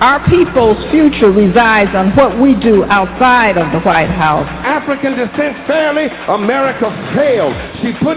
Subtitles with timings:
[0.00, 4.48] our people's future resides on what we do outside of the White House.
[4.64, 7.52] African descent fairly, America failed.
[7.84, 8.16] She put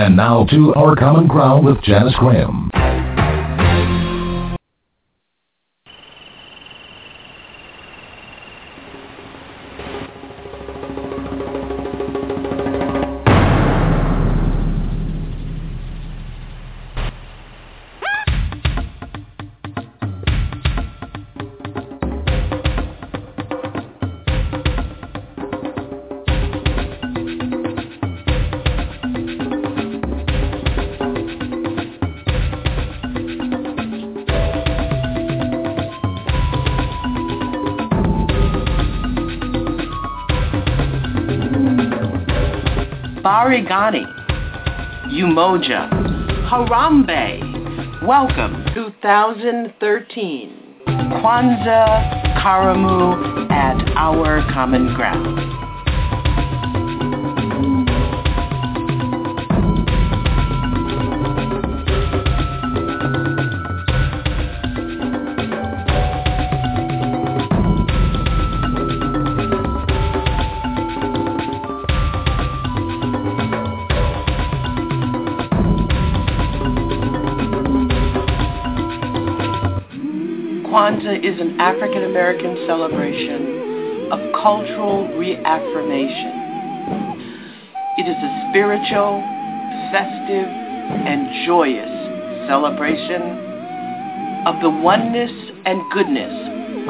[0.00, 2.70] And now to Our Common Ground with Janice Graham.
[43.90, 44.06] Barigani,
[45.10, 45.88] Umoja,
[46.48, 47.40] Harambe.
[48.06, 50.50] Welcome 2013.
[51.20, 55.69] Kwanzaa, Karamu at Our Common Ground.
[80.90, 86.34] Kwanzaa is an African American celebration of cultural reaffirmation.
[87.96, 89.22] It is a spiritual,
[89.94, 91.86] festive, and joyous
[92.48, 93.22] celebration
[94.50, 95.30] of the oneness
[95.64, 96.34] and goodness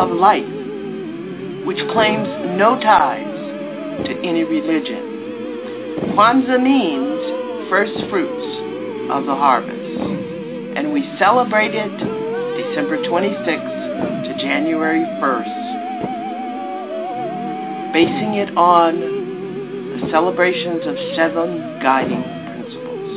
[0.00, 0.48] of life,
[1.66, 6.16] which claims no ties to any religion.
[6.16, 8.48] Kwanzaa means first fruits
[9.12, 10.00] of the harvest,
[10.78, 11.92] and we celebrate it
[12.64, 13.79] December 26th
[14.24, 15.92] to January 1st,
[17.92, 19.00] basing it on
[20.00, 23.10] the celebrations of seven guiding principles,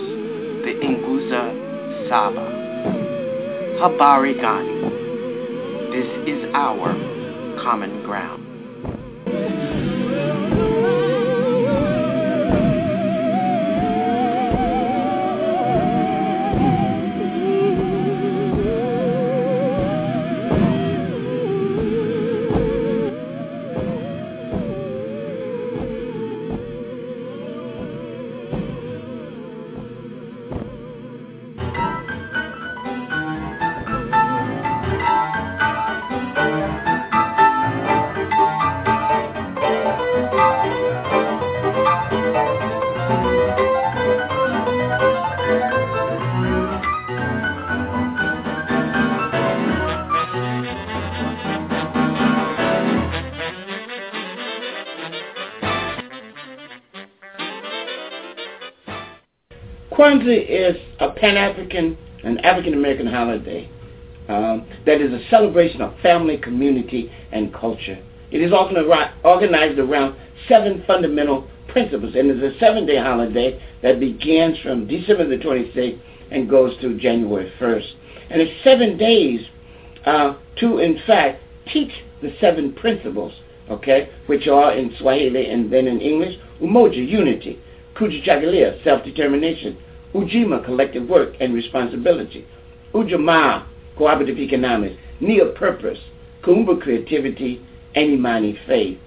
[0.66, 2.46] the Nguzo Saba,
[3.80, 4.82] Habari Gani.
[5.92, 6.94] This is our
[7.64, 8.43] common ground.
[60.14, 63.70] Kwanzaa is a Pan-African, an African-American holiday
[64.30, 67.98] um, that is a celebration of family, community, and culture.
[68.32, 68.78] It is often
[69.24, 70.16] organized around
[70.48, 76.00] seven fundamental principles, and it's a seven-day holiday that begins from December the 26th
[76.32, 77.92] and goes through January 1st.
[78.30, 79.42] And it's seven days
[80.06, 83.34] uh, to, in fact, teach the seven principles,
[83.70, 87.60] okay, which are in Swahili and then in English, Umoja, unity,
[87.96, 89.78] Kujichagulia, self-determination,
[90.14, 92.48] Ujima, collective work and responsibility,
[92.94, 93.66] Ujamaa,
[93.98, 96.00] cooperative economics, Nia, purpose,
[96.44, 97.66] Kuumba, creativity,
[97.96, 99.00] and Imani, faith.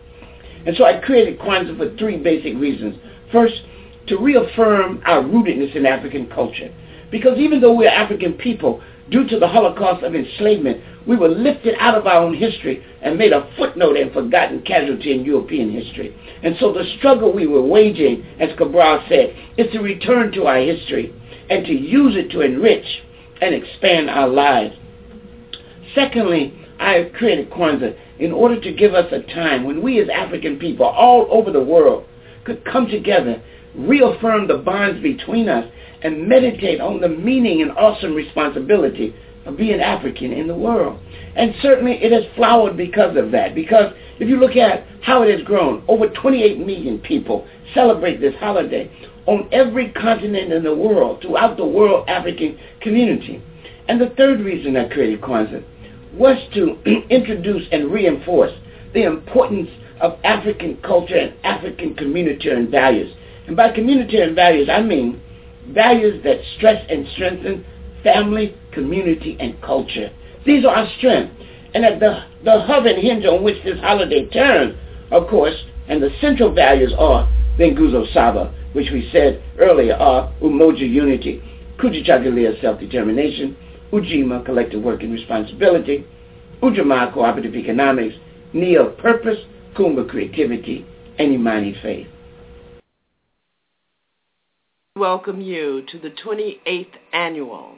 [0.66, 2.96] And so I created Kwanzaa for three basic reasons.
[3.30, 3.62] First,
[4.08, 6.74] to reaffirm our rootedness in African culture.
[7.10, 11.74] Because even though we're African people, due to the Holocaust of enslavement, we were lifted
[11.78, 16.14] out of our own history and made a footnote and forgotten casualty in European history.
[16.42, 20.60] And so the struggle we were waging, as Cabral said, is to return to our
[20.60, 21.14] history
[21.48, 22.86] and to use it to enrich
[23.40, 24.74] and expand our lives.
[25.94, 30.08] Secondly, I have created Kwanzaa in order to give us a time when we as
[30.08, 32.06] African people all over the world
[32.44, 33.42] could come together,
[33.74, 35.70] reaffirm the bonds between us,
[36.02, 39.14] and meditate on the meaning and awesome responsibility
[39.46, 41.00] of being African in the world.
[41.36, 43.54] And certainly it has flowered because of that.
[43.54, 48.34] Because if you look at how it has grown, over 28 million people celebrate this
[48.36, 48.90] holiday
[49.26, 53.42] on every continent in the world, throughout the world African community.
[53.88, 55.64] And the third reason I created Kwanzaa
[56.14, 56.78] was to
[57.10, 58.52] introduce and reinforce
[58.94, 59.68] the importance
[60.00, 63.14] of African culture and African community and values.
[63.46, 65.20] And by community and values, I mean
[65.68, 67.64] values that stress and strengthen
[68.06, 70.10] family, community, and culture.
[70.46, 71.34] These are our strengths.
[71.74, 74.76] And at the, the hub and hinge on which this holiday turns,
[75.10, 75.56] of course,
[75.88, 81.42] and the central values are the Saba, which we said earlier are Umoja Unity,
[81.78, 83.56] Kujichagulia Self-Determination,
[83.92, 86.06] Ujima Collective Work and Responsibility,
[86.62, 88.14] Ujamaa Cooperative Economics,
[88.52, 89.38] Nia Purpose,
[89.74, 90.86] Kuumba Creativity,
[91.18, 92.06] and Imani Faith
[94.96, 97.76] welcome you to the 28th annual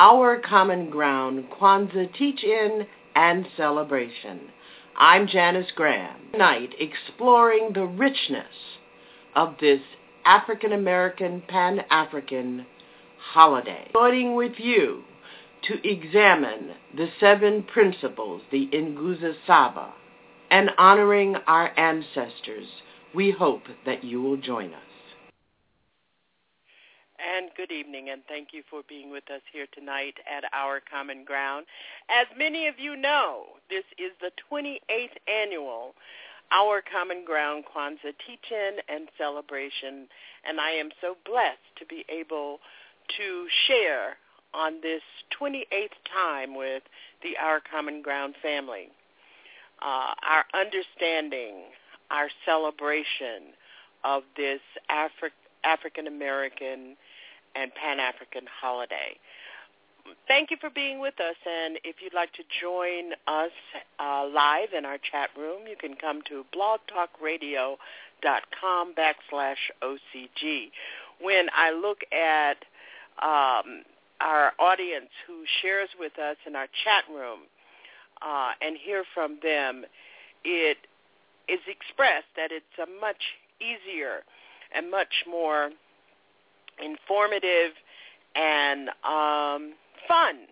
[0.00, 2.86] Our Common Ground Kwanzaa Teach-In
[3.16, 4.42] and Celebration.
[4.96, 6.20] I'm Janice Graham.
[6.30, 8.46] Tonight, exploring the richness
[9.34, 9.80] of this
[10.24, 12.64] African American Pan-African
[13.32, 13.90] holiday.
[13.92, 15.02] Joining with you
[15.64, 19.94] to examine the seven principles, the Nguzo Saba,
[20.48, 22.68] and honoring our ancestors.
[23.12, 24.87] We hope that you will join us
[27.18, 31.24] and good evening, and thank you for being with us here tonight at Our Common
[31.24, 31.66] Ground.
[32.08, 35.94] As many of you know, this is the 28th annual
[36.52, 40.06] Our Common Ground Kwanzaa teach-in and celebration,
[40.48, 42.58] and I am so blessed to be able
[43.16, 44.16] to share
[44.54, 45.02] on this
[45.40, 46.82] 28th time with
[47.22, 48.88] the Our Common Ground family.
[49.82, 51.64] Uh, our understanding,
[52.10, 53.54] our celebration
[54.04, 55.30] of this Afri-
[55.64, 56.96] African American
[57.54, 59.16] and Pan-African holiday.
[60.26, 63.50] Thank you for being with us, and if you'd like to join us
[64.00, 70.70] uh, live in our chat room, you can come to blogtalkradio.com backslash OCG.
[71.20, 72.64] When I look at
[73.22, 73.82] um,
[74.20, 77.40] our audience who shares with us in our chat room
[78.22, 79.84] uh, and hear from them,
[80.44, 80.78] it
[81.48, 83.22] is expressed that it's a much
[83.60, 84.22] easier
[84.74, 85.70] and much more
[86.84, 87.72] informative
[88.34, 89.74] and um,
[90.06, 90.46] fun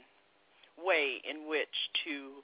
[0.82, 1.68] way in which
[2.04, 2.42] to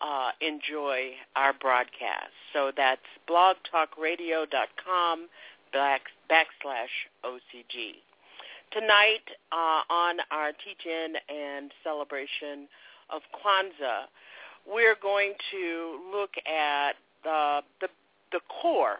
[0.00, 2.32] uh, enjoy our broadcast.
[2.52, 5.28] So that's blogtalkradio.com
[5.72, 7.94] back, backslash OCG.
[8.72, 12.68] Tonight uh, on our teach-in and celebration
[13.10, 14.06] of Kwanzaa,
[14.66, 17.88] we're going to look at the, the,
[18.32, 18.98] the core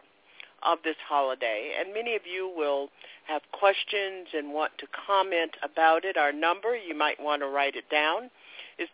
[0.64, 1.73] of this holiday.
[1.78, 2.88] And many of you will
[3.26, 6.16] have questions and want to comment about it.
[6.16, 8.31] Our number, you might want to write it down,
[8.78, 8.88] is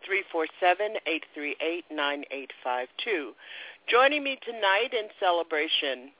[1.93, 3.33] 347-838-9852.
[3.87, 6.11] Joining me tonight in celebration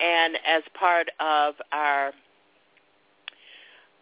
[0.00, 2.12] and as part of our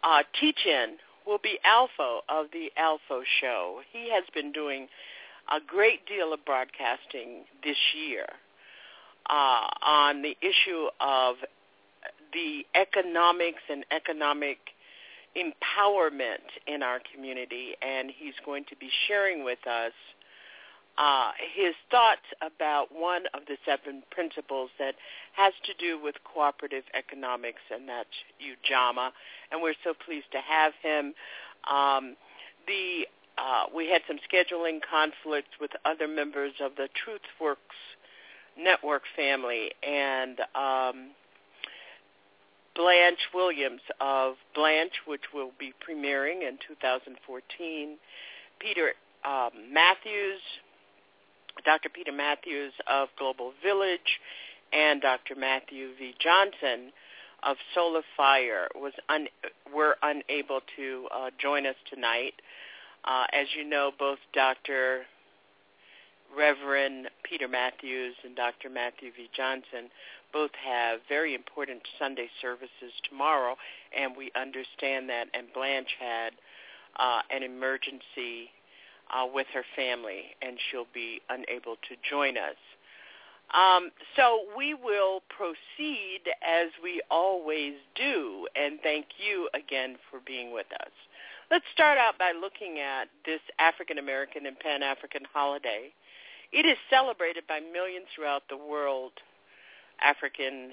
[0.03, 3.81] uh, teach-in will be Alpha of the Alpha Show.
[3.91, 4.87] He has been doing
[5.51, 8.25] a great deal of broadcasting this year
[9.29, 11.35] uh, on the issue of
[12.33, 14.57] the economics and economic
[15.35, 19.93] empowerment in our community, and he's going to be sharing with us
[20.97, 24.95] uh, his thoughts about one of the seven principles that
[25.33, 28.09] has to do with cooperative economics, and that's
[28.43, 29.11] Ujamaa.
[29.51, 31.13] And we're so pleased to have him.
[31.69, 32.15] Um,
[32.67, 37.79] the uh, we had some scheduling conflicts with other members of the TruthWorks
[38.63, 41.11] network family, and um,
[42.75, 47.97] Blanche Williams of Blanche, which will be premiering in 2014.
[48.59, 48.93] Peter
[49.25, 50.41] um, Matthews,
[51.65, 51.89] Dr.
[51.89, 54.19] Peter Matthews of Global Village,
[54.73, 55.35] and Dr.
[55.35, 56.13] Matthew V.
[56.19, 56.91] Johnson
[57.43, 59.27] of Solar Fire was un-
[59.73, 62.33] were unable to uh, join us tonight.
[63.03, 65.01] Uh, as you know, both Dr.
[66.35, 68.69] Reverend Peter Matthews and Dr.
[68.69, 69.29] Matthew V.
[69.35, 69.89] Johnson
[70.33, 73.55] both have very important Sunday services tomorrow,
[73.95, 75.27] and we understand that.
[75.33, 76.33] And Blanche had
[76.97, 78.49] uh, an emergency
[79.11, 82.55] uh, with her family, and she'll be unable to join us.
[83.53, 90.53] Um, so we will proceed as we always do, and thank you again for being
[90.53, 90.91] with us.
[91.49, 95.91] Let's start out by looking at this African American and Pan African holiday.
[96.51, 99.13] It is celebrated by millions throughout the world,
[100.03, 100.71] African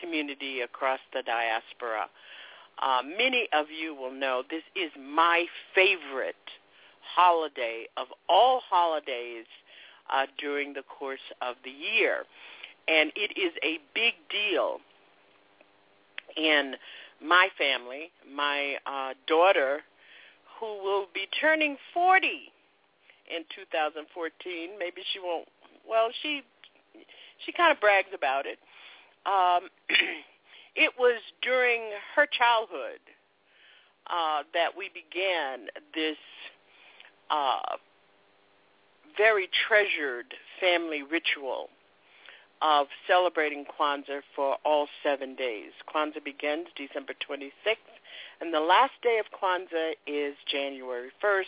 [0.00, 2.08] community across the diaspora.
[2.80, 6.36] Uh, many of you will know this is my favorite
[7.14, 9.44] holiday of all holidays
[10.10, 12.24] uh, during the course of the year.
[12.88, 14.80] And it is a big deal
[16.36, 16.76] in
[17.22, 18.10] my family.
[18.26, 19.80] My uh, daughter,
[20.58, 22.52] who will be turning 40
[23.34, 25.48] in 2014, maybe she won't,
[25.88, 26.42] well, she
[27.46, 28.58] she kind of brags about it.
[29.26, 29.68] Um,
[30.76, 31.80] it was during
[32.14, 33.00] her childhood
[34.06, 36.16] uh, that we began this
[37.30, 37.76] uh,
[39.16, 41.68] very treasured family ritual
[42.62, 45.72] of celebrating Kwanzaa for all seven days.
[45.92, 47.76] Kwanzaa begins December 26th,
[48.40, 51.44] and the last day of Kwanzaa is January 1st,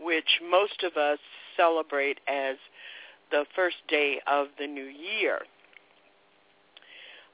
[0.00, 1.18] which most of us
[1.56, 2.56] celebrate as
[3.30, 5.40] the first day of the new year.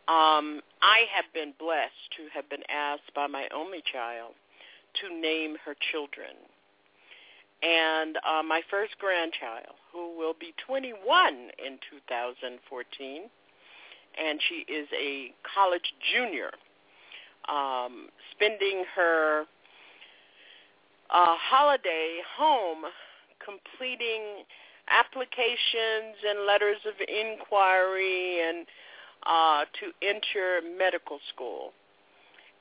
[0.06, 4.34] Um, I have been blessed to have been asked by my only child
[5.00, 6.36] to name her children
[7.64, 13.22] and uh, my first grandchild, who will be 21 in 2014,
[14.20, 16.50] and she is a college junior,
[17.48, 19.44] um, spending her
[21.10, 22.84] uh, holiday home
[23.44, 24.44] completing
[24.88, 28.66] applications and letters of inquiry and
[29.26, 31.72] uh, to enter medical school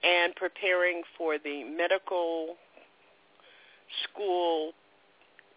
[0.03, 2.55] and preparing for the medical
[4.03, 4.71] school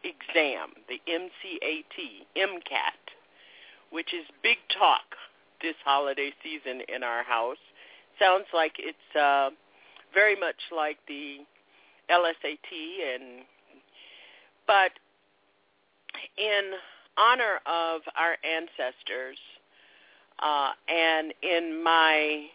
[0.04, 3.02] exam, the MCAT, MCAT,
[3.90, 5.04] which is big talk
[5.62, 7.56] this holiday season in our house.
[8.18, 9.50] Sounds like it's uh,
[10.14, 11.38] very much like the
[12.10, 13.44] LSAT, and
[14.66, 14.92] but
[16.36, 16.72] in
[17.16, 19.38] honor of our ancestors
[20.40, 22.46] uh, and in my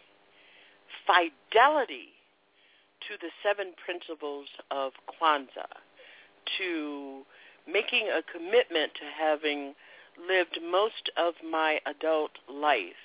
[1.06, 2.08] fidelity
[3.08, 5.80] to the seven principles of Kwanzaa,
[6.58, 7.22] to
[7.66, 9.74] making a commitment to having
[10.28, 13.02] lived most of my adult life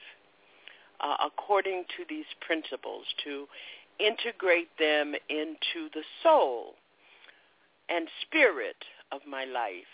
[1.00, 3.46] uh, according to these principles, to
[4.00, 6.76] integrate them into the soul
[7.90, 8.78] and spirit
[9.12, 9.92] of my life.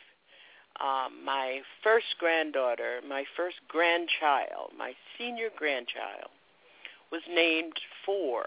[0.82, 6.32] Um, my first granddaughter, my first grandchild, my senior grandchild,
[7.12, 8.44] was named for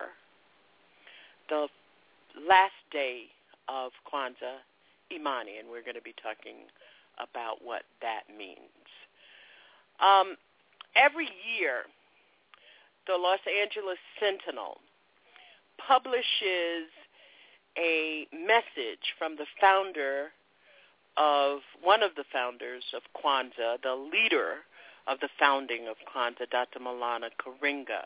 [1.49, 1.69] the
[2.49, 3.27] last day
[3.69, 4.59] of Kwanzaa
[5.13, 6.67] Imani, and we're going to be talking
[7.19, 8.59] about what that means.
[10.01, 10.37] Um,
[10.97, 11.87] every year,
[13.07, 14.79] the Los Angeles Sentinel
[15.79, 16.89] publishes
[17.79, 20.33] a message from the founder
[21.17, 24.65] of one of the founders of Kwanzaa, the leader
[25.07, 26.81] of the founding of Kwanzaa, Dr.
[26.81, 28.05] Maulana Karenga.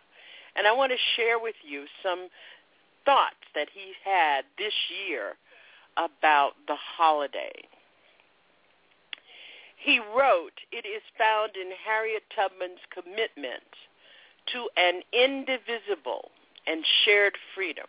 [0.57, 2.29] And I want to share with you some
[3.05, 4.75] thoughts that he had this
[5.07, 5.37] year
[5.97, 7.53] about the holiday.
[9.77, 13.65] He wrote, it is found in Harriet Tubman's commitment
[14.53, 16.31] to an indivisible
[16.71, 17.87] and shared freedom.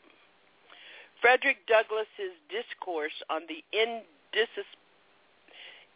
[1.22, 4.48] Frederick Douglass's discourse on the indis-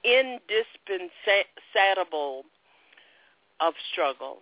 [0.04, 2.44] indispensable
[3.60, 4.38] of struggle,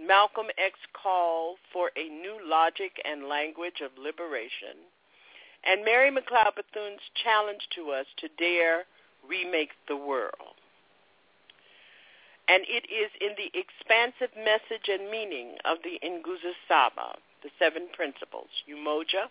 [0.00, 4.76] Malcolm X call for a new logic and language of liberation,
[5.64, 8.84] and Mary McLeod Bethune's challenge to us to dare
[9.28, 10.56] remake the world.
[12.48, 17.88] and it is in the expansive message and meaning of the Nguzo Saba, the seven
[17.94, 19.28] principles, Umoja,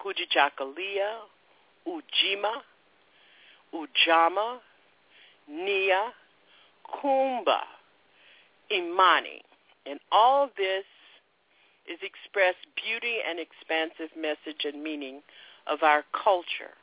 [0.00, 1.26] Kujichagulia,
[1.86, 2.62] Ujima,
[3.74, 4.58] Ujamaa,
[5.48, 6.12] Nia,
[6.86, 7.60] Kuumba,
[8.70, 9.42] Imani.
[9.86, 10.84] And all this
[11.88, 15.22] is expressed beauty and expansive message and meaning
[15.66, 16.74] of our culture,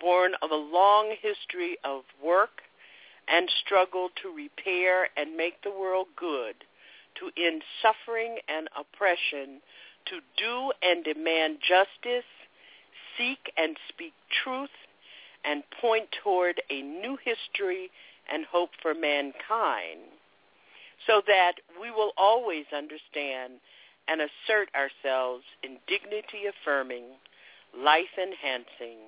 [0.00, 2.62] born of a long history of work
[3.28, 6.56] and struggle to repair and make the world good,
[7.18, 9.60] to end suffering and oppression,
[10.06, 12.28] to do and demand justice,
[13.16, 14.12] seek and speak
[14.44, 14.70] truth,
[15.44, 17.90] and point toward a new history
[18.32, 20.00] and hope for mankind
[21.06, 23.54] so that we will always understand
[24.08, 27.04] and assert ourselves in dignity affirming,
[27.76, 28.98] life enhancing,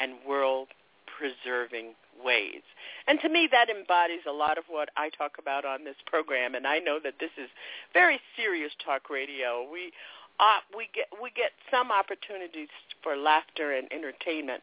[0.00, 0.68] and world
[1.16, 1.94] preserving
[2.24, 2.62] ways.
[3.06, 6.54] And to me, that embodies a lot of what I talk about on this program.
[6.54, 7.48] And I know that this is
[7.92, 9.66] very serious talk radio.
[9.70, 9.92] We
[10.40, 12.68] uh, we get we get some opportunities
[13.02, 14.62] for laughter and entertainment,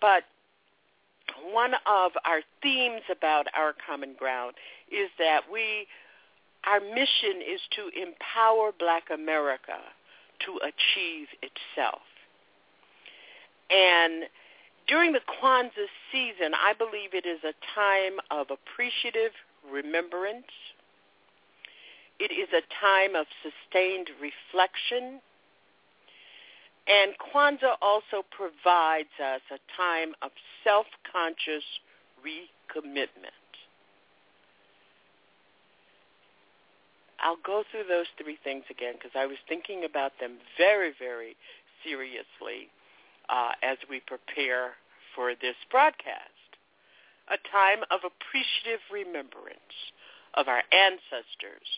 [0.00, 0.24] but
[1.52, 4.54] one of our themes about our common ground
[4.90, 5.86] is that we
[6.64, 9.78] our mission is to empower black America
[10.46, 12.02] to achieve itself.
[13.70, 14.24] And
[14.88, 19.32] during the Kwanzaa season, I believe it is a time of appreciative
[19.70, 20.50] remembrance.
[22.18, 25.20] It is a time of sustained reflection
[26.86, 30.30] and Kwanzaa also provides us a time of
[30.64, 31.62] self-conscious
[32.18, 33.38] recommitment.
[37.20, 41.36] I'll go through those three things again because I was thinking about them very, very
[41.84, 42.66] seriously
[43.28, 44.74] uh, as we prepare
[45.14, 46.30] for this broadcast.
[47.30, 49.76] A time of appreciative remembrance
[50.34, 51.68] of our ancestors,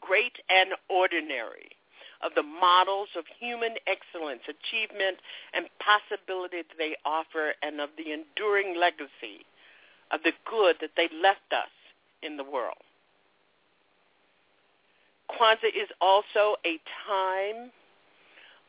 [0.00, 1.76] great and ordinary,
[2.22, 5.18] of the models of human excellence, achievement,
[5.52, 9.44] and possibility that they offer, and of the enduring legacy
[10.10, 11.70] of the good that they left us
[12.22, 12.80] in the world.
[15.30, 17.70] Kwanzaa is also a time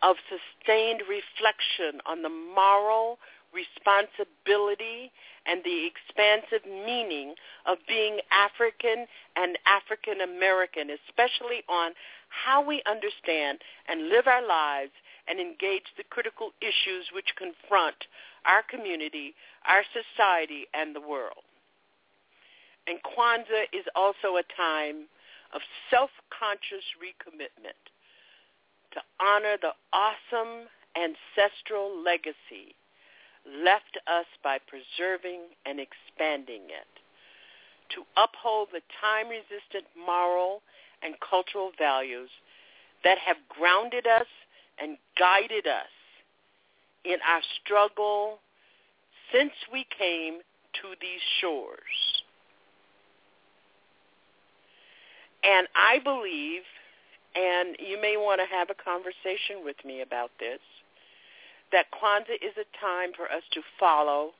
[0.04, 3.18] of sustained reflection on the moral
[3.54, 5.12] responsibility
[5.46, 7.34] and the expansive meaning
[7.66, 11.94] of being African and African American, especially on
[12.30, 14.92] how we understand and live our lives
[15.28, 17.96] and engage the critical issues which confront
[18.46, 19.34] our community,
[19.68, 21.44] our society, and the world.
[22.88, 25.08] And Kwanzaa is also a time
[25.54, 27.80] of self-conscious recommitment
[28.93, 32.76] to honor the awesome ancestral legacy
[33.63, 36.91] left us by preserving and expanding it,
[37.93, 40.62] to uphold the time-resistant moral
[41.02, 42.30] and cultural values
[43.04, 44.28] that have grounded us
[44.82, 45.93] and guided us
[47.06, 48.39] in our struggle
[49.32, 50.39] since we came
[50.73, 52.23] to these shores.
[55.43, 56.63] And I believe,
[57.38, 60.60] and you may want to have a conversation with me about this,
[61.71, 64.32] that Kwanzaa is a time for us to follow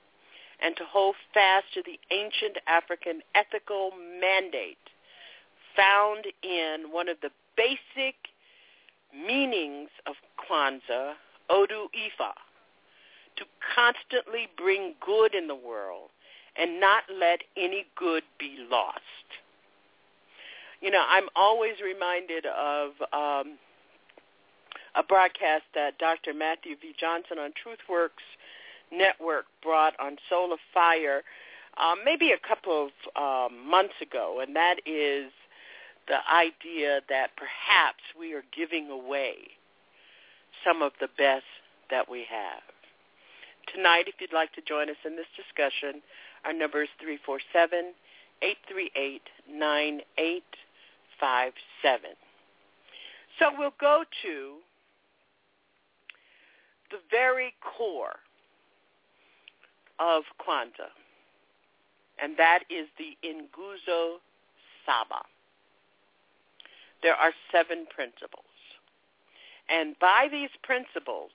[0.62, 4.77] and to hold fast to the ancient African ethical mandate
[5.75, 8.15] found in one of the basic
[9.13, 11.13] meanings of Kwanzaa,
[11.51, 12.33] Odu Ifa,
[13.38, 16.10] to constantly bring good in the world
[16.57, 18.97] and not let any good be lost.
[20.81, 23.57] You know, I'm always reminded of um,
[24.95, 26.33] a broadcast that Dr.
[26.33, 26.93] Matthew V.
[26.99, 28.25] Johnson on TruthWorks
[28.91, 31.23] Network brought on Soul of Fire
[31.77, 35.31] um, maybe a couple of um, months ago, and that is
[36.07, 39.35] the idea that perhaps we are giving away
[40.65, 41.45] some of the best
[41.91, 42.63] that we have.
[43.73, 46.01] Tonight, if you'd like to join us in this discussion,
[46.45, 47.93] our number is 347
[48.41, 49.21] 838
[51.21, 52.12] 9857.
[53.39, 54.56] So we'll go to
[56.91, 58.17] the very core
[59.99, 60.93] of Kwanzaa,
[62.21, 64.17] and that is the Nguzo
[64.86, 65.23] Saba.
[67.03, 68.45] There are seven principles.
[69.69, 71.32] And by these principles,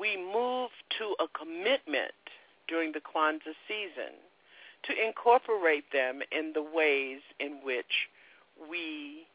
[0.00, 2.14] we move to a commitment
[2.68, 4.14] during the Kwanzaa season
[4.88, 8.08] to incorporate them in the ways in which
[8.70, 9.26] we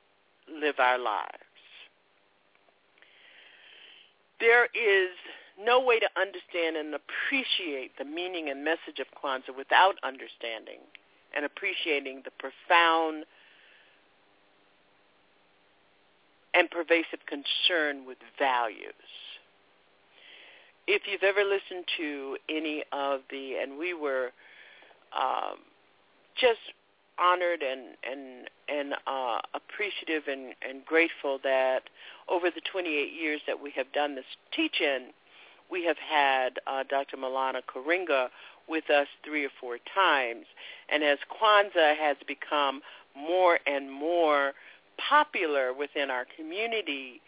[0.51, 1.37] live our lives.
[4.39, 5.09] There is
[5.63, 10.79] no way to understand and appreciate the meaning and message of Kwanzaa without understanding
[11.35, 13.25] and appreciating the profound
[16.53, 18.93] and pervasive concern with values.
[20.87, 24.31] If you've ever listened to any of the, and we were
[25.17, 25.57] um,
[26.39, 26.59] just
[27.19, 31.83] honored and and and uh, appreciative and, and grateful that
[32.29, 35.11] over the 28 years that we have done this teaching,
[35.69, 37.17] we have had uh, Dr.
[37.17, 38.29] Maulana Karenga
[38.67, 40.45] with us three or four times.
[40.89, 42.81] And as Kwanzaa has become
[43.15, 44.53] more and more
[45.09, 47.21] popular within our community,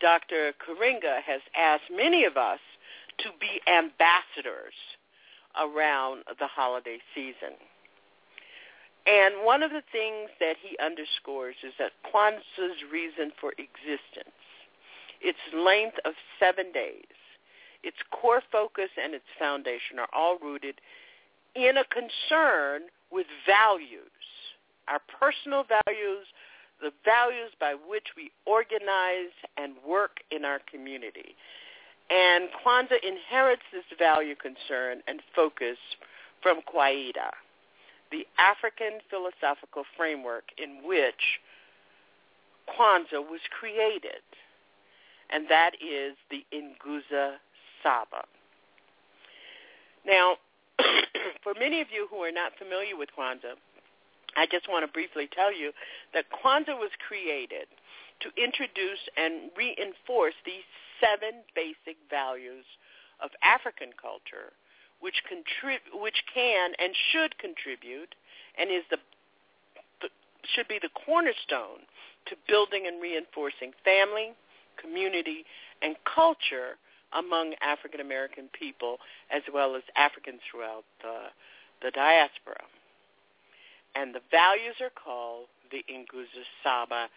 [0.00, 0.52] Dr.
[0.58, 2.60] Karenga has asked many of us
[3.18, 4.74] to be ambassadors
[5.60, 7.56] around the holiday season.
[9.06, 14.36] And one of the things that he underscores is that Kwanzaa's reason for existence,
[15.20, 17.10] its length of seven days,
[17.82, 20.80] its core focus and its foundation are all rooted
[21.54, 24.22] in a concern with values,
[24.88, 26.26] our personal values,
[26.80, 31.34] the values by which we organize and work in our community.
[32.12, 35.78] And Kwanzaa inherits this value concern and focus
[36.42, 37.30] from Kawaida,
[38.10, 41.40] the African philosophical framework in which
[42.68, 44.20] Kwanzaa was created,
[45.30, 47.36] and that is the Nguzo
[47.82, 48.24] Saba.
[50.06, 50.36] Now,
[51.42, 53.56] for many of you who are not familiar with Kwanzaa,
[54.36, 55.72] I just want to briefly tell you
[56.12, 57.68] that Kwanzaa was created
[58.20, 60.64] to introduce and reinforce these
[61.02, 62.64] seven basic values
[63.22, 64.54] of African culture,
[65.00, 68.14] which contrib- which can and should contribute,
[68.56, 68.98] and is the,
[70.54, 71.82] should be the cornerstone
[72.26, 74.32] to building and reinforcing family,
[74.80, 75.44] community,
[75.82, 76.78] and culture
[77.12, 78.98] among African American people
[79.30, 81.28] as well as Africans throughout the,
[81.82, 82.62] the diaspora.
[83.94, 87.08] And the values are called the Nguzo Saba,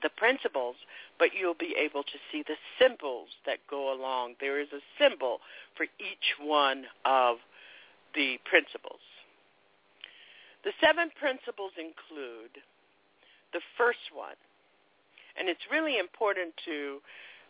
[0.01, 0.75] the principles,
[1.19, 4.35] but you'll be able to see the symbols that go along.
[4.39, 5.39] There is a symbol
[5.75, 7.37] for each one of
[8.15, 9.03] the principles.
[10.63, 12.57] The seven principles include
[13.53, 14.39] the first one,
[15.37, 16.99] and it's really important to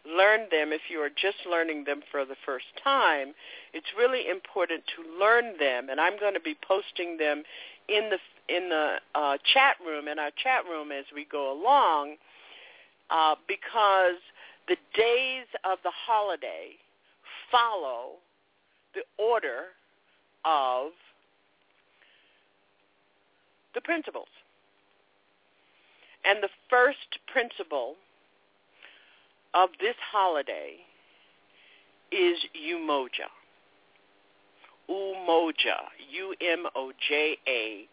[0.06, 3.34] learn them if you are just learning them for the first time.
[3.74, 7.44] It's really important to learn them, and I'm going to be posting them
[7.88, 12.16] in the in the uh, chat room in our chat room as we go along,
[13.10, 14.22] uh, because
[14.68, 16.78] the days of the holiday
[17.52, 18.18] follow
[18.94, 19.74] the order
[20.46, 20.92] of
[23.74, 24.28] the principles.
[26.24, 27.96] And the first principle
[29.54, 30.78] of this holiday
[32.12, 33.30] is Umoja.
[34.90, 37.88] Umoja, U-M-O-J-A,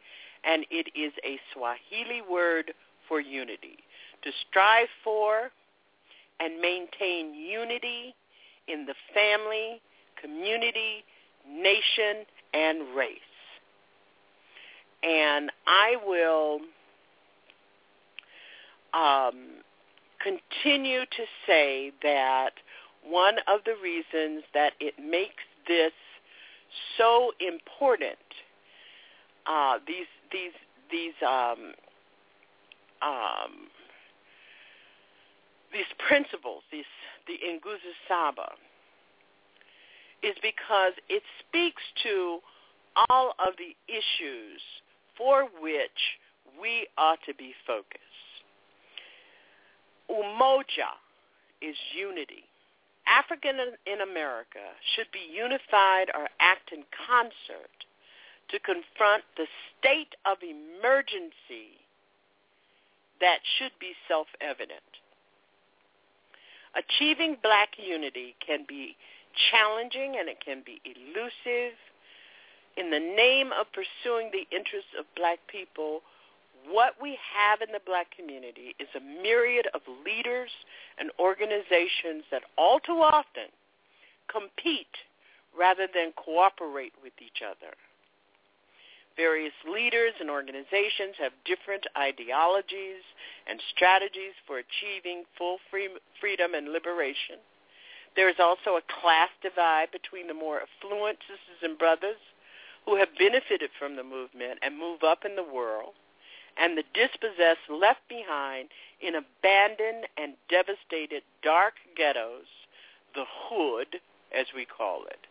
[0.44, 2.72] and it is a Swahili word
[3.08, 3.78] for unity,
[4.22, 5.50] to strive for
[6.40, 8.14] and maintain unity
[8.68, 9.80] in the family,
[10.20, 11.04] community,
[11.48, 13.18] nation, and race.
[15.02, 16.60] And I will
[18.94, 19.62] um,
[20.22, 22.52] continue to say that
[23.04, 25.92] one of the reasons that it makes this
[26.96, 28.18] so important,
[29.46, 30.52] uh, these these
[30.90, 31.74] these um,
[33.02, 33.68] um,
[35.72, 36.84] these principles, these
[37.26, 38.52] the Nguzo Saba,
[40.22, 42.38] is because it speaks to
[43.08, 44.60] all of the issues
[45.16, 46.00] for which
[46.60, 48.00] we ought to be focused.
[50.10, 50.92] Umoja
[51.60, 52.44] is unity.
[53.06, 53.56] African
[53.86, 57.72] in America should be unified or act in concert
[58.50, 59.46] to confront the
[59.78, 61.80] state of emergency
[63.20, 64.80] that should be self-evident.
[66.74, 68.96] Achieving black unity can be
[69.50, 71.76] challenging and it can be elusive.
[72.76, 76.00] In the name of pursuing the interests of black people,
[76.70, 80.50] what we have in the black community is a myriad of leaders
[80.98, 83.50] and organizations that all too often
[84.30, 84.94] compete
[85.58, 87.74] rather than cooperate with each other.
[89.16, 93.04] Various leaders and organizations have different ideologies
[93.46, 97.36] and strategies for achieving full free, freedom and liberation.
[98.14, 102.18] There is also a class divide between the more affluent sisters and brothers
[102.84, 105.94] who have benefited from the movement and move up in the world,
[106.58, 108.68] and the dispossessed left behind
[109.00, 112.46] in abandoned and devastated dark ghettos,
[113.14, 114.00] the hood,
[114.36, 115.26] as we call it.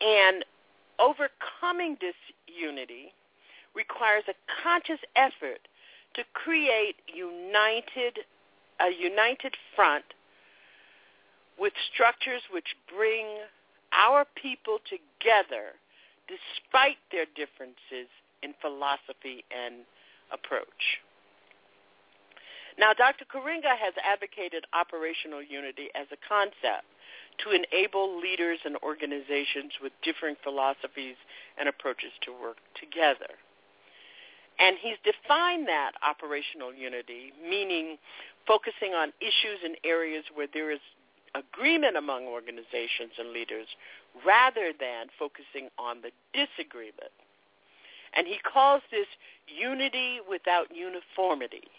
[0.00, 0.44] And
[0.98, 2.14] overcoming this
[2.46, 3.12] unity
[3.74, 5.66] requires a conscious effort
[6.14, 8.20] to create united
[8.80, 10.04] a united front
[11.60, 13.26] with structures which bring
[13.92, 15.76] our people together
[16.26, 18.08] despite their differences
[18.42, 19.84] in philosophy and
[20.32, 20.98] approach.
[22.78, 23.26] Now, Dr.
[23.28, 26.88] Karenga has advocated operational unity as a concept
[27.44, 31.16] to enable leaders and organizations with differing philosophies
[31.58, 33.36] and approaches to work together.
[34.60, 37.96] And he's defined that operational unity, meaning
[38.46, 40.80] focusing on issues and areas where there is
[41.34, 43.66] agreement among organizations and leaders
[44.26, 47.14] rather than focusing on the disagreement.
[48.14, 49.06] And he calls this
[49.46, 51.70] unity without uniformity.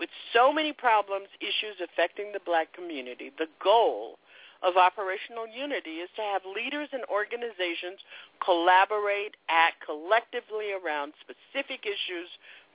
[0.00, 4.18] With so many problems, issues affecting the black community, the goal
[4.62, 8.00] of operational unity is to have leaders and organizations
[8.44, 12.28] collaborate, act collectively around specific issues,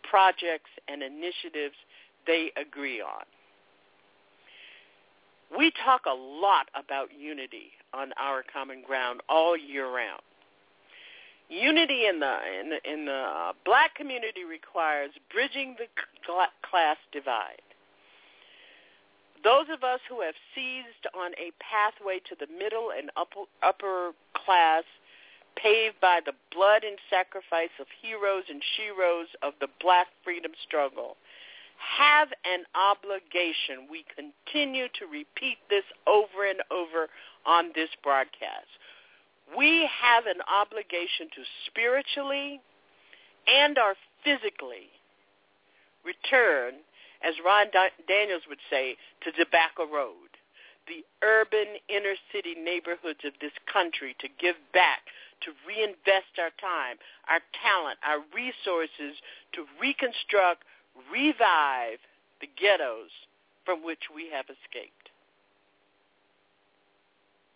[0.03, 1.75] projects, and initiatives
[2.25, 3.25] they agree on.
[5.55, 10.21] We talk a lot about unity on our common ground all year round.
[11.49, 15.85] Unity in the in in the uh, black community requires bridging the
[16.63, 17.61] class divide.
[19.43, 24.11] Those of us who have seized on a pathway to the middle and upper, upper
[24.33, 24.83] class
[25.55, 31.15] paved by the blood and sacrifice of heroes and sheroes of the black freedom struggle
[31.77, 33.87] have an obligation.
[33.89, 37.09] We continue to repeat this over and over
[37.45, 38.67] on this broadcast.
[39.57, 42.61] We have an obligation to spiritually
[43.47, 44.89] and our physically
[46.03, 46.81] return,
[47.21, 47.67] as Ron
[48.07, 50.33] Daniels would say, to Tobacco Road,
[50.87, 55.09] the urban inner city neighborhoods of this country to give back,
[55.41, 56.97] to reinvest our time,
[57.29, 59.17] our talent, our resources
[59.53, 60.63] to reconstruct
[61.11, 61.99] revive
[62.41, 63.09] the ghettos
[63.65, 65.09] from which we have escaped.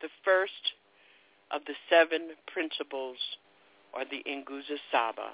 [0.02, 0.73] The first
[1.52, 3.17] of the seven principles
[3.93, 5.32] are the Nguzo Saba,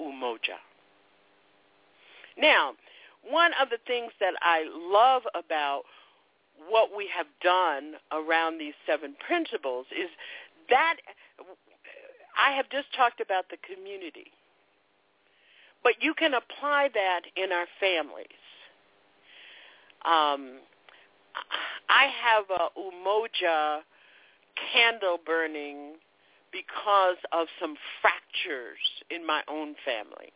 [0.00, 0.58] Umoja.
[2.36, 2.72] Now,
[3.22, 5.82] one of the things that I love about
[6.68, 10.10] what we have done around these seven principles is
[10.68, 10.96] that
[12.36, 14.32] I have just talked about the community
[15.84, 18.26] but you can apply that in our families.
[20.04, 20.58] Um,
[21.88, 23.80] I have a Umoja
[24.72, 25.94] candle burning
[26.52, 28.78] because of some fractures
[29.10, 30.32] in my own family.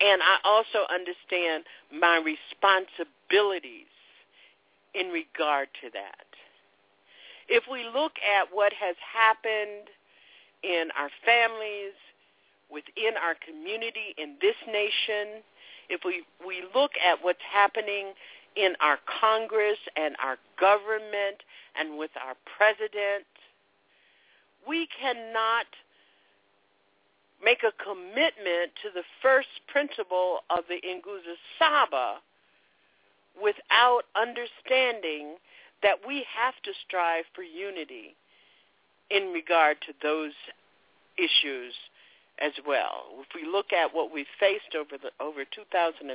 [0.00, 3.90] And I also understand my responsibilities
[4.94, 6.26] in regard to that.
[7.48, 9.88] If we look at what has happened
[10.62, 11.96] in our families,
[12.70, 15.42] within our community in this nation,
[15.88, 18.12] if we, we look at what's happening
[18.56, 21.42] in our Congress and our government
[21.78, 23.24] and with our president,
[24.66, 25.66] we cannot
[27.42, 32.16] make a commitment to the first principle of the Nguzo Saba
[33.40, 35.36] without understanding
[35.82, 38.16] that we have to strive for unity
[39.10, 40.32] in regard to those
[41.16, 41.72] issues
[42.40, 43.18] as well.
[43.20, 46.06] If we look at what we faced over the over 2013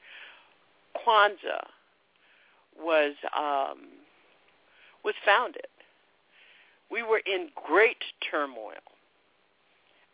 [0.96, 1.66] Kwanzaa
[2.80, 3.88] was um,
[5.04, 5.68] was founded.
[6.92, 8.84] We were in great turmoil,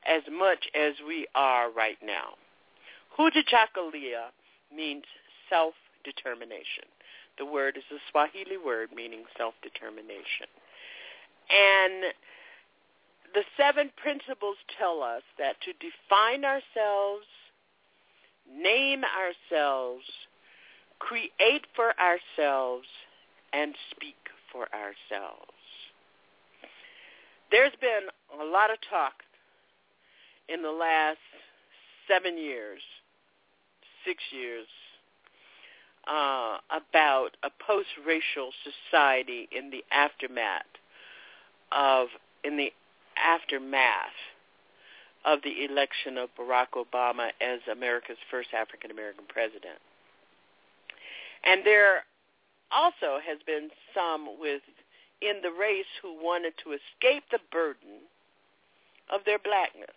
[0.05, 2.35] as much as we are right now.
[3.17, 4.29] Kujichagulia
[4.75, 5.03] means
[5.49, 6.85] self-determination.
[7.39, 10.47] The word is a Swahili word meaning self-determination.
[11.49, 12.13] And
[13.33, 17.25] the seven principles tell us that to define ourselves,
[18.51, 20.05] name ourselves,
[20.99, 22.87] create for ourselves,
[23.53, 24.15] and speak
[24.51, 25.51] for ourselves.
[27.51, 28.09] There's been
[28.41, 29.23] a lot of talk
[30.49, 31.17] in the last
[32.07, 32.81] seven years,
[34.05, 34.67] six years,
[36.07, 40.63] uh, about a post-racial society in the aftermath
[41.71, 42.07] of
[42.43, 42.71] in the
[43.17, 44.15] aftermath
[45.25, 49.79] of the election of Barack Obama as America's first African American president.
[51.47, 52.03] And there
[52.71, 54.61] also has been some with
[55.21, 58.05] in the race who wanted to escape the burden
[59.09, 59.95] of their blackness.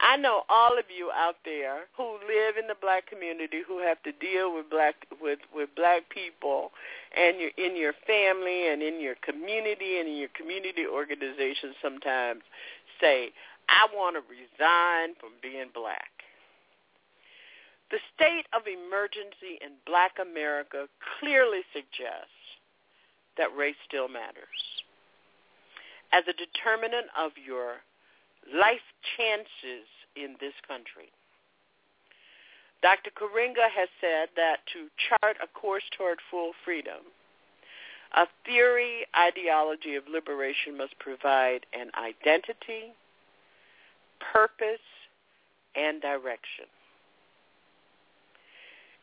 [0.00, 4.02] I know all of you out there who live in the black community who have
[4.04, 6.72] to deal with black with with black people
[7.16, 12.40] and you're in your family and in your community and in your community organizations sometimes
[13.00, 13.30] say,
[13.68, 16.19] I want to resign from being black.
[17.90, 20.86] The state of emergency in black America
[21.18, 22.30] clearly suggests
[23.36, 24.82] that race still matters.
[26.12, 27.82] As a determinant of your
[28.54, 31.10] life chances in this country.
[32.82, 33.10] Dr.
[33.10, 37.04] Karenga has said that to chart a course toward full freedom,
[38.16, 42.92] a theory ideology of liberation must provide an identity,
[44.32, 44.80] purpose,
[45.76, 46.66] and direction.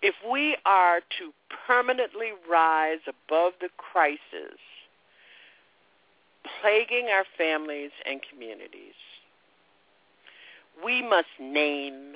[0.02, 1.34] If we are to
[1.66, 4.60] permanently rise above the crisis
[6.62, 8.94] plaguing our families and communities,
[10.84, 12.14] we must name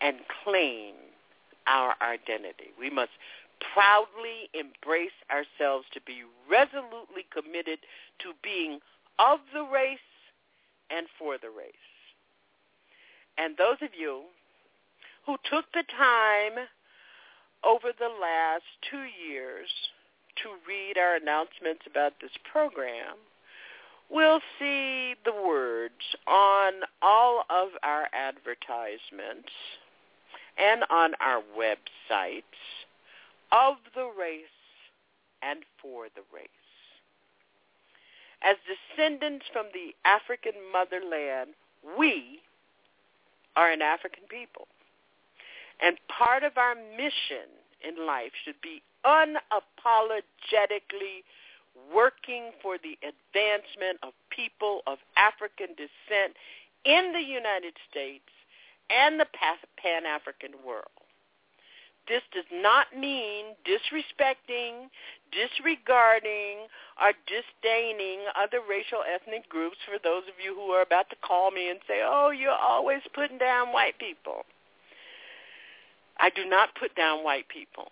[0.00, 0.94] and claim
[1.66, 2.70] our identity.
[2.78, 3.10] We must
[3.72, 7.78] proudly embrace ourselves to be resolutely committed
[8.20, 8.80] to being
[9.18, 9.98] of the race
[10.90, 11.74] and for the race.
[13.38, 14.22] And those of you
[15.26, 16.66] who took the time
[17.66, 19.68] over the last two years
[20.42, 23.16] to read our announcements about this program
[24.10, 26.72] will see the words on
[27.02, 29.50] all of our advertisements
[30.58, 32.42] and on our websites
[33.50, 34.44] of the race
[35.42, 36.48] and for the race.
[38.42, 41.54] As descendants from the African motherland,
[41.98, 42.40] we
[43.56, 44.66] are an African people.
[45.82, 47.48] And part of our mission
[47.86, 51.24] in life should be unapologetically
[51.94, 56.36] working for the advancement of people of African descent
[56.84, 58.30] in the United States
[58.90, 60.92] and the Pan-African world.
[62.06, 64.90] This does not mean disrespecting,
[65.32, 66.68] disregarding,
[67.00, 71.50] or disdaining other racial ethnic groups for those of you who are about to call
[71.50, 74.44] me and say, oh, you're always putting down white people.
[76.18, 77.88] I do not put down white people.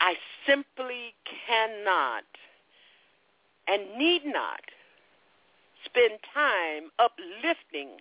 [0.00, 0.14] I
[0.46, 1.14] simply
[1.46, 2.24] cannot
[3.66, 4.60] and need not
[5.84, 8.00] spend time uplifting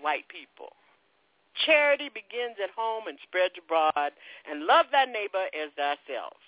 [0.00, 0.72] white people.
[1.66, 4.12] Charity begins at home and spreads abroad,
[4.48, 6.38] and love thy neighbor as thyself.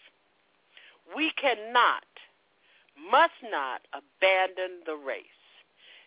[1.14, 2.06] We cannot,
[3.10, 5.24] must not abandon the race,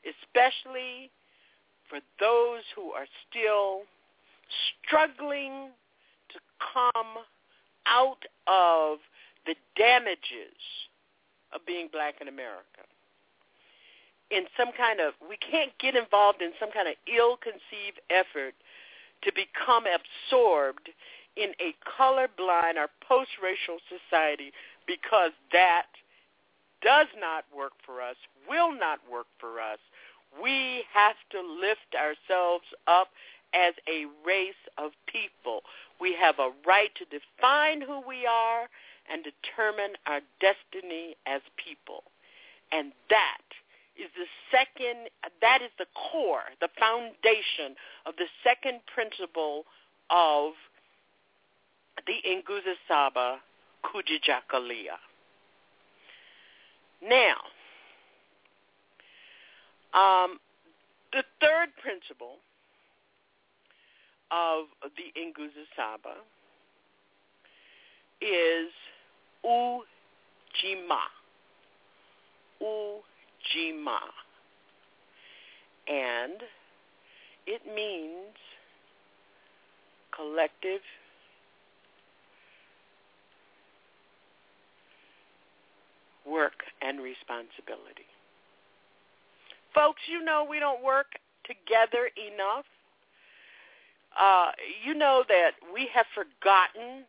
[0.07, 1.11] especially
[1.89, 3.81] for those who are still
[4.83, 5.69] struggling
[6.29, 6.39] to
[6.73, 7.23] come
[7.87, 8.99] out of
[9.45, 10.57] the damages
[11.53, 12.83] of being black in America.
[14.31, 18.55] In some kind of, we can't get involved in some kind of ill-conceived effort
[19.23, 20.89] to become absorbed
[21.37, 24.51] in a colorblind or post-racial society
[24.87, 25.87] because that
[26.81, 28.15] does not work for us,
[28.49, 29.79] will not work for us.
[30.41, 33.09] We have to lift ourselves up
[33.55, 35.61] as a race of people.
[35.99, 38.67] We have a right to define who we are
[39.11, 42.03] and determine our destiny as people.
[42.71, 43.47] And that
[43.95, 45.09] is the second,
[45.41, 47.75] that is the core, the foundation
[48.05, 49.63] of the second principle
[50.09, 50.53] of
[52.05, 53.39] the Nguzo Saba
[53.85, 54.99] Kujichagulia.
[57.01, 57.37] Now,
[59.93, 60.39] um,
[61.13, 62.37] the third principle
[64.31, 64.65] of
[64.95, 66.15] the Nguzo Saba
[68.21, 68.71] is
[69.45, 71.05] Ujima.
[72.61, 73.99] Ujima.
[75.87, 76.41] And
[77.45, 78.35] it means
[80.15, 80.81] collective
[86.25, 88.09] work and responsibility.
[89.73, 91.07] Folks, you know we don't work
[91.45, 92.65] together enough.
[94.19, 94.51] Uh,
[94.85, 97.03] you know that we have forgotten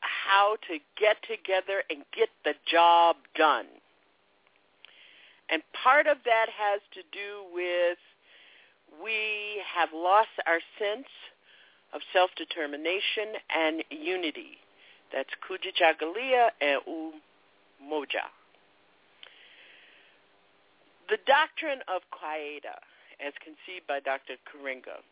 [0.00, 3.66] how to get together and get the job done.
[5.48, 7.98] And part of that has to do with
[9.02, 11.08] we have lost our sense
[11.92, 14.58] of self-determination and unity.
[15.12, 18.28] That's Kujichagulia and Umoja.
[21.08, 22.80] The doctrine of Kawaida,
[23.20, 24.40] as conceived by Dr.
[24.48, 25.04] Karenga,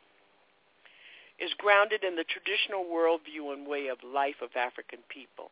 [1.40, 5.50] is grounded in the traditional worldview and way of life of African people.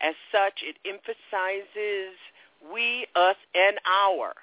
[0.00, 2.14] As such, it emphasizes
[2.72, 4.34] we, us, and our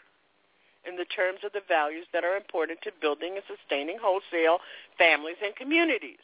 [0.86, 4.60] in the terms of the values that are important to building and sustaining wholesale
[4.98, 6.24] families and communities.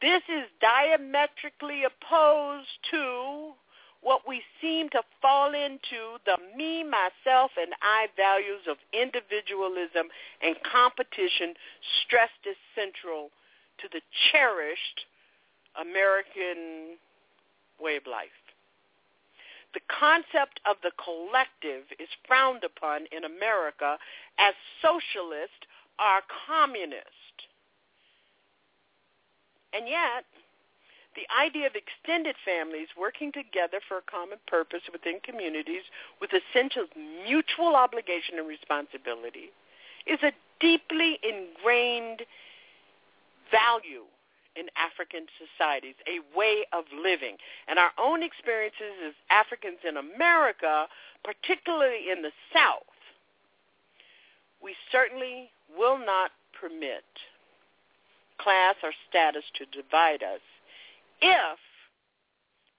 [0.00, 3.52] This is diametrically opposed to
[4.02, 10.08] what we seem to fall into, the me, myself, and I values of individualism
[10.42, 11.54] and competition
[12.02, 13.30] stressed as central
[13.78, 14.00] to the
[14.32, 15.04] cherished
[15.80, 16.96] American
[17.80, 18.28] way of life.
[19.72, 23.98] The concept of the collective is frowned upon in America
[24.38, 27.06] as socialist or communist.
[29.72, 30.26] And yet,
[31.16, 35.82] the idea of extended families working together for a common purpose within communities
[36.20, 39.50] with a sense of mutual obligation and responsibility
[40.06, 42.22] is a deeply ingrained
[43.50, 44.06] value
[44.56, 47.36] in African societies, a way of living.
[47.68, 50.86] And our own experiences as Africans in America,
[51.24, 52.86] particularly in the South,
[54.62, 57.06] we certainly will not permit
[58.38, 60.40] class or status to divide us
[61.20, 61.58] if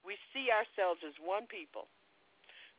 [0.04, 1.86] we see ourselves as one people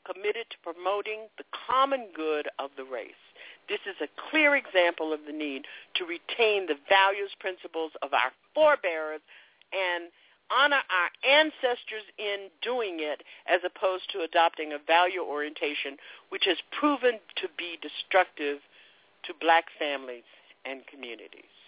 [0.06, 3.24] committed to promoting the common good of the race.
[3.70, 5.64] This is a clear example of the need
[5.96, 9.22] to retain the values, principles of our forebears
[9.72, 10.12] and
[10.52, 15.96] honor our ancestors in doing it as opposed to adopting a value orientation
[16.30, 18.60] which has proven to be destructive
[19.24, 20.28] to black families
[20.66, 21.63] and communities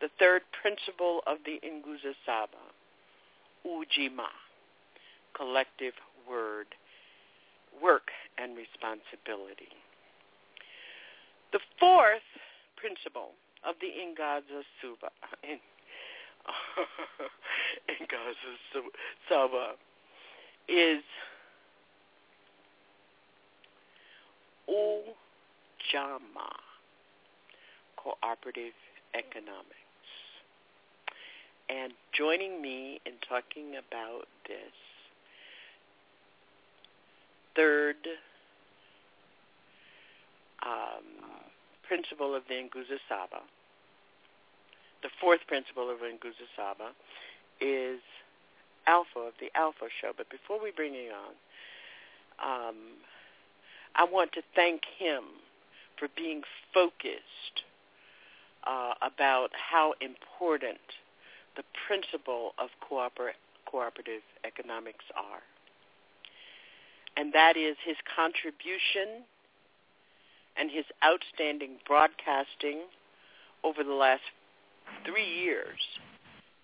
[0.00, 2.62] the third principle of the Nguzo Saba,
[3.66, 4.28] Ujima,
[5.36, 5.94] collective
[6.28, 6.66] word,
[7.82, 9.72] work and responsibility.
[11.52, 12.26] The fourth
[12.76, 13.30] principle
[13.64, 15.10] of the Nguza Suba,
[18.02, 18.82] Nguzo
[19.28, 19.72] Saba
[20.68, 21.02] is
[24.68, 26.50] Ujamaa,
[27.96, 28.74] cooperative
[29.14, 29.85] economics.
[31.68, 34.72] And joining me in talking about this
[37.56, 37.96] third
[40.64, 41.42] um,
[41.88, 43.42] principle of the Nguzo Saba,
[45.02, 46.90] the fourth principle of Nguzo Saba,
[47.60, 48.00] is
[48.86, 50.12] Alpha of the Alpha Show.
[50.16, 52.76] But before we bring him on, um,
[53.96, 55.24] I want to thank him
[55.98, 56.42] for being
[56.72, 57.64] focused
[58.66, 60.78] uh, about how important
[61.56, 63.34] the principle of cooper-
[63.66, 65.42] cooperative economics are.
[67.16, 69.24] And that is his contribution
[70.56, 72.82] and his outstanding broadcasting
[73.64, 74.22] over the last
[75.04, 75.80] three years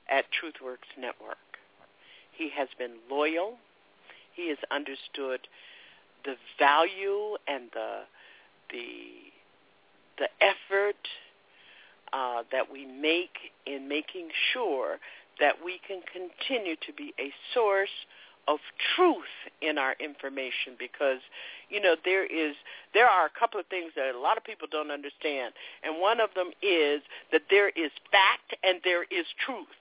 [0.09, 1.39] at TruthWorks Network.
[2.33, 3.59] He has been loyal.
[4.35, 5.41] He has understood
[6.25, 8.03] the value and the
[8.71, 9.33] the
[10.19, 10.97] the effort
[12.13, 14.99] uh, that we make in making sure
[15.41, 18.07] that we can continue to be a source
[18.49, 18.59] of
[18.97, 21.21] truth in our information because
[21.71, 22.57] you know there is
[22.93, 25.55] there are a couple of things that a lot of people don't understand
[25.85, 29.79] and one of them is that there is fact and there is truth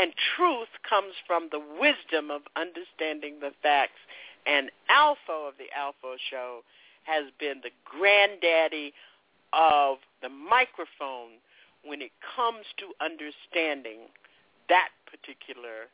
[0.00, 4.00] And truth comes from the wisdom of understanding the facts.
[4.46, 6.64] And Alpha of the Alpha Show
[7.04, 8.92] has been the granddaddy
[9.52, 11.40] of the microphone
[11.84, 14.08] when it comes to understanding
[14.68, 15.88] that particular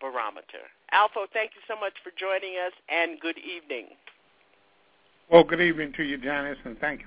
[0.00, 0.70] barometer.
[0.92, 3.86] Alpha, thank you so much for joining us, and good evening.
[5.30, 7.06] Well, good evening to you, Janice, and thank you,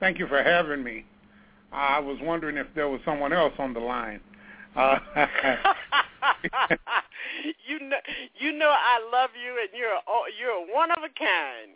[0.00, 1.04] thank you for having me.
[1.72, 4.20] I was wondering if there was someone else on the line.
[4.76, 4.98] Uh,
[7.68, 7.96] you know,
[8.38, 10.00] you know, I love you, and you're a,
[10.38, 11.72] you're one of a kind.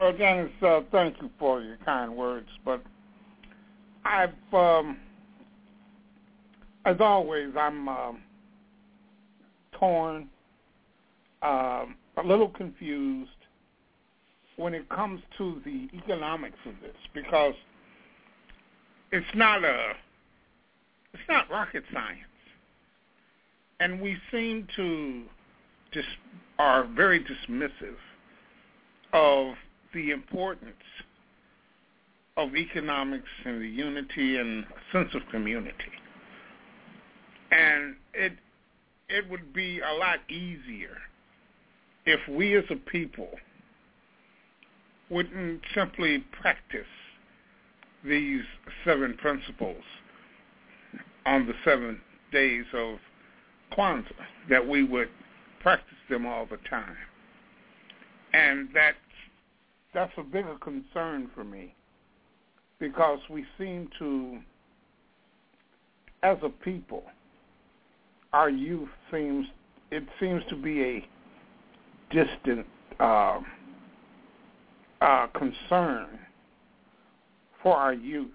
[0.00, 2.82] Well, Janice, uh, thank you for your kind words, but
[4.04, 4.98] I've, um,
[6.84, 8.12] as always, I'm uh,
[9.72, 10.28] torn,
[11.42, 11.86] uh,
[12.18, 13.30] a little confused
[14.56, 17.54] when it comes to the economics of this because
[19.12, 19.92] it's not a
[21.18, 22.20] it's not rocket science.
[23.80, 25.22] And we seem to
[25.92, 26.08] just
[26.58, 27.96] are very dismissive
[29.12, 29.54] of
[29.94, 30.72] the importance
[32.36, 35.92] of economics and the unity and sense of community.
[37.50, 38.32] And it
[39.08, 40.98] it would be a lot easier
[42.04, 43.30] if we as a people
[45.08, 46.86] wouldn't simply practice
[48.04, 48.42] these
[48.84, 49.82] seven principles
[51.26, 52.00] on the seven
[52.32, 52.98] days of
[53.76, 54.04] Kwanzaa,
[54.48, 55.08] that we would
[55.60, 56.96] practice them all the time.
[58.32, 58.96] And that's,
[59.92, 61.74] that's a bigger concern for me
[62.78, 64.38] because we seem to,
[66.22, 67.02] as a people,
[68.32, 69.46] our youth seems,
[69.90, 71.08] it seems to be a
[72.10, 72.66] distant
[73.00, 73.40] uh,
[75.00, 76.06] uh, concern
[77.62, 78.30] for our youth.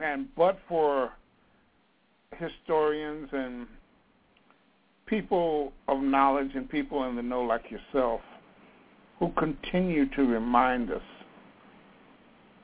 [0.00, 1.12] And but for
[2.38, 3.66] historians and
[5.06, 8.20] people of knowledge and people in the know like yourself
[9.18, 11.02] who continue to remind us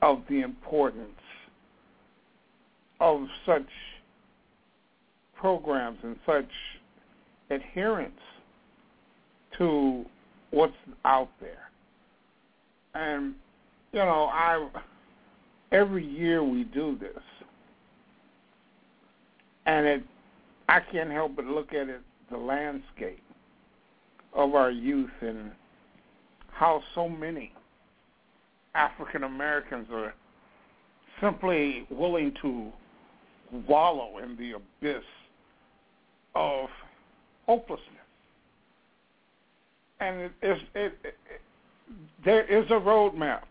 [0.01, 1.09] of the importance
[2.99, 3.67] of such
[5.35, 6.49] programs and such
[7.49, 8.19] adherence
[9.57, 10.05] to
[10.51, 10.73] what's
[11.05, 11.69] out there.
[12.93, 13.35] And
[13.93, 14.67] you know, I
[15.71, 17.23] every year we do this,
[19.69, 20.03] and it
[20.67, 22.01] I can't help but look at it
[22.31, 23.23] the landscape
[24.33, 25.51] of our youth and
[26.51, 27.53] how so many
[28.75, 30.13] African Americans are
[31.21, 32.71] simply willing to
[33.67, 35.03] wallow in the abyss
[36.35, 36.69] of
[37.45, 37.85] hopelessness.
[39.99, 41.15] And it, it, it, it
[42.23, 43.43] there is a roadmap,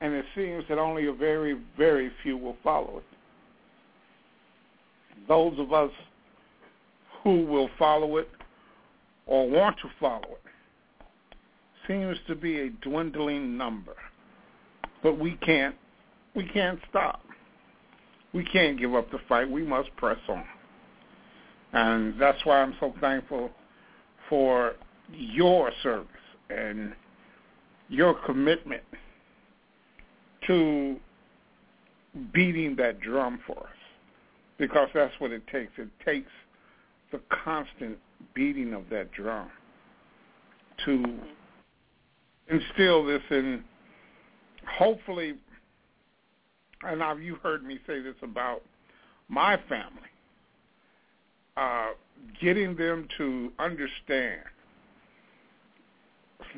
[0.00, 3.04] and it seems that only a very, very few will follow it.
[5.28, 5.90] Those of us
[7.22, 8.28] who will follow it
[9.26, 10.50] or want to follow it
[11.86, 13.94] seems to be a dwindling number.
[15.02, 15.74] But we can't
[16.34, 17.22] we can't stop.
[18.32, 19.50] We can't give up the fight.
[19.50, 20.44] We must press on.
[21.72, 23.50] And that's why I'm so thankful
[24.28, 24.74] for
[25.12, 26.06] your service
[26.48, 26.94] and
[27.88, 28.82] your commitment
[30.46, 30.96] to
[32.32, 33.79] beating that drum for us
[34.60, 35.72] because that's what it takes.
[35.78, 36.30] It takes
[37.10, 37.98] the constant
[38.34, 39.50] beating of that drum
[40.84, 41.18] to
[42.48, 43.64] instill this in
[44.78, 45.34] hopefully
[46.82, 48.62] and now you heard me say this about
[49.28, 50.00] my family
[51.56, 51.88] uh,
[52.40, 54.40] getting them to understand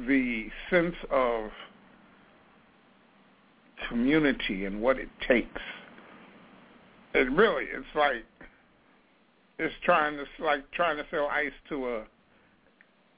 [0.07, 1.51] the sense of
[3.89, 5.61] community and what it takes.
[7.15, 8.25] It really, it's like
[9.59, 12.05] it's trying to like trying to sell ice to a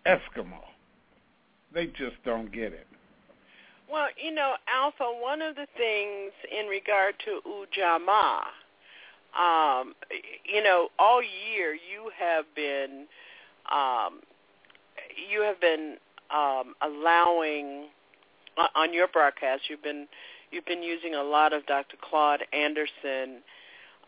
[0.06, 0.60] Eskimo.
[1.72, 2.86] They just don't get it.
[3.90, 8.40] Well, you know, Alpha, one of the things in regard to Ujamaa,
[9.38, 9.94] um,
[10.44, 13.06] you know, all year you have been
[13.70, 14.20] um,
[15.30, 15.96] you have been
[16.34, 17.86] um, allowing
[18.56, 19.62] uh, on your broadcast.
[19.68, 20.06] You've been
[20.50, 21.96] you've been using a lot of Dr.
[22.00, 23.42] Claude Anderson,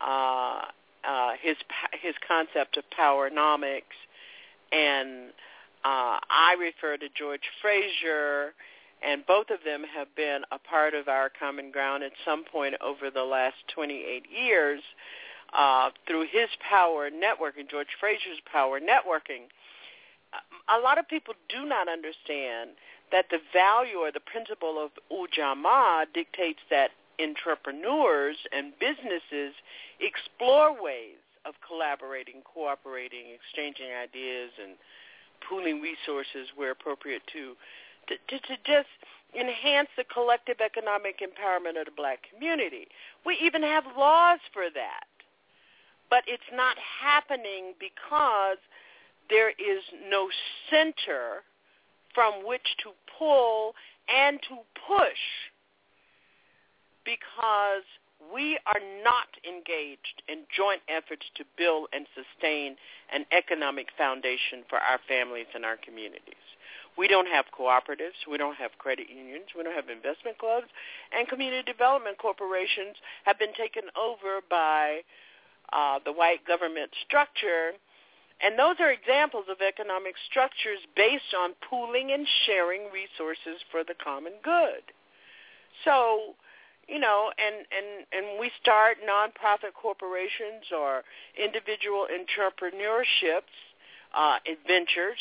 [0.01, 0.63] uh,
[1.05, 1.57] uh, his
[2.01, 3.97] his concept of powernomics,
[4.73, 5.31] and
[5.85, 8.55] uh, I refer to George Fraser,
[9.03, 12.75] and both of them have been a part of our common ground at some point
[12.85, 14.83] over the last 28 years
[15.57, 19.47] uh, through his power networking, George Fraser's power networking.
[20.69, 22.71] A lot of people do not understand
[23.13, 26.91] that the value or the principle of ujamaa dictates that
[27.21, 29.55] entrepreneurs and businesses
[30.01, 34.75] explore ways of collaborating, cooperating, exchanging ideas, and
[35.49, 37.55] pooling resources where appropriate to,
[38.09, 38.91] to, to, to just
[39.39, 42.89] enhance the collective economic empowerment of the black community.
[43.25, 45.07] We even have laws for that.
[46.09, 48.59] But it's not happening because
[49.29, 50.29] there is no
[50.71, 51.43] center
[52.15, 53.75] from which to pull
[54.09, 54.57] and to
[54.87, 55.25] push
[57.07, 57.87] because
[58.35, 62.77] we are not engaged in joint efforts to build and sustain
[63.15, 66.43] an economic foundation for our families and our communities.
[66.99, 68.25] We don't have cooperatives.
[68.29, 69.53] We don't have credit unions.
[69.57, 70.67] We don't have investment clubs.
[71.13, 75.05] And community development corporations have been taken over by
[75.73, 77.77] uh, the white government structure.
[78.41, 83.95] And those are examples of economic structures based on pooling and sharing resources for the
[84.03, 84.83] common good.
[85.85, 86.35] So,
[86.89, 91.03] you know, and, and, and we start nonprofit corporations or
[91.37, 93.55] individual entrepreneurships,
[94.15, 95.19] uh, adventures,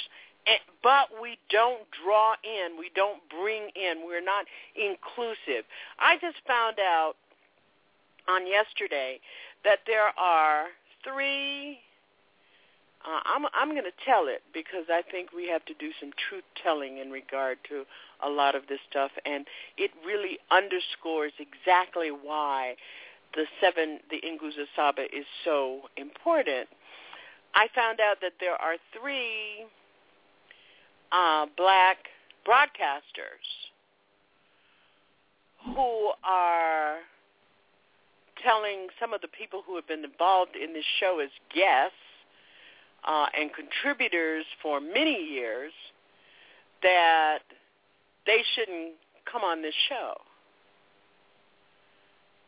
[0.83, 4.45] but we don't draw in, we don't bring in, we're not
[4.75, 5.65] inclusive.
[5.97, 7.15] I just found out
[8.27, 9.19] on yesterday
[9.63, 10.65] that there are
[11.03, 11.79] three
[13.05, 16.09] uh, I'm I'm going to tell it because I think we have to do some
[16.27, 17.85] truth telling in regard to
[18.23, 19.45] a lot of this stuff, and
[19.77, 22.75] it really underscores exactly why
[23.35, 26.67] the seven the Nguzo Saba is so important.
[27.53, 29.65] I found out that there are three
[31.11, 31.97] uh, black
[32.47, 33.47] broadcasters
[35.65, 36.97] who are
[38.43, 41.95] telling some of the people who have been involved in this show as guests
[43.05, 45.71] uh, and contributors for many years
[46.83, 47.39] that
[48.25, 48.93] they shouldn't
[49.31, 50.13] come on this show.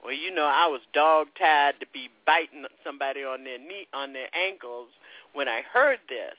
[0.04, 4.14] Well, you know, I was dog tired to be biting somebody on their knee on
[4.14, 4.90] their ankles
[5.34, 6.36] when I heard this.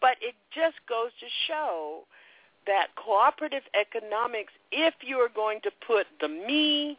[0.00, 2.04] But it just goes to show
[2.66, 6.98] that cooperative economics, if you are going to put the me,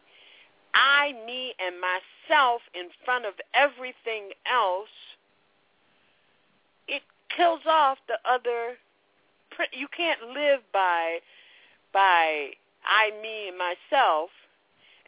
[0.74, 4.90] I, me, and myself in front of everything else,
[6.88, 7.02] it
[7.34, 8.76] kills off the other.
[9.72, 11.18] You can't live by
[11.92, 12.50] by
[12.84, 14.30] I, me, and myself,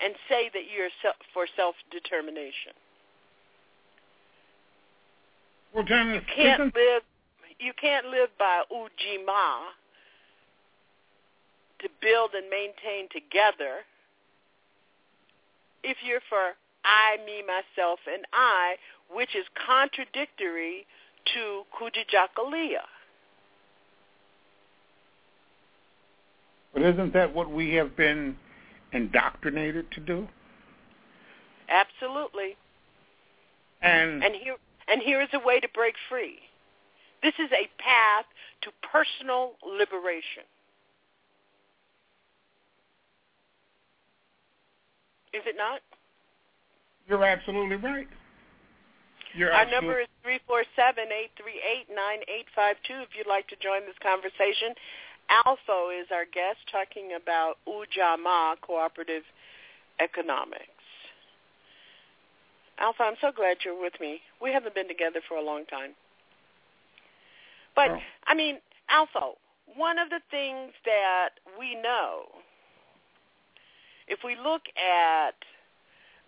[0.03, 0.91] and say that you're
[1.33, 2.73] for self determination.
[5.75, 7.03] Well, Janice, you can't live
[7.59, 9.71] you can't live by ujima
[11.81, 13.87] to build and maintain together
[15.83, 16.55] if you're for
[16.85, 18.75] I, me, myself, and I,
[19.11, 20.87] which is contradictory
[21.35, 22.83] to Kujichagulia.
[26.73, 28.37] But isn't that what we have been
[28.93, 30.29] indoctrinated to do?
[31.69, 32.57] Absolutely.
[33.81, 34.57] And and here
[34.89, 36.39] and here is a way to break free.
[37.23, 38.27] This is a path
[38.63, 40.45] to personal liberation.
[45.33, 45.81] Is it not?
[47.09, 48.07] You're absolutely right.
[49.35, 53.01] You're Our absolutely number is three four seven eight three eight nine eight five two.
[53.01, 54.77] If you'd like to join this conversation,
[55.33, 59.23] Alpha is our guest talking about Ujamaa cooperative
[59.99, 60.69] economics.
[62.79, 64.21] Alpha, I'm so glad you're with me.
[64.43, 65.93] We haven't been together for a long time.
[67.75, 68.03] But, Oh.
[68.27, 69.33] I mean, Alpha,
[69.75, 72.29] one of the things that we know,
[74.09, 75.37] if we look at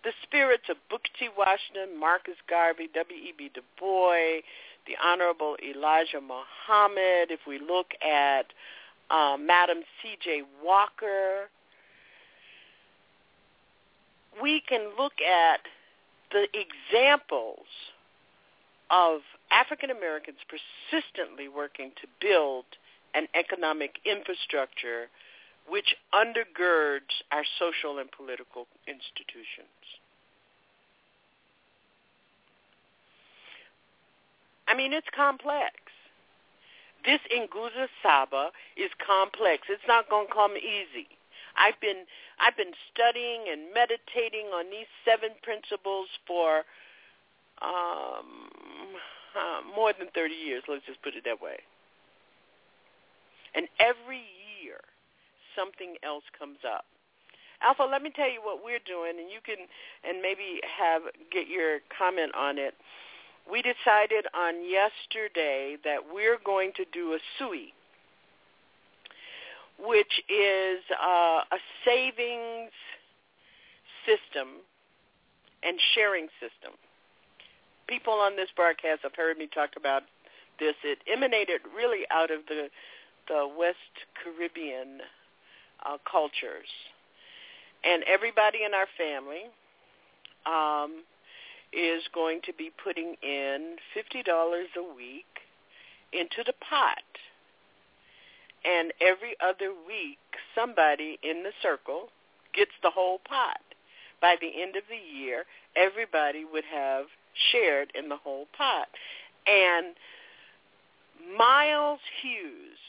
[0.03, 1.29] the spirits of Booker T.
[1.37, 3.49] Washington, Marcus Garvey, W.E.B.
[3.53, 4.41] Du Bois,
[4.87, 8.45] the Honorable Elijah Muhammad, if we look at
[9.09, 10.43] uh, Madam C.J.
[10.63, 11.49] Walker,
[14.41, 15.61] we can look at
[16.31, 17.65] the examples
[18.89, 22.65] of African Americans persistently working to build
[23.13, 25.07] an economic infrastructure
[25.67, 29.67] which undergirds our social and political institutions.
[34.67, 35.73] I mean, it's complex.
[37.05, 39.67] This Nguzo Saba is complex.
[39.69, 41.07] It's not going to come easy.
[41.55, 42.03] I've been
[42.39, 46.67] I've been studying and meditating on these seven principles for
[47.61, 48.99] um,
[49.37, 50.63] uh, more than 30 years.
[50.67, 51.63] Let's just put it that way.
[53.55, 54.25] And every
[54.59, 54.83] year,
[55.55, 56.83] something else comes up.
[57.63, 59.63] Alpha, let me tell you what we're doing, and you can
[60.03, 62.75] and maybe have get your comment on it.
[63.49, 67.73] We decided on yesterday that we're going to do a SUI,
[69.79, 72.71] which is uh, a savings
[74.05, 74.61] system
[75.63, 76.73] and sharing system.
[77.87, 80.03] People on this broadcast have heard me talk about
[80.59, 80.75] this.
[80.83, 82.69] It emanated really out of the
[83.27, 83.77] the West
[84.21, 85.01] Caribbean
[85.85, 86.69] uh, cultures,
[87.83, 89.49] and everybody in our family
[90.45, 91.03] um,
[91.75, 95.25] is going to be putting in fifty dollars a week
[96.13, 97.03] into the pot.
[98.63, 100.17] And every other week,
[100.55, 102.09] somebody in the circle
[102.55, 103.61] gets the whole pot.
[104.21, 105.43] By the end of the year,
[105.75, 107.05] everybody would have
[107.51, 108.87] shared in the whole pot.
[109.45, 109.93] And
[111.37, 112.79] Miles Hughes,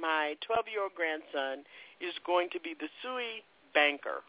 [0.00, 1.64] my 12-year-old grandson,
[2.00, 4.20] is going to be the SUI banker.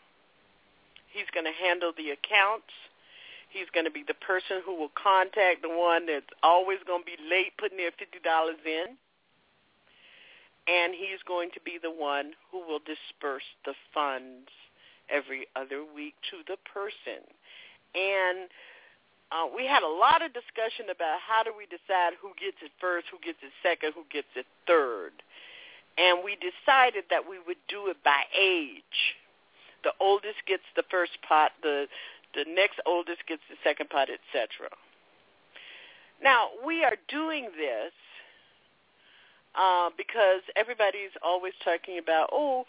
[1.12, 2.72] He's going to handle the accounts.
[3.50, 7.10] He's going to be the person who will contact the one that's always going to
[7.10, 8.20] be late putting their $50
[8.66, 8.98] in.
[10.68, 14.52] And he's going to be the one who will disperse the funds
[15.08, 17.24] every other week to the person.
[17.96, 18.52] And
[19.32, 22.72] uh, we had a lot of discussion about how do we decide who gets it
[22.80, 25.12] first, who gets it second, who gets it third.
[25.98, 29.16] And we decided that we would do it by age.
[29.84, 31.88] The oldest gets the first pot, the
[32.34, 34.70] the next oldest gets the second pot, etc.
[36.22, 37.94] Now, we are doing this
[39.56, 42.66] uh, because everybody's always talking about, oh,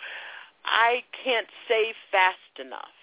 [0.64, 2.96] I can't save fast enough.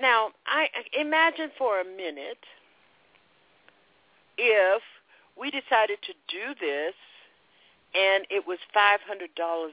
[0.00, 0.68] Now, I
[0.98, 2.42] imagine for a minute
[4.36, 4.82] if
[5.38, 6.94] we decided to do this
[7.94, 8.98] and it was $500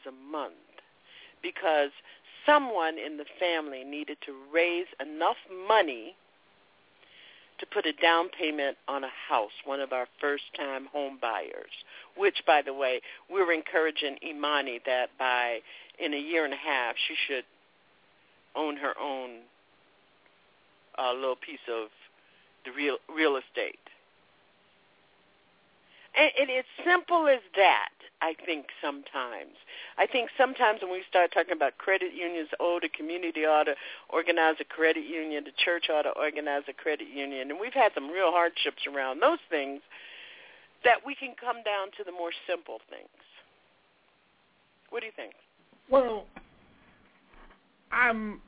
[0.07, 0.53] a month
[1.41, 1.89] because
[2.45, 5.37] someone in the family needed to raise enough
[5.67, 6.15] money
[7.59, 11.71] to put a down payment on a house, one of our first-time home buyers,
[12.17, 15.59] which, by the way, we're encouraging Imani that by
[15.99, 17.43] in a year and a half she should
[18.55, 19.41] own her own
[20.97, 21.89] uh, little piece of
[22.65, 23.79] the real real estate.
[26.15, 27.89] And, it's simple as that.
[28.21, 29.57] I think sometimes.
[29.97, 33.75] I think sometimes when we start talking about credit unions, oh, the community ought to
[34.09, 37.93] organize a credit union, the church ought to organize a credit union, and we've had
[37.95, 39.81] some real hardships around those things,
[40.83, 43.09] that we can come down to the more simple things.
[44.91, 45.33] What do you think?
[45.89, 46.25] Well,
[47.91, 48.41] I'm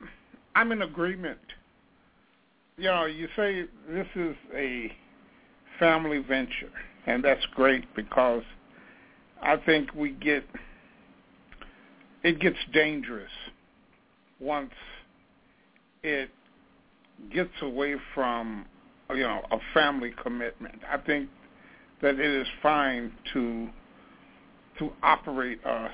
[0.54, 1.38] I'm in agreement.
[2.76, 4.92] You know, you say this is a
[5.78, 6.72] family venture,
[7.06, 8.42] and that's great because–
[9.44, 10.44] I think we get
[12.22, 13.30] it gets dangerous
[14.40, 14.72] once
[16.02, 16.30] it
[17.32, 18.64] gets away from
[19.10, 20.80] you know a family commitment.
[20.90, 21.28] I think
[22.00, 23.68] that it is fine to
[24.78, 25.90] to operate a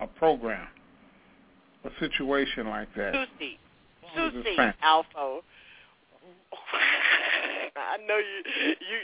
[0.00, 0.68] a program,
[1.84, 3.26] a situation like that.
[3.36, 3.58] Susie,
[4.14, 5.40] Susie Alpha.
[7.76, 8.98] I know you you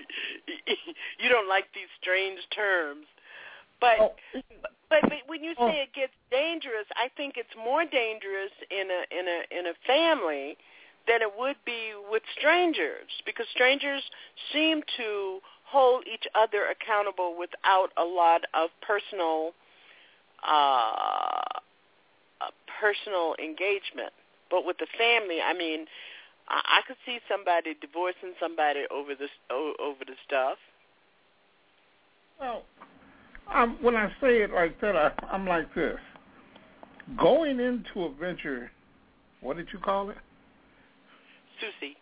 [1.20, 3.06] you don't like these strange terms,
[3.80, 4.12] but, oh.
[4.62, 5.82] but but when you say oh.
[5.82, 10.56] it gets dangerous, I think it's more dangerous in a in a in a family
[11.06, 14.02] than it would be with strangers because strangers
[14.52, 19.52] seem to hold each other accountable without a lot of personal
[20.46, 21.40] uh
[22.80, 24.12] personal engagement.
[24.50, 25.86] But with the family, I mean,
[26.48, 30.58] I, I could see somebody divorcing somebody over the over the stuff.
[32.40, 32.64] Well,
[33.52, 35.98] um, when I say it like that, I, I'm like this.
[37.18, 38.70] Going into a venture,
[39.40, 40.16] what did you call it?
[41.60, 41.96] Susie.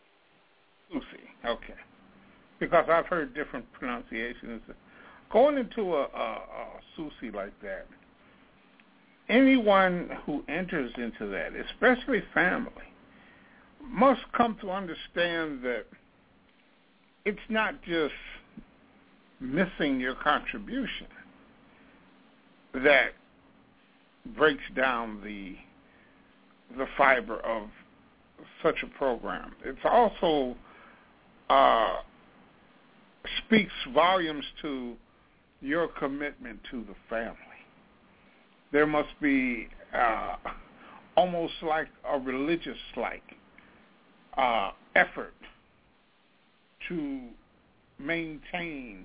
[0.92, 1.74] Susie, okay.
[2.60, 4.62] Because I've heard different pronunciations.
[5.32, 6.66] Going into a, a, a
[6.96, 7.86] Susie like that,
[9.28, 12.70] anyone who enters into that, especially family,
[13.82, 15.84] must come to understand that
[17.24, 18.14] it's not just
[19.40, 21.06] missing your contribution
[22.74, 23.12] that
[24.36, 25.56] breaks down the
[26.78, 27.68] the fiber of
[28.62, 29.52] such a program.
[29.62, 30.56] It also
[31.50, 31.96] uh,
[33.44, 34.94] speaks volumes to
[35.60, 37.36] your commitment to the family.
[38.72, 40.36] There must be uh,
[41.16, 43.22] almost like a religious like
[44.36, 45.34] uh, effort
[46.88, 47.20] to
[47.98, 49.04] maintain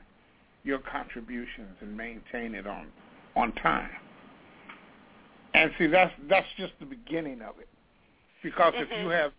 [0.64, 2.88] your contributions and maintain it on
[3.36, 3.90] on time.
[5.54, 7.70] And see, that's that's just the beginning of it.
[8.44, 8.84] Because mm-hmm.
[8.84, 9.12] if you mm-hmm.
[9.12, 9.32] have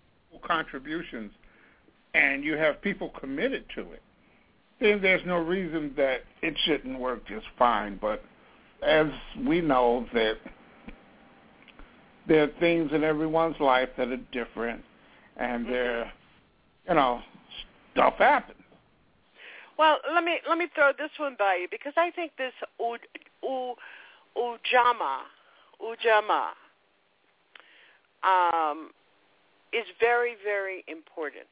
[0.43, 1.33] contributions
[2.15, 4.03] and you have people committed to it,
[4.81, 7.99] then there's no reason that it shouldn't work just fine.
[8.01, 8.23] But
[8.87, 9.07] as
[9.47, 10.37] we know that
[12.27, 14.83] there are things in everyone's life that are different,
[15.39, 15.73] and Mm-hmm.
[15.73, 16.13] there,
[16.89, 17.21] you know,
[17.93, 18.59] stuff happens.
[19.79, 22.99] Well, let me let me throw this one by you because I think this u,
[23.45, 23.75] u,
[24.37, 25.21] ujamaa,
[25.81, 26.51] ujamaa,
[28.25, 28.91] um,
[29.73, 31.47] is very very important.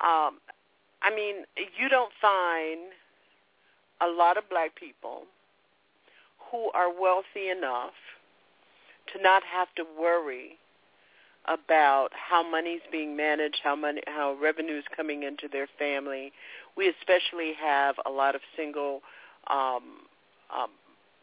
[0.00, 0.40] Um,
[1.02, 2.92] I mean, you don't find
[4.02, 5.22] a lot of black people
[6.50, 7.96] who are wealthy enough
[9.12, 10.58] to not have to worry
[11.50, 16.32] about how money's being managed, how money, how revenue is coming into their family.
[16.76, 19.00] We especially have a lot of single
[19.48, 20.06] um,
[20.56, 20.70] um,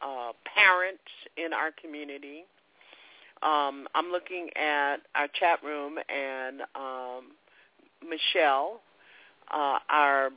[0.02, 1.04] uh, parents
[1.38, 2.44] in our community.
[3.42, 7.32] Um, I'm looking at our chat room, and um,
[8.04, 8.82] Michelle,
[9.54, 10.30] uh, our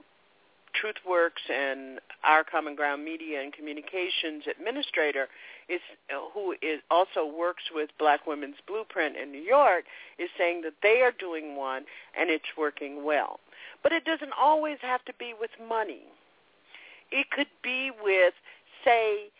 [0.78, 5.26] TruthWorks and our Common Ground Media and Communications Administrator,
[5.70, 5.80] is
[6.34, 9.84] who is also works with Black Women's Blueprint in New York,
[10.18, 11.84] is saying that they are doing one
[12.18, 13.40] and it's working well.
[13.82, 16.02] But it doesn't always have to be with money.
[17.10, 18.34] It could be with,
[18.84, 19.30] say,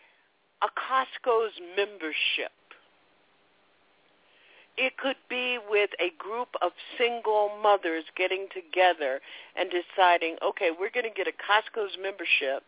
[0.61, 2.51] a Costco's membership.
[4.77, 9.19] It could be with a group of single mothers getting together
[9.55, 12.63] and deciding, okay, we're going to get a Costco's membership.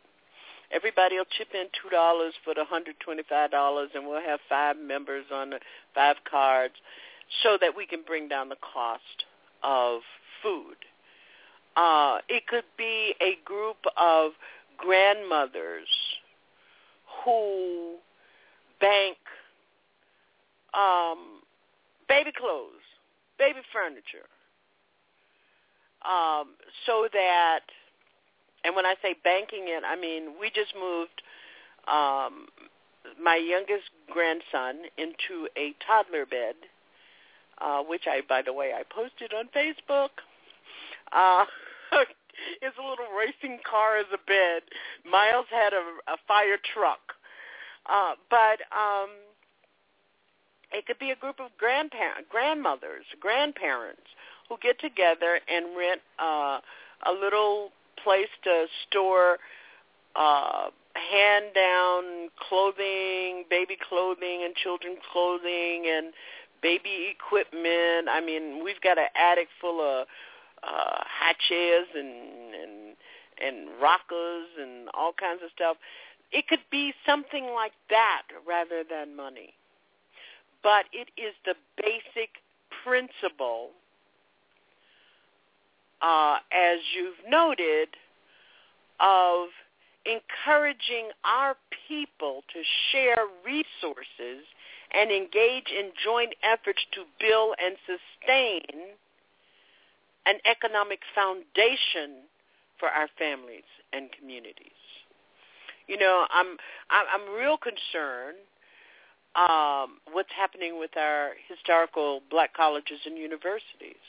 [0.74, 4.76] Everybody will chip in two dollars for the hundred twenty-five dollars, and we'll have five
[4.78, 5.60] members on the
[5.94, 6.74] five cards,
[7.44, 9.26] so that we can bring down the cost
[9.64, 10.02] of
[10.42, 10.76] food.
[11.76, 14.32] Uh, it could be a group of
[14.78, 15.88] grandmothers
[17.24, 17.96] who
[18.82, 19.18] bank
[20.74, 21.42] um,
[22.10, 22.84] baby clothes,
[23.38, 24.28] baby furniture,
[26.04, 26.50] um,
[26.86, 27.62] so that,
[28.64, 31.22] and when I say banking it, I mean we just moved
[31.88, 32.48] um,
[33.22, 36.56] my youngest grandson into a toddler bed,
[37.60, 40.24] uh, which I, by the way, I posted on Facebook.
[41.12, 41.46] Uh,
[42.62, 44.64] it's a little racing car as a bed.
[45.10, 47.14] Miles had a, a fire truck.
[47.86, 49.10] Uh, but um,
[50.72, 54.08] it could be a group of grandparents, grandmothers, grandparents
[54.48, 56.60] who get together and rent uh,
[57.06, 57.72] a little
[58.04, 59.38] place to store
[60.16, 66.14] uh, hand-down clothing, baby clothing, and children's clothing, and
[66.62, 68.08] baby equipment.
[68.10, 70.08] I mean, we've got an attic full of
[70.64, 72.96] uh, high chairs and and
[73.44, 75.78] and rockers and all kinds of stuff.
[76.32, 79.54] It could be something like that rather than money.
[80.62, 82.42] But it is the basic
[82.84, 83.72] principle,
[86.04, 87.90] uh, as you've noted,
[89.00, 89.48] of
[90.06, 91.56] encouraging our
[91.88, 94.46] people to share resources
[94.92, 98.94] and engage in joint efforts to build and sustain
[100.26, 102.28] an economic foundation
[102.80, 104.72] for our families and communities.
[105.88, 106.58] You know, I'm
[106.90, 108.38] I'm real concerned
[109.36, 114.04] um, what's happening with our historical black colleges and universities.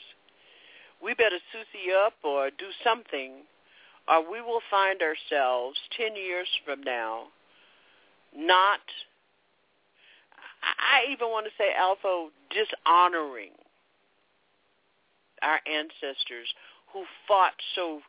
[1.03, 3.43] We better susie up or do something,
[4.07, 7.27] or we will find ourselves ten years from now
[8.35, 8.79] not.
[10.63, 13.51] I even want to say, Alpha, dishonoring
[15.41, 16.47] our ancestors
[16.91, 18.01] who fought so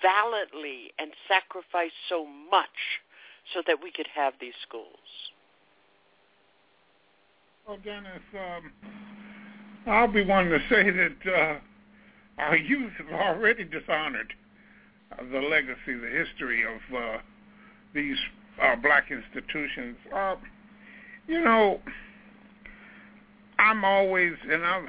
[0.00, 3.00] valiantly and sacrificed so much
[3.52, 4.86] so that we could have these schools.
[7.66, 8.72] Well, Janice, um,
[9.86, 11.58] I'll be one to say that uh,
[12.40, 14.32] our youth have already dishonored
[15.30, 17.18] the legacy, the history of uh,
[17.94, 18.16] these
[18.62, 19.96] uh, black institutions.
[20.14, 20.36] Uh,
[21.26, 21.80] you know,
[23.58, 24.86] I'm always, and I'm,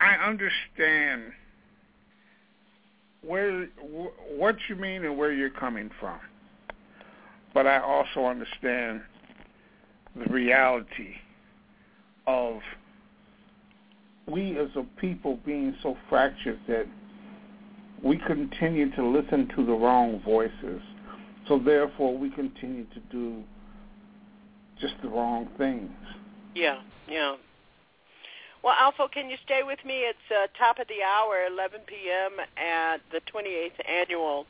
[0.00, 1.32] I understand
[3.22, 6.18] where wh- what you mean and where you're coming from,
[7.52, 9.02] but I also understand
[10.16, 11.16] the reality
[12.26, 12.60] of
[14.26, 16.86] we as a people being so fractured that
[18.02, 20.82] we continue to listen to the wrong voices.
[21.48, 23.42] So therefore we continue to do
[24.80, 25.90] just the wrong things.
[26.54, 27.36] Yeah, yeah.
[28.62, 30.04] Well, Alpha, can you stay with me?
[30.08, 32.40] It's uh, top of the hour, 11 p.m.
[32.56, 34.46] at the 28th annual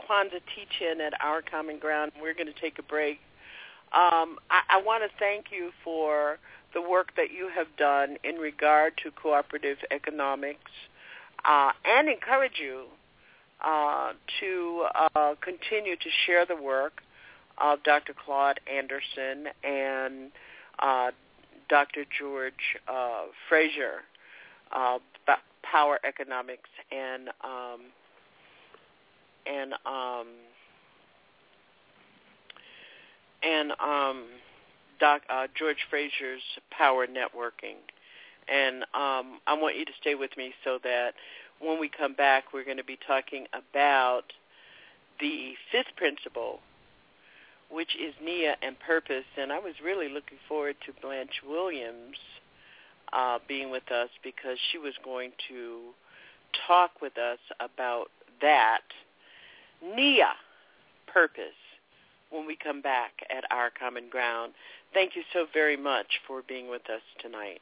[0.00, 2.12] Kwanzaa teach-in at Our Common Ground.
[2.20, 3.18] We're going to take a break.
[3.92, 6.38] Um, I, I want to thank you for
[6.74, 10.70] the work that you have done in regard to cooperative economics
[11.44, 12.84] uh, and encourage you
[13.64, 17.02] uh, to uh, continue to share the work
[17.58, 18.14] of Dr.
[18.14, 20.30] Claude Anderson and
[20.78, 21.10] uh,
[21.68, 22.04] Dr.
[22.18, 24.02] George uh, Fraser,
[24.72, 24.98] uh,
[25.62, 27.80] Power Economics, and um,
[29.46, 30.26] and um,
[33.42, 34.24] and um,
[35.00, 37.80] Doc, uh, George Fraser's Power Networking.
[38.48, 41.14] And um, I want you to stay with me so that
[41.60, 44.24] when we come back, we're going to be talking about
[45.20, 46.60] the fifth principle,
[47.70, 49.24] which is Nia and purpose.
[49.36, 52.16] And I was really looking forward to Blanche Williams
[53.12, 55.90] uh, being with us because she was going to
[56.66, 58.06] talk with us about
[58.40, 58.82] that.
[59.82, 60.32] Nia,
[61.06, 61.44] purpose,
[62.30, 64.52] when we come back at Our Common Ground.
[64.94, 67.60] Thank you so very much for being with us tonight.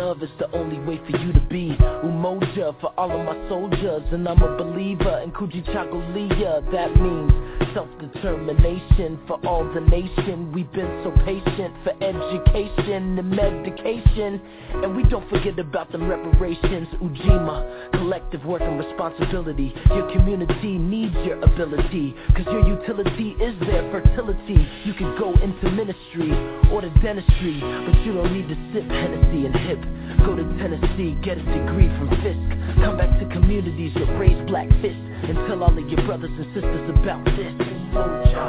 [0.00, 1.76] Love is the only way for you to be.
[2.02, 6.72] Umoja for all of my soldiers, and I'm a believer in Kujichagulia.
[6.72, 10.52] That means self-determination for all the nation.
[10.52, 14.40] We've been so patient for education and medication.
[14.82, 16.88] And we don't forget about the reparations.
[17.02, 19.72] Ujima, collective work and responsibility.
[19.90, 22.14] Your community needs your ability.
[22.36, 24.66] Cause your utility is their fertility.
[24.84, 26.30] You can go into ministry
[26.72, 27.60] or to dentistry.
[27.60, 29.80] But you don't need to sip Hennessy and hip.
[30.26, 32.82] Go to Tennessee, get a degree from Fisk.
[32.82, 35.06] Come back to communities with raise black fists.
[35.20, 37.59] And tell all of your brothers and sisters about this.
[37.60, 38.44] Umoja,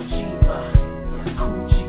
[0.00, 0.56] Ujima,
[1.24, 1.87] Kujichagulia,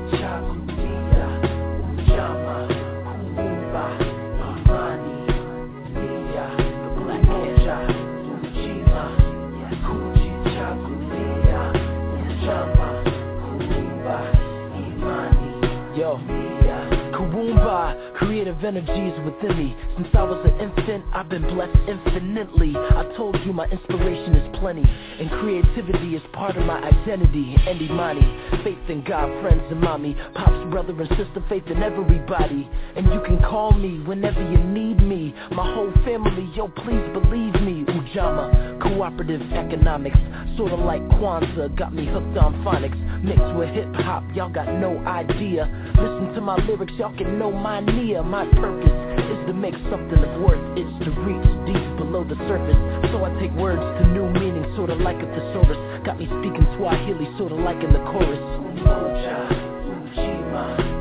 [18.50, 19.76] creative energy is within me.
[19.95, 22.74] Since I was an infant, I've been blessed infinitely.
[22.76, 27.56] I told you my inspiration is plenty, and creativity is part of my identity.
[27.68, 28.22] And Imani,
[28.64, 32.68] faith in God, friends and mommy, pops, brother and sister, faith in everybody.
[32.95, 35.34] And you can call me whenever you need me.
[35.52, 37.86] My whole family, yo, please believe me.
[37.86, 40.18] Ujamaa, cooperative economics,
[40.58, 42.97] sorta like Kwanzaa, got me hooked on phonics.
[43.24, 45.68] Mixed with hip hop, y'all got no idea.
[46.00, 48.24] Listen to my lyrics, y'all can know my Nia.
[48.24, 48.94] My purpose
[49.32, 50.62] is to make something of worth.
[50.78, 52.80] It's to reach deep below the surface.
[53.12, 55.80] So I take words to new meaning, sorta like a thesaurus.
[56.06, 58.40] Got me speaking Swahili, sorta like in the chorus.
[58.40, 59.50] Umoja,
[59.90, 60.99] Ujima,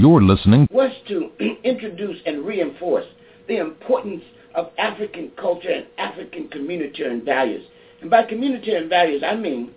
[0.00, 0.66] You're listening.
[0.70, 1.28] was to
[1.62, 3.04] introduce and reinforce
[3.48, 4.22] the importance
[4.54, 7.66] of African culture and African community and values.
[8.00, 9.74] And by community and values, I mean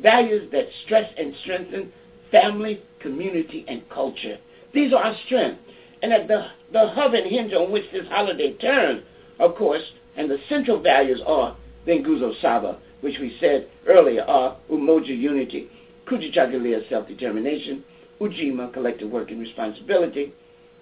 [0.00, 1.92] values that stress and strengthen
[2.30, 4.38] family, community, and culture.
[4.72, 5.58] These are our strength.
[6.04, 9.02] And at the, the hub and hinge on which this holiday turns,
[9.40, 9.82] of course,
[10.16, 15.68] and the central values are the Nguzo Saba, which we said earlier are Umoja Unity,
[16.06, 17.82] Kujichagulia Self-Determination,
[18.24, 20.32] Ujima, Collective Work and Responsibility,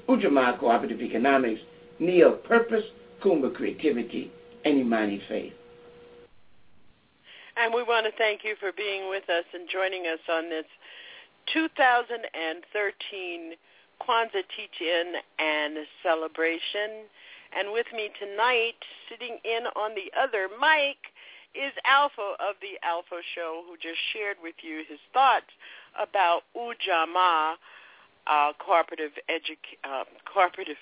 [0.09, 1.61] Ujamaa, Cooperative Economics,
[1.99, 2.84] Nia, Purpose,
[3.22, 4.30] Kuumba, Creativity,
[4.64, 5.53] and Imani, Faith.
[7.57, 10.64] And we want to thank you for being with us and joining us on this
[11.53, 13.53] 2013
[14.01, 17.05] Kwanzaa Teach-In and Celebration.
[17.57, 20.97] And with me tonight, sitting in on the other mic,
[21.55, 25.53] is Alpha of the Alpha Show, who just shared with you his thoughts
[26.01, 27.55] about Ujamaa,
[28.26, 30.76] uh, cooperative edu- uh, cooperative.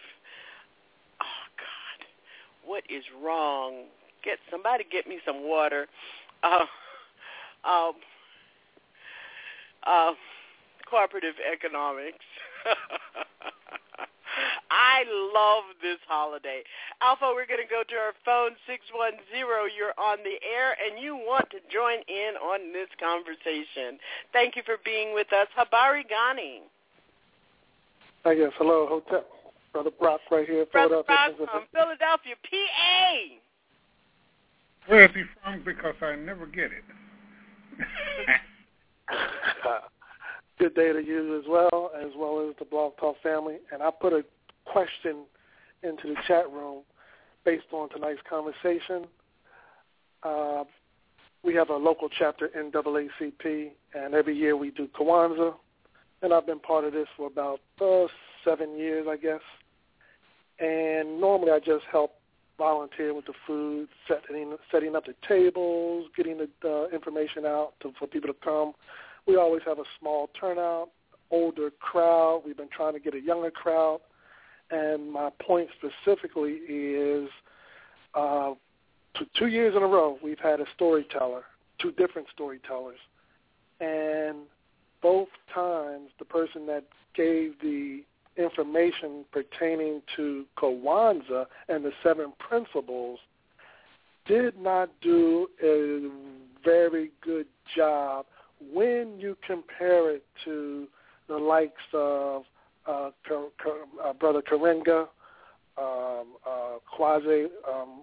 [1.21, 2.07] Oh God,
[2.65, 3.85] what is wrong?
[4.25, 5.87] Get somebody get me some water.
[6.43, 6.67] Uh,
[7.65, 7.93] um,
[9.87, 10.13] uh,
[10.89, 12.25] cooperative economics.
[15.01, 16.63] I love this holiday.
[17.01, 19.25] Alpha, we're going to go to our phone, 610.
[19.33, 23.99] You're on the air, and you want to join in on this conversation.
[24.33, 25.49] Thank you for being with us.
[25.57, 26.63] Habari Gani.
[28.27, 28.53] I guess.
[28.59, 29.27] Hello, Hotep.
[29.73, 30.67] Brother Brock right here.
[30.67, 33.15] Brother Philadelphia, Brock from Philadelphia, PA.
[34.87, 35.63] Where is he from?
[35.65, 36.85] Because I never get it.
[40.59, 43.61] Good day to you as well, as well as the Blog Talk family.
[43.73, 44.23] And I put a
[44.65, 45.25] question
[45.83, 46.83] into the chat room
[47.45, 49.07] based on tonight's conversation.
[50.23, 50.65] Uh,
[51.43, 55.55] we have a local chapter in NAACP, and every year we do Kwanzaa,
[56.23, 58.07] and I've been part of this for about uh,
[58.45, 59.41] seven years, I guess.
[60.59, 62.13] And normally I just help
[62.59, 67.93] volunteer with the food, setting setting up the tables, getting the uh, information out to,
[67.99, 68.75] for people to come.
[69.27, 70.91] We always have a small turnout,
[71.31, 72.43] older crowd.
[72.45, 74.01] We've been trying to get a younger crowd,
[74.71, 77.29] and my point specifically is,
[78.15, 78.55] uh,
[79.15, 81.43] to two years in a row we've had a storyteller,
[81.79, 82.99] two different storytellers,
[83.81, 84.39] and
[85.03, 88.03] both times the person that gave the
[88.37, 93.19] information pertaining to Kwanzaa and the seven principles
[94.27, 96.09] did not do a
[96.65, 98.27] very good job
[98.73, 100.87] when you compare it to
[101.29, 102.43] the likes of
[102.87, 105.09] uh, uh, Brother Karenga,
[105.79, 108.03] um, uh, Kwaze, um,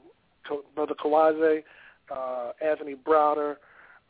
[0.76, 1.64] Brother Kawaze,
[2.10, 3.58] uh, Anthony Browder,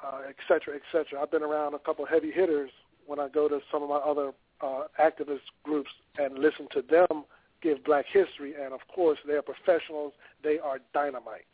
[0.06, 1.22] uh, et cetera, et cetera.
[1.22, 2.70] I've been around a couple of heavy hitters
[3.06, 7.26] when I go to some of my other uh, activist groups and listen to them
[7.62, 10.14] give black history, and of course they are professionals.
[10.44, 11.46] They are dynamite.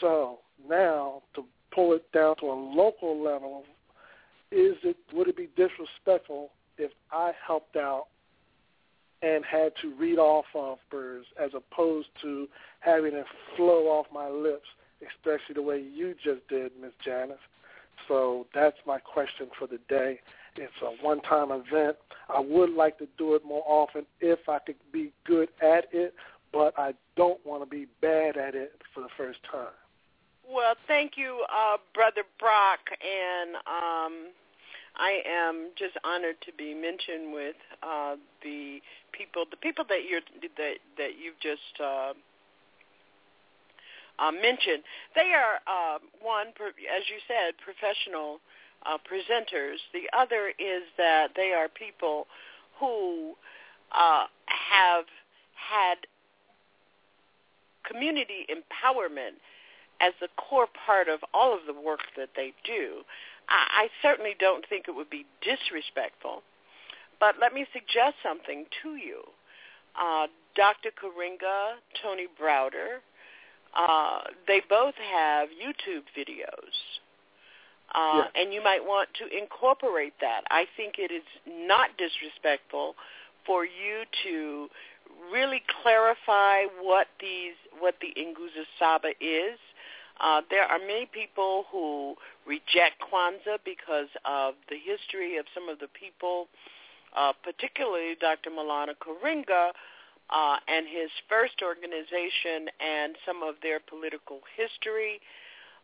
[0.00, 1.44] So now to
[1.74, 3.64] pull it down to a local level,
[4.50, 8.06] is it would it be disrespectful if I helped out
[9.24, 12.46] and had to read off of birds as opposed to
[12.80, 13.24] having it
[13.56, 14.66] flow off my lips,
[15.00, 17.38] especially the way you just did, Miss Janice?
[18.06, 20.20] So that's my question for the day.
[20.56, 21.96] It's a one-time event.
[22.28, 26.14] I would like to do it more often if I could be good at it,
[26.52, 29.72] but I don't want to be bad at it for the first time.
[30.48, 34.28] Well, thank you, uh, Brother Brock, and um,
[34.96, 38.80] I am just honored to be mentioned with uh, the
[39.12, 40.20] people, the people that you're
[40.56, 42.12] that that you've just uh,
[44.18, 44.82] uh, mentioned.
[45.14, 48.38] They are uh, one, as you said, professional
[48.86, 49.78] uh, presenters.
[49.92, 52.26] The other is that they are people
[52.78, 53.34] who
[53.92, 55.04] uh, have
[55.54, 56.06] had
[57.86, 59.38] community empowerment
[60.00, 63.02] as a core part of all of the work that they do.
[63.48, 66.42] I, I certainly don't think it would be disrespectful,
[67.20, 69.22] but let me suggest something to you.
[69.98, 70.26] Uh,
[70.56, 70.90] Dr.
[70.90, 72.98] Karenga, Tony Browder,
[73.76, 77.00] uh, they both have YouTube videos
[77.94, 80.42] uh, and you might want to incorporate that.
[80.50, 82.94] I think it is not disrespectful
[83.46, 84.68] for you to
[85.32, 89.58] really clarify what these what the Nguzo Saba is.
[90.20, 92.14] Uh, there are many people who
[92.46, 96.46] reject Kwanzaa because of the history of some of the people,
[97.16, 98.50] uh, particularly Dr.
[98.50, 99.70] Maulana Karenga
[100.30, 105.20] uh, and his first organization and some of their political history.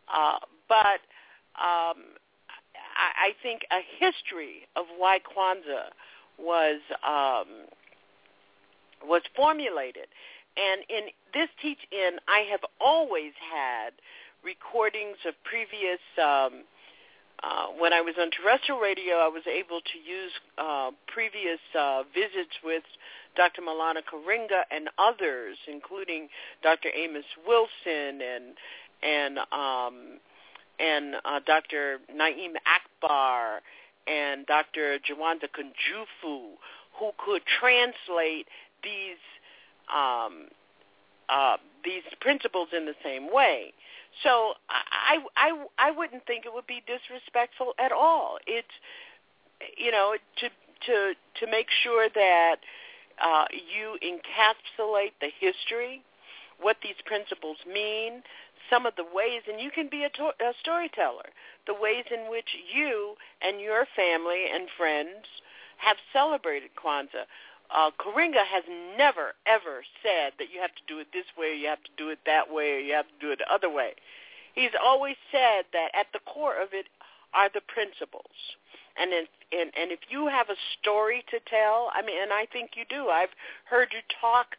[0.07, 1.03] Uh, but
[1.59, 2.15] um,
[2.95, 5.91] I, I think a history of why Kwanzaa
[6.39, 7.67] was um,
[9.07, 10.07] was formulated.
[10.57, 13.93] And in this teach-in, I have always had
[14.43, 16.01] recordings of previous.
[16.21, 16.63] Um,
[17.43, 22.03] uh, when I was on terrestrial radio, I was able to use uh, previous uh,
[22.13, 22.83] visits with
[23.35, 23.63] Dr.
[23.63, 26.27] Maulana Karenga and others, including
[26.61, 26.89] Dr.
[26.93, 28.53] Amos Wilson and
[29.01, 30.19] and um,
[30.79, 31.97] and uh, Dr.
[32.13, 33.61] Naim Akbar
[34.07, 34.99] and Dr.
[34.99, 36.57] Jawanza Kunjufu,
[36.99, 38.47] who could translate
[38.83, 39.21] these
[39.93, 40.47] um,
[41.29, 43.73] uh, these principles in the same way.
[44.23, 48.37] So I, I I wouldn't think it would be disrespectful at all.
[48.45, 48.67] It's
[49.77, 50.49] you know to
[50.87, 52.57] to to make sure that
[53.23, 56.01] uh, you encapsulate the history,
[56.59, 58.23] what these principles mean,
[58.69, 61.29] some of the ways, and you can be a, to- a storyteller,
[61.67, 65.25] the ways in which you and your family and friends
[65.77, 67.25] have celebrated Kwanzaa.
[67.73, 68.63] Uh, Karenga has
[68.97, 72.09] never, ever said that you have to do it this way, you have to do
[72.09, 73.93] it that way, or you have to do it the other way.
[74.53, 76.87] He's always said that at the core of it
[77.33, 78.35] are the principles.
[78.99, 82.45] And if, and, and if you have a story to tell, I mean, and I
[82.51, 83.07] think you do.
[83.07, 83.31] I've
[83.63, 84.57] heard you talk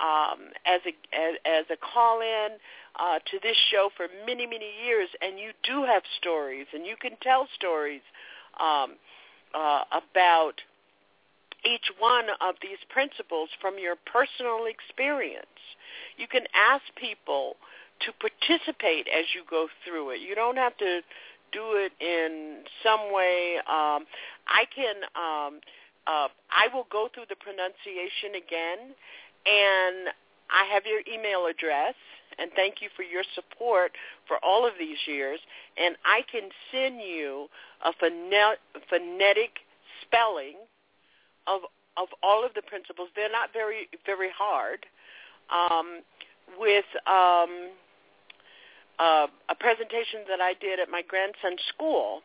[0.00, 2.56] um, as a as, as a call in
[2.98, 6.96] uh, to this show for many many years, and you do have stories, and you
[6.98, 8.00] can tell stories
[8.58, 8.96] um,
[9.54, 10.54] uh, about
[11.64, 15.46] each one of these principles from your personal experience.
[16.16, 17.56] You can ask people
[18.00, 20.20] to participate as you go through it.
[20.20, 21.00] You don't have to
[21.52, 23.56] do it in some way.
[23.66, 24.04] Um,
[24.46, 24.96] I can.
[25.14, 25.60] Um,
[26.06, 28.92] uh, I will go through the pronunciation again,
[29.46, 30.12] and
[30.50, 31.94] I have your email address.
[32.36, 33.92] And thank you for your support
[34.26, 35.38] for all of these years.
[35.78, 37.46] And I can send you
[37.84, 39.50] a phonetic
[40.02, 40.56] spelling
[41.46, 41.62] of
[41.96, 43.08] of all of the principles.
[43.14, 44.86] They're not very very hard.
[45.50, 46.02] Um,
[46.58, 47.70] with um,
[48.98, 52.20] uh, a presentation that I did at my grandson's school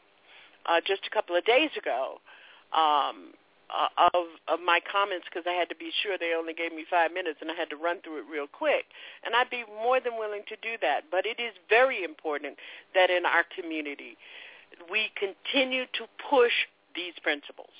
[0.65, 2.19] uh, just a couple of days ago
[2.73, 3.33] um,
[3.69, 6.85] uh, of of my comments because I had to be sure they only gave me
[6.89, 8.85] five minutes and I had to run through it real quick.
[9.25, 11.05] And I'd be more than willing to do that.
[11.11, 12.57] But it is very important
[12.93, 14.17] that in our community
[14.89, 16.53] we continue to push
[16.95, 17.73] these principles.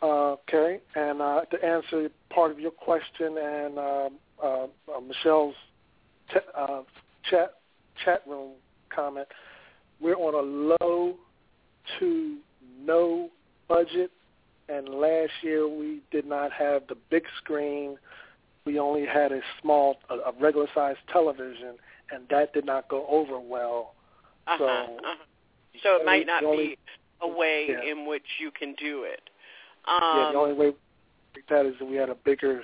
[0.00, 4.08] Okay, and uh, to answer part of your question and uh,
[4.42, 4.66] uh,
[5.06, 5.56] Michelle's
[6.32, 6.82] t- uh,
[7.28, 7.54] chat
[8.04, 8.52] chat room
[8.94, 9.26] comment,
[10.00, 11.16] we're on a low
[11.98, 12.36] to
[12.80, 13.28] no
[13.68, 14.12] budget,
[14.68, 17.98] and last year we did not have the big screen.
[18.64, 21.74] We only had a small, a, a regular sized television,
[22.12, 23.94] and that did not go over well.
[24.46, 25.24] Uh-huh, so, uh-huh.
[25.82, 26.78] so it might not only, be
[27.20, 27.90] a way yeah.
[27.90, 29.28] in which you can do it.
[29.86, 30.74] Um, yeah, the Um, only way
[31.48, 32.62] that is that we had a bigger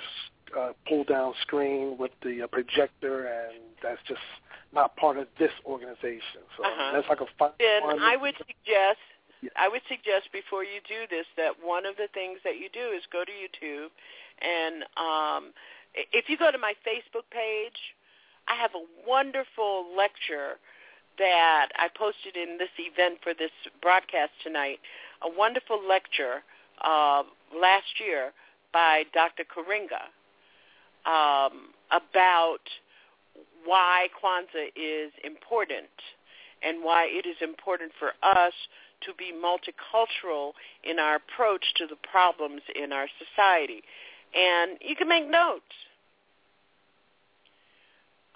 [0.56, 4.20] uh, pull down screen with the uh, projector, and that's just
[4.72, 6.42] not part of this organization.
[6.56, 6.92] So Uh-huh.
[6.92, 7.98] that's like a find then one.
[8.00, 9.00] I would suggest
[9.40, 9.50] Yeah.
[9.56, 12.90] I would suggest before you do this that one of the things that you do
[12.92, 13.90] is go to YouTube
[14.40, 15.52] and um
[15.94, 17.94] if you go to my Facebook page,
[18.48, 20.58] I have a wonderful lecture
[21.18, 24.80] that I posted in this event for this broadcast tonight,
[25.22, 26.42] a wonderful lecture
[26.82, 27.22] uh,
[27.60, 28.32] last year
[28.72, 29.44] by Dr.
[29.44, 30.10] Karenga
[31.06, 32.64] um, about
[33.64, 35.88] why Kwanzaa is important
[36.62, 38.52] and why it is important for us
[39.02, 40.52] to be multicultural
[40.82, 43.82] in our approach to the problems in our society.
[44.34, 45.62] And you can make notes.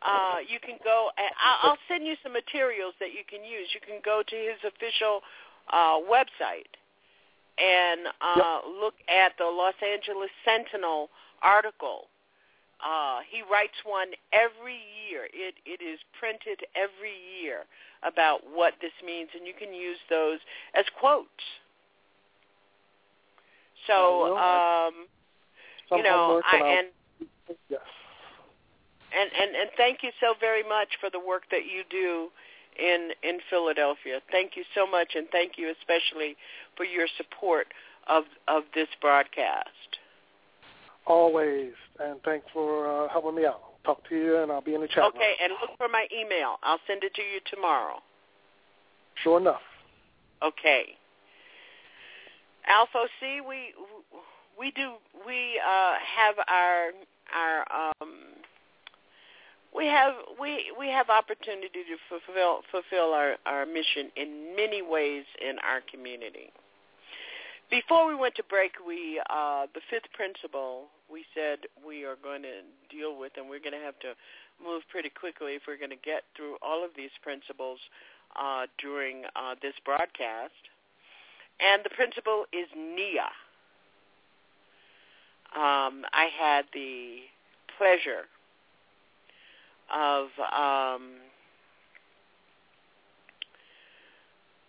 [0.04, 1.30] Uh, you can go, and
[1.62, 3.68] I'll send you some materials that you can use.
[3.74, 5.22] You can go to his official
[5.72, 6.70] uh, website
[7.58, 11.10] and uh, look at the Los Angeles Sentinel
[11.42, 12.08] article.
[12.78, 14.78] Uh, he writes one every
[15.10, 15.26] year.
[15.32, 17.66] It it is printed every year
[18.02, 20.38] about what this means, and you can use those
[20.74, 21.26] as quotes.
[23.86, 25.06] So, um,
[25.90, 26.88] you know, I and
[29.10, 32.28] and and and thank you so very much for the work that you do
[32.78, 34.20] in in Philadelphia.
[34.30, 36.36] Thank you so much, and thank you especially
[36.76, 37.68] for your support
[38.06, 39.68] of of this broadcast.
[41.06, 43.60] Always, and thanks for uh, helping me out.
[43.84, 45.12] Talk to you, and I'll be in the chat room.
[45.16, 46.56] Okay, and look for my email.
[46.62, 47.96] I'll send it to you tomorrow.
[49.22, 49.62] Sure enough.
[50.42, 50.84] Okay.
[52.68, 53.72] Alpha C, we
[54.58, 54.92] we do
[55.26, 56.90] we uh, have our
[57.34, 58.37] our um,
[59.74, 65.24] we have we we have opportunity to fulfill fulfill our our mission in many ways
[65.40, 66.50] in our community.
[67.70, 72.42] Before we went to break, we uh, the fifth principle we said we are going
[72.42, 74.14] to deal with, and we're going to have to
[74.62, 77.78] move pretty quickly if we're going to get through all of these principles
[78.36, 80.56] uh, during uh, this broadcast.
[81.60, 83.28] And the principle is NIA.
[85.56, 87.20] Um, I had the
[87.76, 88.28] pleasure
[89.94, 91.10] of um,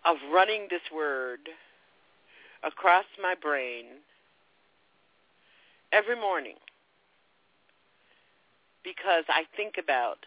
[0.04, 1.40] of running this word
[2.62, 3.84] across my brain
[5.92, 6.56] every morning
[8.84, 10.18] because I think about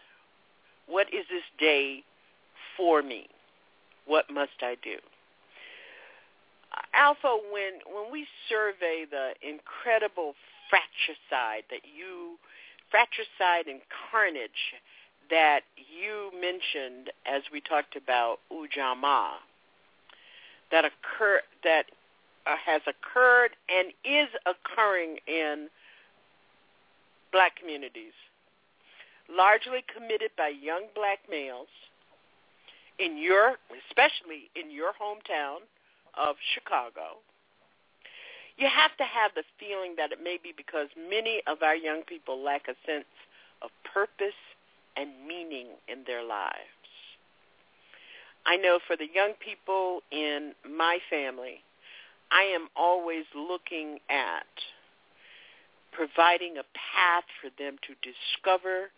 [0.86, 2.02] what is this day
[2.76, 3.26] for me?
[4.06, 4.96] What must I do?
[6.92, 10.34] Alpha, when when we survey the incredible
[10.68, 12.38] fratricide that you
[12.94, 13.80] fratricide and
[14.10, 14.78] carnage
[15.28, 19.42] that you mentioned as we talked about Ujamaa
[20.70, 21.86] that occur that
[22.46, 25.68] uh, has occurred and is occurring in
[27.32, 28.14] black communities,
[29.28, 31.72] largely committed by young black males
[33.00, 33.56] in your,
[33.90, 35.66] especially in your hometown
[36.16, 37.18] of Chicago.
[38.56, 42.02] You have to have the feeling that it may be because many of our young
[42.02, 43.10] people lack a sense
[43.62, 44.38] of purpose
[44.96, 46.56] and meaning in their lives.
[48.46, 51.64] I know for the young people in my family,
[52.30, 54.46] I am always looking at
[55.92, 58.90] providing a path for them to discover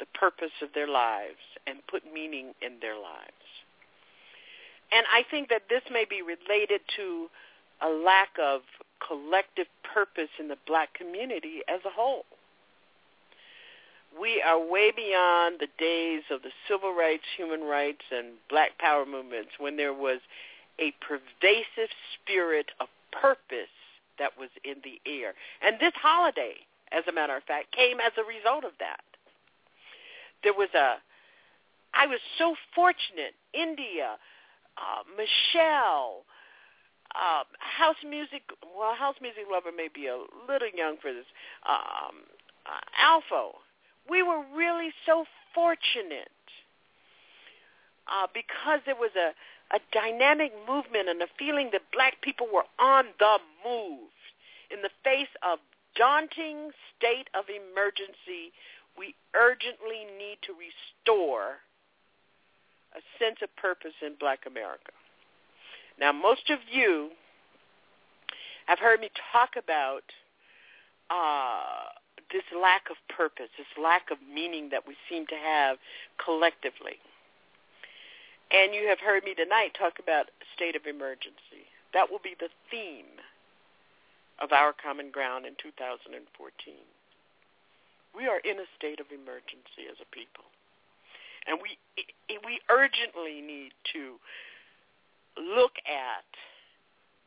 [0.00, 3.48] the purpose of their lives and put meaning in their lives.
[4.90, 7.28] And I think that this may be related to
[7.82, 8.62] a lack of
[9.06, 12.24] collective purpose in the black community as a whole.
[14.18, 19.04] We are way beyond the days of the civil rights, human rights, and black power
[19.04, 20.20] movements when there was
[20.80, 23.72] a pervasive spirit of purpose
[24.18, 25.34] that was in the air.
[25.62, 26.54] And this holiday,
[26.92, 29.00] as a matter of fact, came as a result of that.
[30.42, 30.96] There was a,
[31.94, 34.16] I was so fortunate, India,
[34.76, 36.24] uh, Michelle,
[37.16, 38.42] um, house music.
[38.76, 40.18] Well, house music lover may be a
[40.48, 41.26] little young for this.
[41.68, 42.26] Um,
[42.66, 43.56] uh, Alpha.
[44.08, 45.24] We were really so
[45.54, 46.32] fortunate
[48.08, 49.32] uh, because there was a
[49.70, 54.08] a dynamic movement and a feeling that black people were on the move
[54.70, 55.58] in the face of
[55.94, 58.52] daunting state of emergency.
[58.96, 61.60] We urgently need to restore
[62.96, 64.92] a sense of purpose in black America.
[66.00, 67.10] Now, most of you
[68.66, 70.04] have heard me talk about
[71.10, 71.90] uh,
[72.32, 75.78] this lack of purpose, this lack of meaning that we seem to have
[76.22, 77.00] collectively.
[78.50, 81.68] And you have heard me tonight talk about state of emergency.
[81.92, 83.20] That will be the theme
[84.40, 86.14] of our common ground in 2014.
[88.16, 90.44] We are in a state of emergency as a people.
[91.46, 91.80] And we
[92.44, 94.20] we urgently need to
[95.38, 96.26] look at,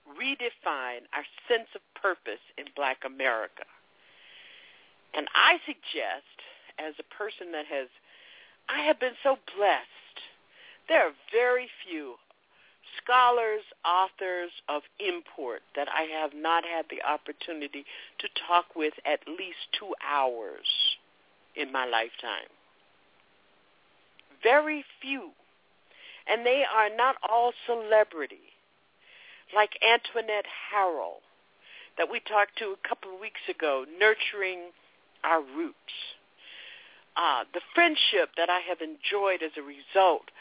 [0.09, 3.65] redefine our sense of purpose in black America.
[5.13, 6.35] And I suggest,
[6.79, 7.87] as a person that has,
[8.69, 10.17] I have been so blessed.
[10.87, 12.15] There are very few
[12.97, 17.85] scholars, authors of import that I have not had the opportunity
[18.19, 20.67] to talk with at least two hours
[21.55, 22.49] in my lifetime.
[24.43, 25.31] Very few
[26.31, 28.55] and they are not all celebrity,
[29.53, 31.19] like Antoinette Harrell
[31.97, 34.71] that we talked to a couple of weeks ago, nurturing
[35.25, 35.75] our roots.
[37.17, 40.31] Uh, the friendship that I have enjoyed as a result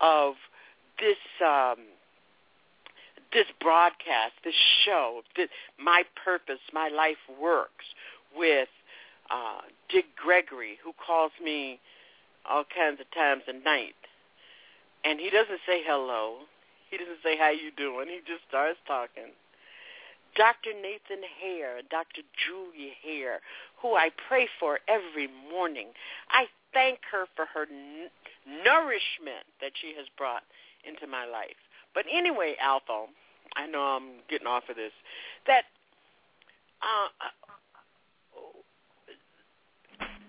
[0.00, 0.34] of
[0.98, 1.76] this um,
[3.34, 4.54] this broadcast, this
[4.86, 5.48] show, this,
[5.78, 7.84] my purpose, my life works
[8.34, 8.68] with
[9.28, 9.60] uh,
[9.90, 11.80] Dick Gregory, who calls me
[12.48, 13.96] all kinds of times a night
[15.04, 16.48] and he doesn't say hello.
[16.90, 18.08] He doesn't say how you doing.
[18.08, 19.32] He just starts talking.
[20.36, 20.74] Dr.
[20.74, 22.22] Nathan Hare, Dr.
[22.34, 23.40] Julia Hare,
[23.80, 25.88] who I pray for every morning.
[26.30, 28.10] I thank her for her n-
[28.64, 30.42] nourishment that she has brought
[30.82, 31.58] into my life.
[31.94, 33.06] But anyway, Alpha,
[33.56, 34.92] I know I'm getting off of this.
[35.46, 35.64] That
[36.82, 37.08] uh,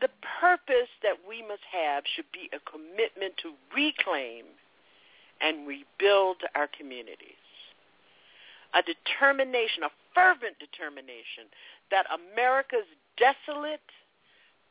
[0.02, 4.45] the purpose that we must have should be a commitment to reclaim
[5.41, 7.40] and rebuild our communities.
[8.74, 11.48] A determination, a fervent determination
[11.91, 12.88] that America's
[13.18, 13.88] desolate,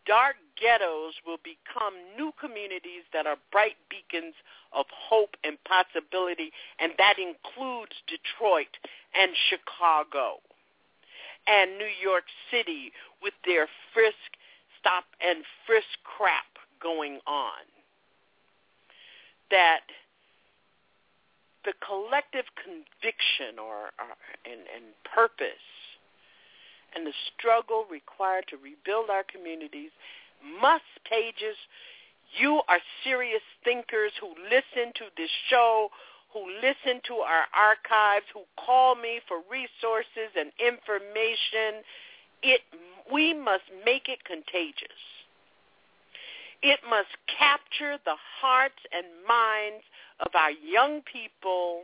[0.07, 4.35] dark ghettos will become new communities that are bright beacons
[4.73, 8.73] of hope and possibility, and that includes Detroit
[9.17, 10.41] and Chicago
[11.47, 12.93] and New York City
[13.23, 14.37] with their frisk,
[14.81, 16.45] stop, and frisk crap
[16.81, 17.65] going on.
[19.51, 19.85] That
[21.65, 24.13] the collective conviction or, or
[24.45, 25.69] and, and purpose
[26.95, 29.91] and the struggle required to rebuild our communities
[30.61, 31.57] must pages
[32.39, 35.89] you are serious thinkers who listen to this show
[36.35, 41.87] who listen to our archives who call me for resources and information.
[42.43, 42.61] It
[43.11, 44.99] we must make it contagious.
[46.61, 49.85] It must capture the hearts and minds
[50.21, 51.83] of our young people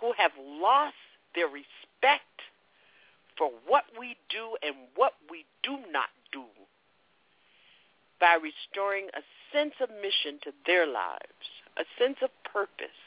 [0.00, 0.94] who have lost
[1.34, 2.24] their respect
[3.36, 6.44] for what we do and what we do not do
[8.20, 9.22] by restoring a
[9.52, 11.46] sense of mission to their lives,
[11.78, 12.98] a sense of purpose,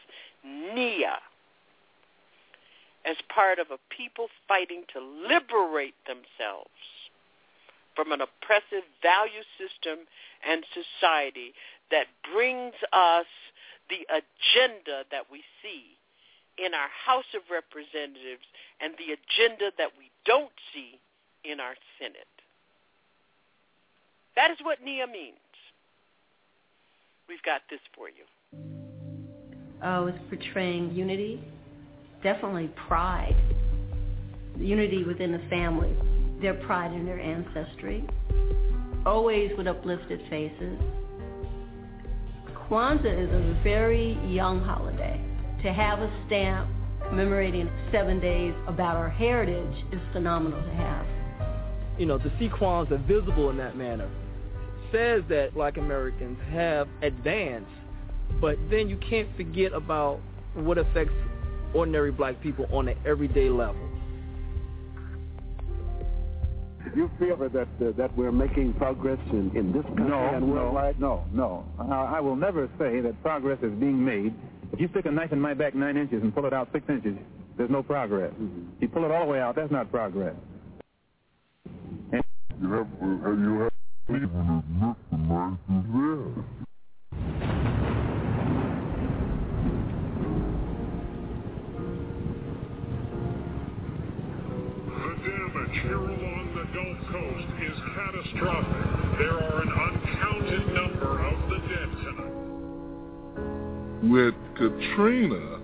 [0.43, 1.19] Nia,
[3.05, 6.69] as part of a people fighting to liberate themselves
[7.95, 10.07] from an oppressive value system
[10.47, 11.53] and society
[11.91, 13.27] that brings us
[13.89, 15.99] the agenda that we see
[16.57, 18.43] in our House of Representatives
[18.79, 20.99] and the agenda that we don't see
[21.43, 22.27] in our Senate.
[24.35, 25.35] That is what NIA means.
[27.27, 28.25] We've got this for you.
[29.83, 31.43] Oh, it's portraying unity,
[32.21, 33.35] definitely pride,
[34.57, 35.95] unity within the family,
[36.41, 38.03] their pride in their ancestry,
[39.05, 40.79] always with uplifted faces,
[42.71, 45.19] Kwanzaa is a very young holiday.
[45.61, 46.69] To have a stamp
[47.09, 51.05] commemorating seven days about our heritage is phenomenal to have.
[51.99, 54.09] You know, to see Kwanzaa visible in that manner
[54.89, 57.69] says that black Americans have advanced,
[58.39, 60.21] but then you can't forget about
[60.53, 61.13] what affects
[61.73, 63.90] ordinary black people on an everyday level.
[66.83, 70.51] Do you feel that uh, that we're making progress in, in this country no, and
[70.51, 70.99] worldwide?
[70.99, 71.93] No, no, no.
[71.93, 74.33] I, I will never say that progress is being made.
[74.73, 76.85] If you stick a knife in my back nine inches and pull it out six
[76.89, 77.15] inches,
[77.57, 78.31] there's no progress.
[78.33, 78.63] Mm-hmm.
[78.79, 80.35] You pull it all the way out, that's not progress.
[82.11, 82.23] And
[82.61, 83.71] you have, uh, you have
[95.73, 95.79] even admit the knife is there.
[95.79, 99.19] damage here along the Gulf Coast is catastrophic.
[99.19, 102.35] There are an uncounted number of the dead tonight.
[104.03, 105.59] With Katrina,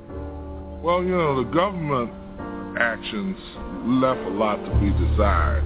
[0.81, 2.11] well, you know, the government
[2.79, 3.37] actions
[3.85, 5.63] left a lot to be desired.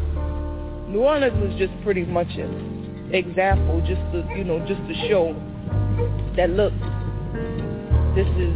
[0.89, 5.35] New Orleans was just pretty much an example, just to, you know, just to show
[6.35, 6.73] that look,
[8.15, 8.55] this is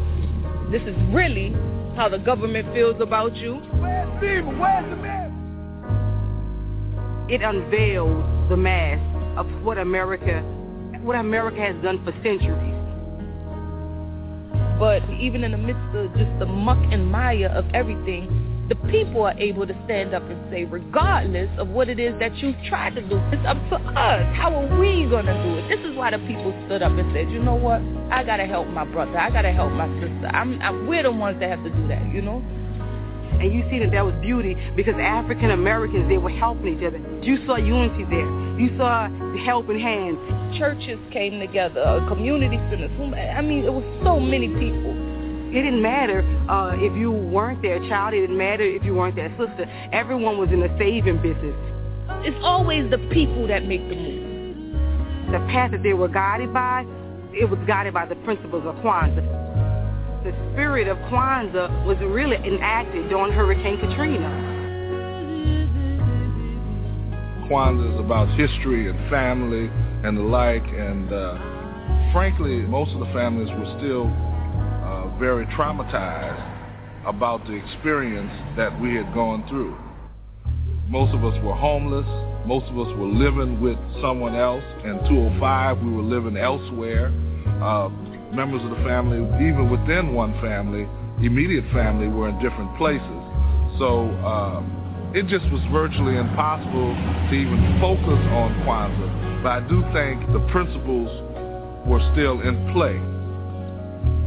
[0.72, 1.53] this is really
[1.95, 3.56] how the government feels about you.
[3.80, 4.45] Where's Steve?
[4.45, 5.15] Where's the man?
[7.27, 9.02] It unveils the mask
[9.35, 10.41] of what America,
[11.02, 12.73] what America has done for centuries.
[14.77, 19.23] But even in the midst of just the muck and mire of everything, the people
[19.23, 22.93] are able to stand up and say, regardless of what it is that you've tried
[22.95, 24.35] to do, it's up to us.
[24.35, 25.69] How are we going to do it?
[25.69, 27.81] This is why the people stood up and said, you know what?
[28.11, 29.18] I got to help my brother.
[29.18, 30.27] I got to help my sister.
[30.34, 32.43] I'm, I'm, we're the ones that have to do that, you know?
[33.41, 36.99] And you see that that was beauty because African Americans, they were helping each other.
[37.22, 38.28] You saw unity there.
[38.60, 40.18] You saw the helping hands.
[40.57, 42.91] Churches came together, community centers.
[43.14, 44.95] I mean, it was so many people.
[45.52, 48.14] It didn't matter uh, if you weren't their child.
[48.14, 49.66] It didn't matter if you weren't their sister.
[49.91, 51.56] Everyone was in the saving business.
[52.24, 55.32] It's always the people that make the move.
[55.32, 56.86] The path that they were guided by,
[57.34, 59.44] it was guided by the principles of Kwanzaa
[60.26, 64.27] the spirit of Kwanzaa was really enacted during Hurricane Katrina.
[67.47, 69.69] Kwanzaa is about history and family
[70.03, 74.10] and the like, and uh, frankly, most of the families were still
[74.81, 76.41] uh, very traumatized
[77.06, 79.77] about the experience that we had gone through.
[80.89, 82.06] Most of us were homeless.
[82.47, 84.64] Most of us were living with someone else.
[84.84, 87.14] In 205, we were living elsewhere.
[87.61, 87.89] Uh,
[88.36, 90.88] members of the family, even within one family,
[91.24, 93.22] immediate family, were in different places.
[93.80, 99.41] So um, it just was virtually impossible to even focus on Kwanzaa.
[99.41, 101.07] But I do think the principles
[101.88, 102.99] were still in play.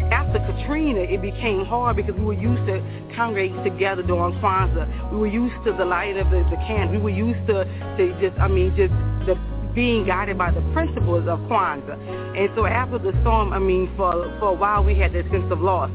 [0.09, 2.81] After Katrina, it became hard because we were used to
[3.15, 5.13] congregating together during Kwanzaa.
[5.13, 6.97] We were used to the light of the, the candle.
[6.97, 7.65] We were used to,
[7.99, 8.93] to just, I mean, just
[9.27, 9.37] the
[9.79, 11.97] being guided by the principles of Kwanzaa.
[12.37, 15.53] And so after the storm, I mean, for, for a while we had this sense
[15.53, 15.89] of loss.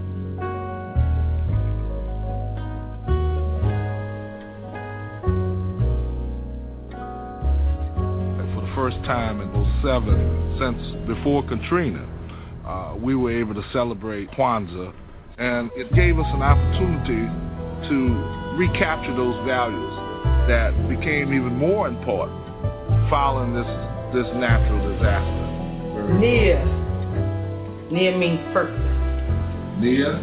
[8.40, 9.52] And for the first time in
[9.82, 12.08] 07 since before Katrina,
[12.66, 14.94] uh, we were able to celebrate Kwanzaa.
[15.40, 17.28] And it gave us an opportunity
[17.90, 19.94] to recapture those values
[20.48, 22.43] that became even more important
[23.10, 23.68] following this
[24.14, 25.54] this natural disaster?
[26.20, 26.62] Nia.
[27.92, 28.80] Nia means purpose.
[29.80, 30.18] Near.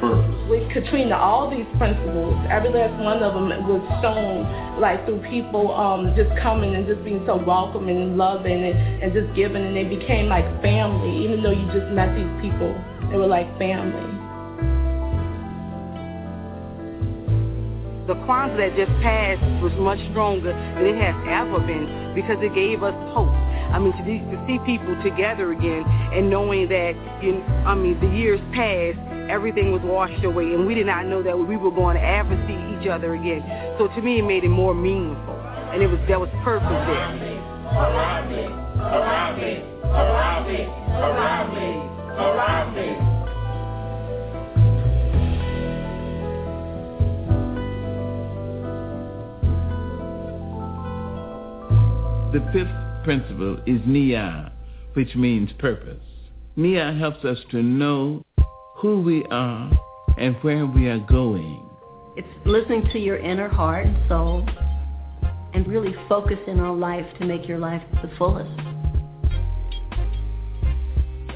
[0.00, 0.36] purpose.
[0.48, 5.72] With Katrina, all these principles, every last one of them was shown like through people
[5.74, 9.76] um, just coming and just being so welcoming and loving and, and just giving, and
[9.76, 11.24] they became like family.
[11.24, 12.74] Even though you just met these people,
[13.10, 14.19] they were like family.
[18.10, 22.52] The Kwanzaa that just passed was much stronger than it has ever been because it
[22.58, 23.30] gave us hope.
[23.70, 28.10] I mean, to, to see people together again and knowing that, you, I mean, the
[28.10, 28.98] years passed,
[29.30, 32.34] everything was washed away, and we did not know that we were going to ever
[32.50, 33.46] see each other again.
[33.78, 35.38] So to me, it made it more meaningful,
[35.70, 36.98] and it was there was purpose there.
[36.98, 38.42] Around me,
[38.90, 40.66] around me, around me,
[40.98, 41.70] around me,
[42.18, 43.09] around me.
[52.32, 54.52] The fifth principle is Nia,
[54.92, 55.98] which means purpose.
[56.54, 58.24] Nia helps us to know
[58.76, 59.68] who we are
[60.16, 61.68] and where we are going.
[62.16, 64.46] It's listening to your inner heart and soul
[65.54, 68.69] and really focusing on life to make your life the fullest.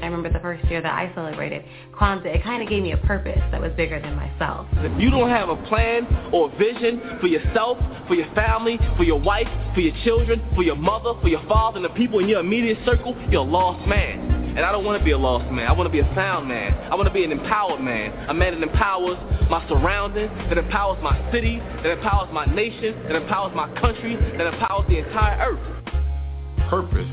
[0.05, 2.97] I remember the first year that I celebrated Kwanzaa, it kind of gave me a
[2.97, 4.67] purpose that was bigger than myself.
[4.73, 9.03] If you don't have a plan or a vision for yourself, for your family, for
[9.03, 12.29] your wife, for your children, for your mother, for your father, and the people in
[12.29, 14.53] your immediate circle, you're a lost man.
[14.55, 15.67] And I don't want to be a lost man.
[15.67, 16.75] I want to be a found man.
[16.91, 18.29] I want to be an empowered man.
[18.29, 19.17] A man that empowers
[19.49, 24.53] my surroundings, that empowers my city, that empowers my nation, that empowers my country, that
[24.53, 26.69] empowers the entire earth.
[26.69, 27.09] Purpose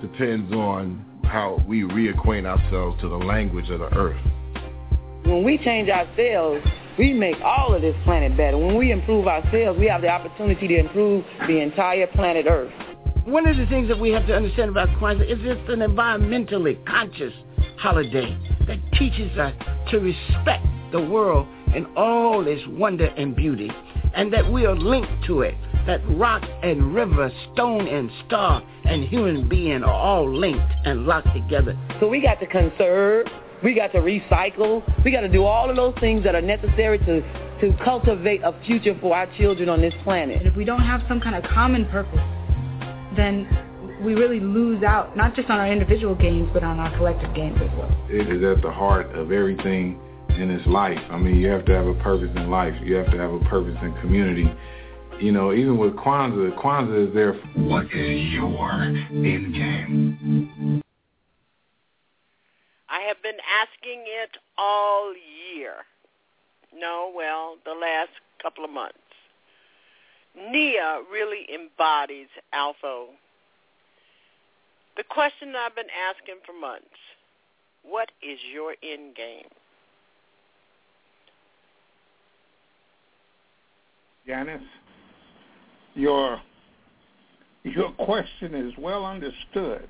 [0.00, 4.20] depends on how we reacquaint ourselves to the language of the earth.
[5.24, 6.66] When we change ourselves,
[6.98, 8.58] we make all of this planet better.
[8.58, 12.72] When we improve ourselves, we have the opportunity to improve the entire planet Earth.
[13.24, 16.84] One of the things that we have to understand about Kwanzaa is it's an environmentally
[16.86, 17.34] conscious
[17.76, 18.36] holiday
[18.66, 19.52] that teaches us
[19.90, 23.70] to respect the world and all its wonder and beauty,
[24.14, 25.54] and that we are linked to it,
[25.88, 31.32] that rock and river, stone and star, and human being are all linked and locked
[31.34, 31.76] together.
[31.98, 33.26] So we got to conserve,
[33.64, 36.98] we got to recycle, we got to do all of those things that are necessary
[36.98, 37.22] to,
[37.62, 40.36] to cultivate a future for our children on this planet.
[40.36, 42.20] And if we don't have some kind of common purpose,
[43.16, 43.48] then
[44.04, 47.56] we really lose out, not just on our individual gains, but on our collective gains
[47.62, 47.90] as well.
[48.10, 49.98] It is at the heart of everything
[50.36, 50.98] in this life.
[51.10, 52.74] I mean, you have to have a purpose in life.
[52.82, 54.52] You have to have a purpose in community.
[55.20, 57.34] You know, even with Kwanzaa, Kwanzaa is there.
[57.34, 58.70] For- What is your
[59.10, 60.82] end game?
[62.88, 65.12] I have been asking it all
[65.54, 65.84] year.
[66.74, 68.10] No, well, the last
[68.42, 68.96] couple of months.
[70.36, 73.06] Nia really embodies Alpha.
[74.96, 76.86] The question I've been asking for months,
[77.82, 79.48] what is your end game?
[84.26, 84.62] Janice,
[85.98, 86.40] your
[87.64, 89.88] your question is well understood,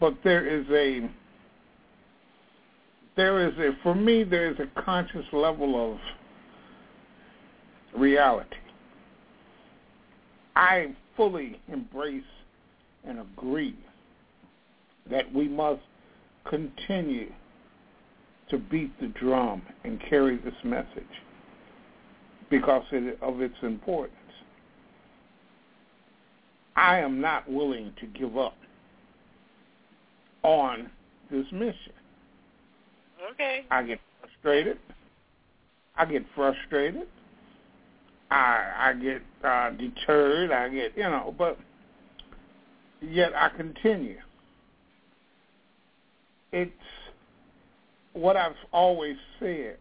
[0.00, 1.08] but there is a
[3.16, 5.98] there is a for me there is a conscious level of
[8.00, 8.56] reality.
[10.56, 12.22] I fully embrace
[13.04, 13.76] and agree
[15.10, 15.82] that we must
[16.48, 17.30] continue
[18.48, 21.04] to beat the drum and carry this message
[22.50, 22.84] because
[23.22, 24.14] of its importance.
[26.76, 28.56] I am not willing to give up
[30.42, 30.90] on
[31.30, 31.92] this mission.
[33.32, 33.64] Okay.
[33.70, 34.78] I get frustrated.
[35.96, 37.08] I get frustrated.
[38.30, 40.52] I I get uh, deterred.
[40.52, 41.58] I get you know, but
[43.00, 44.18] yet I continue.
[46.52, 46.72] It's
[48.12, 49.78] what I've always said.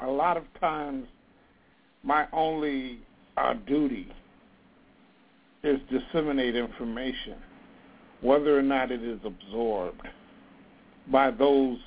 [0.00, 1.06] A lot of times,
[2.06, 3.00] my only
[3.36, 4.06] uh, duty
[5.64, 7.34] is disseminate information,
[8.20, 10.06] whether or not it is absorbed
[11.10, 11.78] by those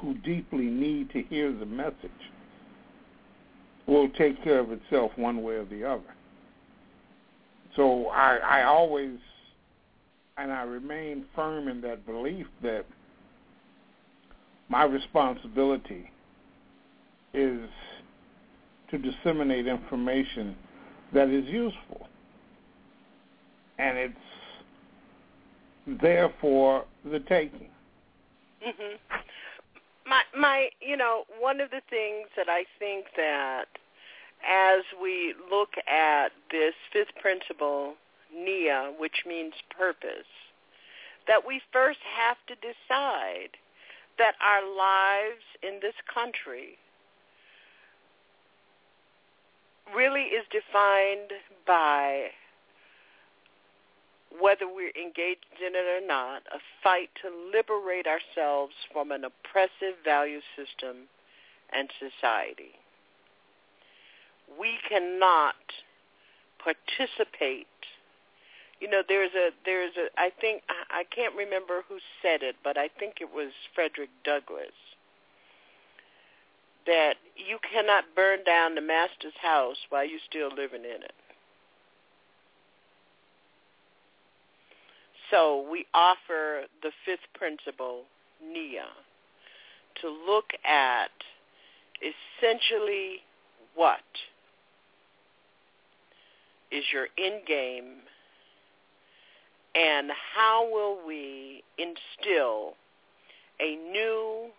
[0.00, 2.10] who deeply need to hear the message
[3.86, 6.14] will take care of itself one way or the other.
[7.76, 9.18] So I, I always,
[10.38, 12.86] and I remain firm in that belief that
[14.68, 16.10] my responsibility
[17.34, 17.68] is
[18.90, 20.56] to disseminate information
[21.12, 22.08] that is useful.
[23.78, 24.14] And it's
[26.00, 27.70] there for the taking.
[28.62, 28.98] Mhm.
[30.06, 33.68] My my you know, one of the things that I think that
[34.46, 37.96] as we look at this fifth principle,
[38.32, 40.26] Nia, which means purpose,
[41.26, 43.56] that we first have to decide
[44.18, 46.78] that our lives in this country
[49.92, 51.32] really is defined
[51.66, 52.30] by
[54.40, 59.94] whether we're engaged in it or not, a fight to liberate ourselves from an oppressive
[60.04, 61.08] value system
[61.72, 62.74] and society.
[64.58, 65.54] We cannot
[66.58, 67.66] participate.
[68.80, 72.76] You know, there's a there's a I think I can't remember who said it, but
[72.76, 74.74] I think it was Frederick Douglass
[76.86, 81.12] that you cannot burn down the master's house while you're still living in it.
[85.30, 88.02] So we offer the fifth principle,
[88.42, 88.86] Nia,
[90.02, 91.10] to look at
[92.00, 93.22] essentially
[93.74, 94.00] what
[96.70, 98.02] is your end game
[99.74, 102.74] and how will we instill
[103.60, 104.50] a new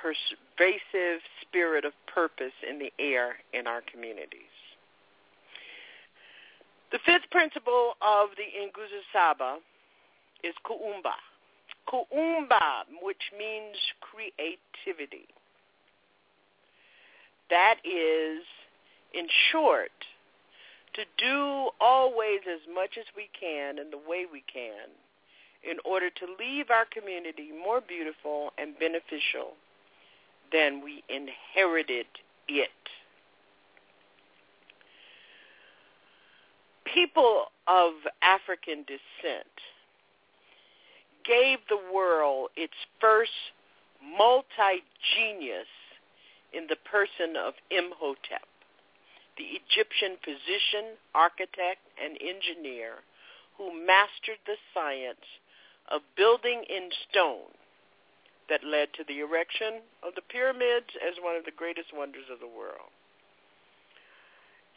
[0.00, 4.54] pervasive spirit of purpose in the air in our communities.
[6.90, 9.58] The fifth principle of the Nguzo Saba
[10.42, 11.12] is kuumba.
[11.88, 15.26] Kuumba, which means creativity.
[17.50, 18.44] That is,
[19.12, 19.90] in short,
[20.94, 24.88] to do always as much as we can in the way we can
[25.68, 29.54] in order to leave our community more beautiful and beneficial
[30.52, 32.06] than we inherited
[32.48, 32.70] it.
[36.92, 37.92] People of
[38.22, 39.52] African descent
[41.24, 43.30] gave the world its first
[44.02, 45.68] multi-genius
[46.54, 48.48] in the person of Imhotep,
[49.36, 53.04] the Egyptian physician, architect, and engineer
[53.58, 55.26] who mastered the science
[55.90, 57.52] of building in stone
[58.48, 62.40] that led to the erection of the pyramids as one of the greatest wonders of
[62.40, 62.90] the world.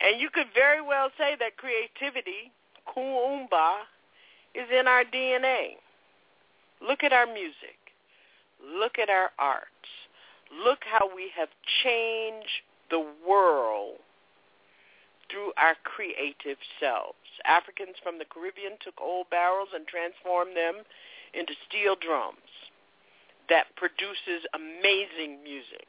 [0.02, 2.52] And you could very well say that creativity,
[2.88, 3.85] kuumba,
[4.56, 5.77] is in our DNA.
[6.81, 7.77] Look at our music.
[8.60, 9.68] Look at our arts.
[10.52, 11.49] Look how we have
[11.84, 13.98] changed the world
[15.30, 17.15] through our creative selves.
[17.45, 20.84] Africans from the Caribbean took old barrels and transformed them
[21.34, 22.52] into steel drums
[23.49, 25.88] that produces amazing music.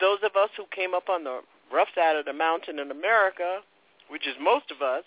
[0.00, 1.40] Those of us who came up on the
[1.72, 3.60] rough side of the mountain in America,
[4.08, 5.04] which is most of us,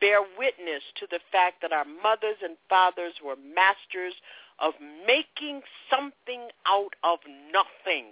[0.00, 4.14] bear witness to the fact that our mothers and fathers were masters
[4.58, 4.74] of
[5.06, 7.18] making something out of
[7.52, 8.06] nothing.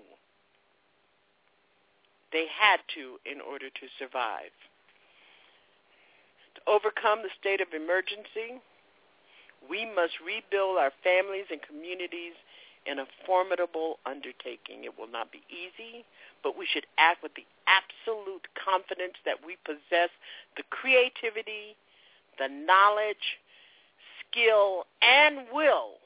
[2.33, 4.55] They had to in order to survive.
[6.55, 8.63] To overcome the state of emergency,
[9.69, 12.39] we must rebuild our families and communities
[12.91, 14.83] in a formidable undertaking.
[14.83, 16.05] It will not be easy,
[16.43, 20.11] but we should act with the absolute confidence that we possess
[20.57, 21.79] the creativity,
[22.39, 23.39] the knowledge,
[24.27, 26.03] skill, and will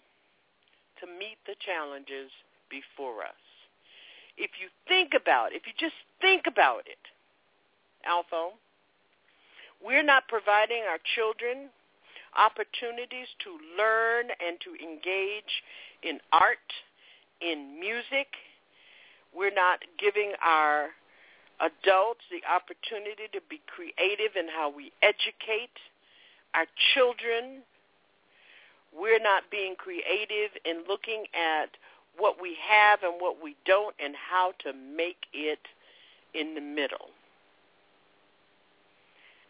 [1.00, 2.30] to meet the challenges
[2.68, 3.42] before us.
[4.36, 7.00] If you think about, if you just think about it,
[8.04, 8.50] Alpha,
[9.80, 11.70] we're not providing our children
[12.36, 15.62] opportunities to learn and to engage
[16.02, 16.70] in art,
[17.40, 18.28] in music.
[19.34, 20.90] We're not giving our
[21.60, 25.74] adults the opportunity to be creative in how we educate
[26.54, 27.62] our children.
[28.96, 31.70] We're not being creative in looking at
[32.16, 35.58] what we have and what we don't and how to make it
[36.32, 37.10] in the middle.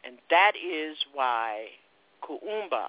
[0.04, 1.68] And that is why
[2.24, 2.88] Kuumba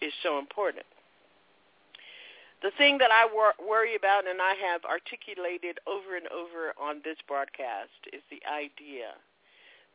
[0.00, 0.86] is so important.
[2.62, 7.00] The thing that I wor- worry about and I have articulated over and over on
[7.04, 9.12] this broadcast is the idea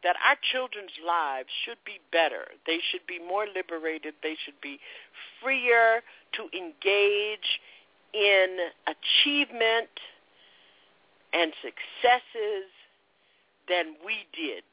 [0.03, 2.45] that our children's lives should be better.
[2.65, 4.15] They should be more liberated.
[4.23, 4.79] They should be
[5.41, 6.01] freer
[6.33, 7.49] to engage
[8.13, 8.57] in
[8.87, 9.89] achievement
[11.33, 12.69] and successes
[13.69, 14.63] than we did.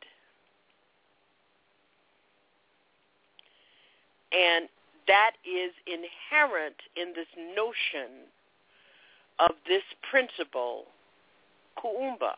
[4.32, 4.68] And
[5.06, 8.28] that is inherent in this notion
[9.38, 10.84] of this principle,
[11.78, 12.34] kuumba,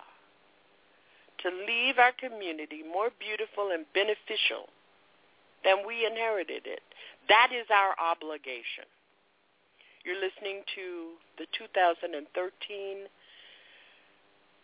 [1.42, 4.68] to leave our community more beautiful and beneficial
[5.64, 6.84] than we inherited it.
[7.28, 8.86] That is our obligation.
[10.04, 12.24] You're listening to the 2013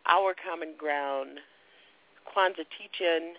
[0.06, 1.40] Our Common Ground
[2.26, 3.34] Kwanzaa teach-in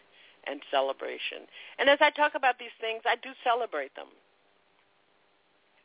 [0.50, 1.48] and celebration.
[1.80, 4.08] And as I talk about these things, I do celebrate them.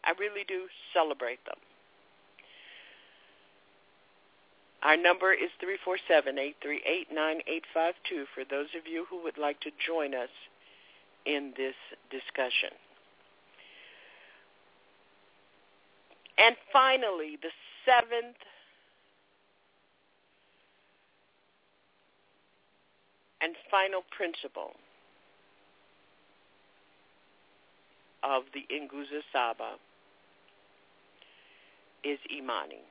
[0.04, 1.58] I really do celebrate them.
[4.82, 10.28] Our number is 347-838-9852 for those of you who would like to join us
[11.24, 11.76] in this
[12.10, 12.70] discussion.
[16.36, 17.50] And finally, the
[17.86, 18.36] seventh
[23.42, 24.72] and final principle
[28.22, 29.74] of the Nguzo Saba
[32.04, 32.82] is Imani.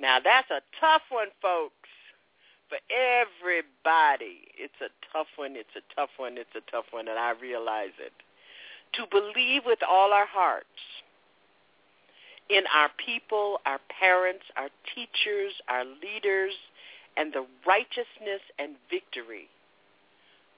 [0.00, 1.72] Now that's a tough one, folks.
[2.68, 5.54] For everybody, it's a tough one.
[5.54, 6.38] It's a tough one.
[6.38, 8.12] It's a tough one, and I realize it.
[8.94, 10.66] To believe with all our hearts
[12.48, 16.52] in our people, our parents, our teachers, our leaders,
[17.16, 19.48] and the righteousness and victory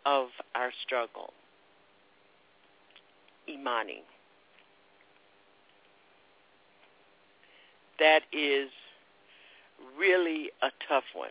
[0.04, 1.32] of our struggle.
[3.48, 4.02] Imani.
[7.98, 8.70] That is
[9.98, 11.30] really a tough one.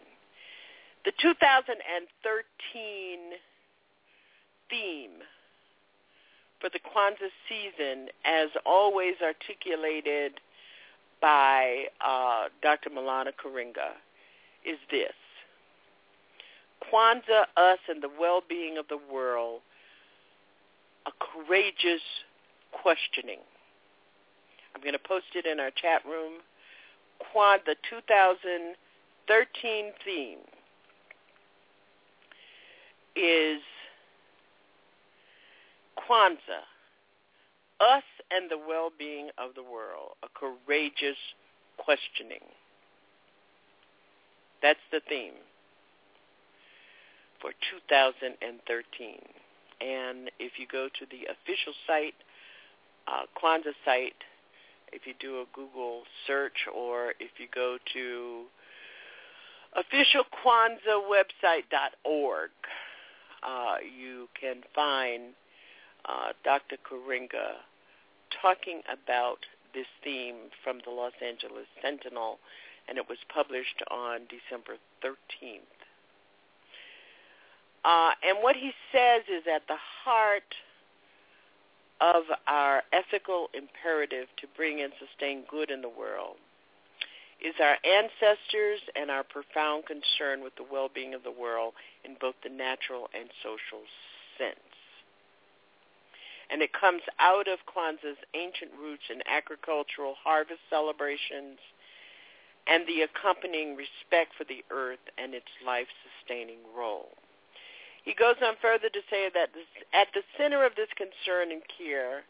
[1.05, 3.19] The 2013
[4.69, 5.21] theme
[6.59, 10.39] for the Kwanzaa season, as always articulated
[11.21, 12.89] by uh, Dr.
[12.89, 13.93] Maulana Karenga,
[14.65, 15.13] is this.
[16.91, 19.61] Kwanzaa, us, and the well-being of the world,
[21.05, 22.01] a courageous
[22.71, 23.39] questioning.
[24.73, 26.41] I'm going to post it in our chat room.
[27.33, 30.39] Kwanzaa 2013 theme
[33.15, 33.61] is
[35.97, 36.65] Kwanzaa,
[37.79, 41.17] us and the well-being of the world, a courageous
[41.77, 42.43] questioning.
[44.65, 45.37] That's the theme
[47.39, 49.19] for 2013.
[49.79, 52.15] And if you go to the official site,
[53.07, 54.23] uh, Kwanzaa site,
[54.91, 58.45] if you do a Google search or if you go to
[59.77, 62.49] officialkwanzaawebsite.org,
[63.43, 65.35] uh, you can find
[66.05, 66.77] uh, Dr.
[66.77, 67.61] Karenga
[68.41, 72.39] talking about this theme from the Los Angeles Sentinel,
[72.87, 75.59] and it was published on December 13th.
[77.83, 80.55] Uh, and what he says is at the heart
[82.01, 86.37] of our ethical imperative to bring and sustain good in the world
[87.43, 92.35] is our ancestors and our profound concern with the well-being of the world in both
[92.43, 93.83] the natural and social
[94.37, 94.75] sense.
[96.49, 101.59] And it comes out of Kwanzaa's ancient roots in agricultural harvest celebrations
[102.67, 107.09] and the accompanying respect for the earth and its life-sustaining role.
[108.03, 109.49] He goes on further to say that
[109.93, 112.23] at the center of this concern and care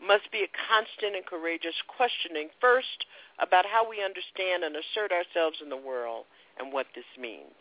[0.00, 3.04] must be a constant and courageous questioning, first
[3.38, 6.24] about how we understand and assert ourselves in the world
[6.58, 7.54] and what this means.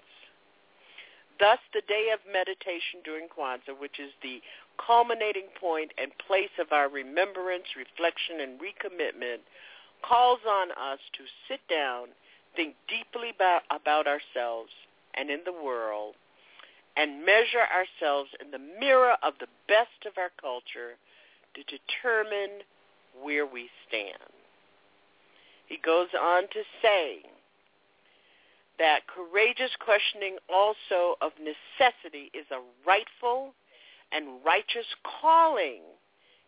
[1.39, 4.41] Thus, the day of meditation during Kwanzaa, which is the
[4.77, 9.41] culminating point and place of our remembrance, reflection, and recommitment,
[10.07, 12.07] calls on us to sit down,
[12.55, 14.71] think deeply about, about ourselves
[15.15, 16.15] and in the world,
[16.95, 20.97] and measure ourselves in the mirror of the best of our culture
[21.55, 22.61] to determine
[23.21, 24.31] where we stand.
[25.67, 27.21] He goes on to say
[28.79, 33.53] that courageous questioning also of necessity is a rightful
[34.11, 34.85] and righteous
[35.21, 35.81] calling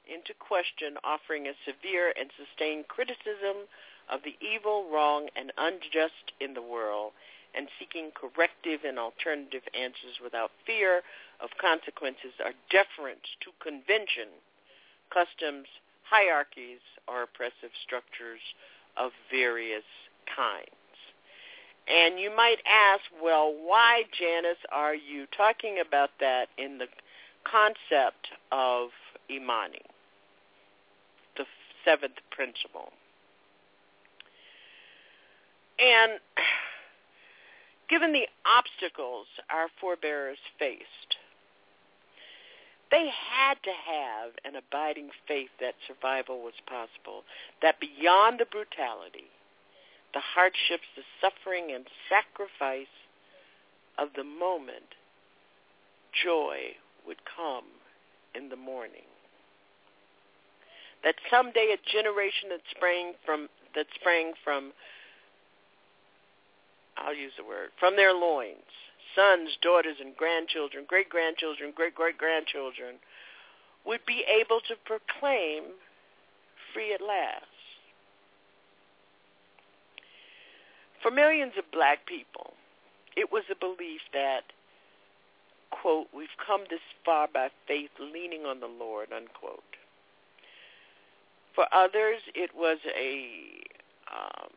[0.07, 3.67] into question, offering a severe and sustained criticism
[4.09, 7.11] of the evil, wrong, and unjust in the world,
[7.55, 11.01] and seeking corrective and alternative answers without fear
[11.39, 14.29] of consequences are deference to convention,
[15.09, 15.67] customs,
[16.03, 18.41] hierarchies, or oppressive structures
[18.97, 19.87] of various
[20.35, 20.69] kinds.
[21.87, 26.87] And you might ask, well, why, Janice, are you talking about that in the
[27.43, 28.89] concept of
[29.29, 29.81] Imani,
[31.85, 32.91] seventh principle?
[35.79, 36.19] And
[37.89, 41.17] given the obstacles our forebears faced,
[42.91, 47.23] they had to have an abiding faith that survival was possible,
[47.61, 49.29] that beyond the brutality,
[50.13, 52.93] the hardships, the suffering, and sacrifice
[53.97, 54.95] of the moment,
[56.23, 56.75] joy
[57.05, 57.65] would come
[58.33, 59.09] in the morning.
[61.05, 64.73] That someday a generation that sprang from that sprang from
[66.97, 68.71] I'll use the word, from their loins,
[69.15, 72.95] sons, daughters, and grandchildren, great-grandchildren, great-great-grandchildren,
[73.85, 75.75] would be able to proclaim
[76.73, 77.45] free at last.
[81.03, 82.53] For millions of black people,
[83.15, 84.43] it was a belief that,
[85.69, 89.74] quote, we've come this far by faith leaning on the Lord, unquote.
[91.55, 93.63] For others, it was a
[94.11, 94.51] um,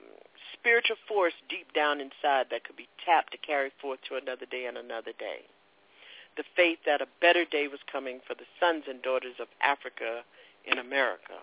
[0.53, 4.67] spiritual force deep down inside that could be tapped to carry forth to another day
[4.67, 5.47] and another day.
[6.37, 10.23] The faith that a better day was coming for the sons and daughters of Africa
[10.67, 11.39] in America.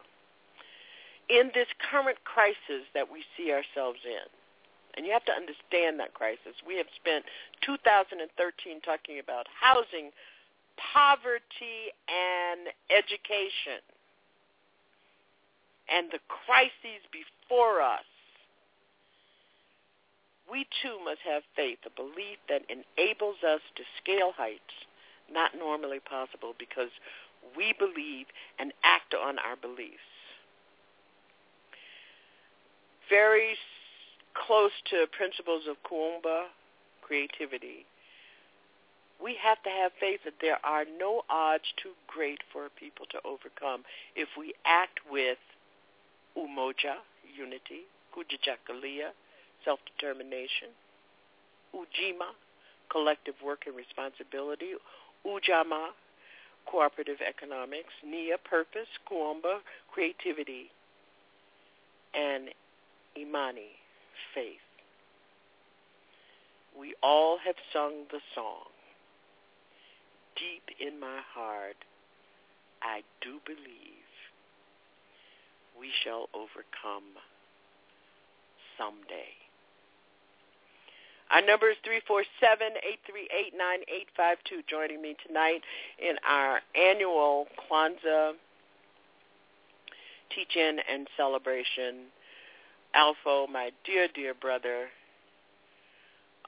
[1.29, 4.27] In this current crisis that we see ourselves in,
[4.95, 6.55] and you have to understand that crisis.
[6.65, 7.25] We have spent
[7.65, 8.23] 2013
[8.79, 10.11] talking about housing,
[10.79, 13.83] poverty, and education.
[15.91, 18.05] And the crises before us
[20.49, 24.85] we too must have faith, a belief that enables us to scale heights
[25.31, 26.89] not normally possible because
[27.57, 28.27] we believe
[28.59, 30.05] and act on our beliefs.
[33.09, 33.55] Very
[34.33, 36.45] close to principles of Kuumba,
[37.01, 37.85] creativity,
[39.23, 43.17] we have to have faith that there are no odds too great for people to
[43.25, 43.83] overcome
[44.15, 45.37] if we act with
[46.35, 46.95] umoja,
[47.37, 47.81] unity,
[48.13, 49.11] kujichagulia,
[49.63, 50.69] self-determination,
[51.73, 52.33] ujima,
[52.89, 54.73] collective work and responsibility,
[55.25, 55.89] ujamaa,
[56.65, 59.59] cooperative economics, nia, purpose, kuumba,
[59.91, 60.71] creativity,
[62.13, 62.49] and
[63.17, 63.71] imani,
[64.33, 64.65] faith.
[66.77, 68.67] We all have sung the song.
[70.35, 71.77] Deep in my heart,
[72.83, 74.04] I do believe
[75.79, 77.03] we shall overcome
[78.77, 79.31] someday.
[81.31, 84.67] Our number is 347-838-9852.
[84.69, 85.61] Joining me tonight
[85.99, 88.33] in our annual Kwanzaa
[90.33, 92.07] teach-in and celebration,
[92.93, 94.87] Alpha, my dear, dear brother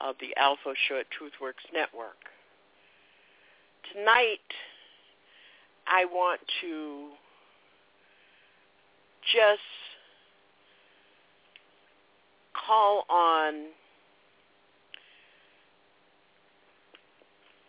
[0.01, 2.17] of the Alpha Short TruthWorks Network.
[3.93, 4.39] Tonight,
[5.87, 7.09] I want to
[9.33, 9.61] just
[12.53, 13.67] call on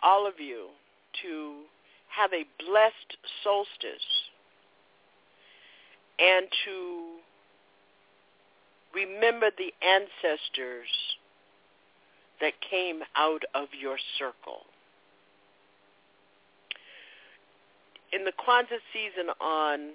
[0.02, 0.68] all of you
[1.22, 1.62] to
[2.08, 4.30] have a blessed solstice
[6.18, 7.18] and to
[8.94, 10.88] remember the ancestors
[12.40, 14.62] that came out of your circle.
[18.12, 19.90] In the Kwanzaa season on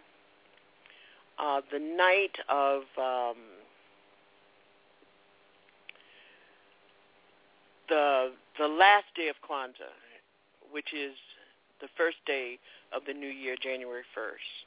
[1.40, 3.38] uh, the night of um,
[7.90, 9.94] the the last day of Kwanzaa,
[10.72, 11.14] which is
[11.82, 12.60] the first day
[12.94, 14.64] of the new year, January 1st,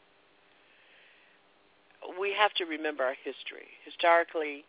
[2.21, 3.67] we have to remember our history.
[3.85, 4.65] Historically,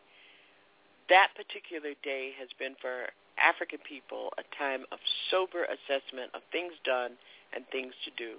[1.10, 5.00] that particular day has been for African people a time of
[5.30, 7.18] sober assessment of things done
[7.54, 8.38] and things to do,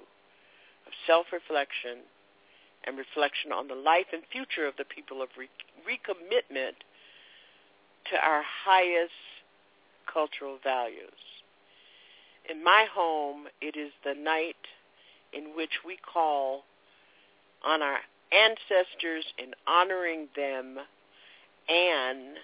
[0.86, 2.02] of self-reflection
[2.84, 5.48] and reflection on the life and future of the people of re-
[5.86, 6.76] recommitment
[8.10, 9.12] to our highest
[10.12, 11.20] cultural values.
[12.48, 14.56] In my home, it is the night
[15.32, 16.64] in which we call
[17.64, 17.98] on our
[18.32, 20.78] ancestors in honoring them
[21.68, 22.36] and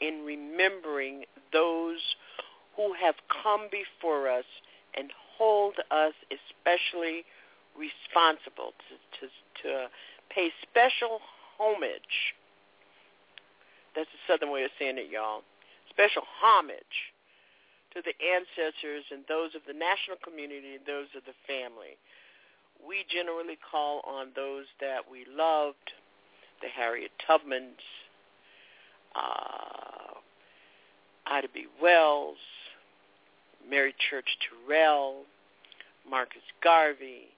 [0.00, 1.98] in remembering those
[2.76, 4.44] who have come before us
[4.96, 7.24] and hold us especially
[7.76, 9.24] responsible to, to,
[9.62, 9.70] to
[10.30, 11.20] pay special
[11.58, 12.36] homage.
[13.94, 15.42] That's a southern way of saying it, y'all.
[15.90, 17.12] Special homage
[17.92, 22.00] to the ancestors and those of the national community and those of the family
[22.86, 25.92] we generally call on those that we loved,
[26.60, 27.78] the Harriet Tubmans,
[29.14, 30.18] uh,
[31.26, 31.66] Ida B.
[31.80, 32.36] Wells,
[33.68, 35.22] Mary Church Terrell,
[36.08, 37.28] Marcus Garvey,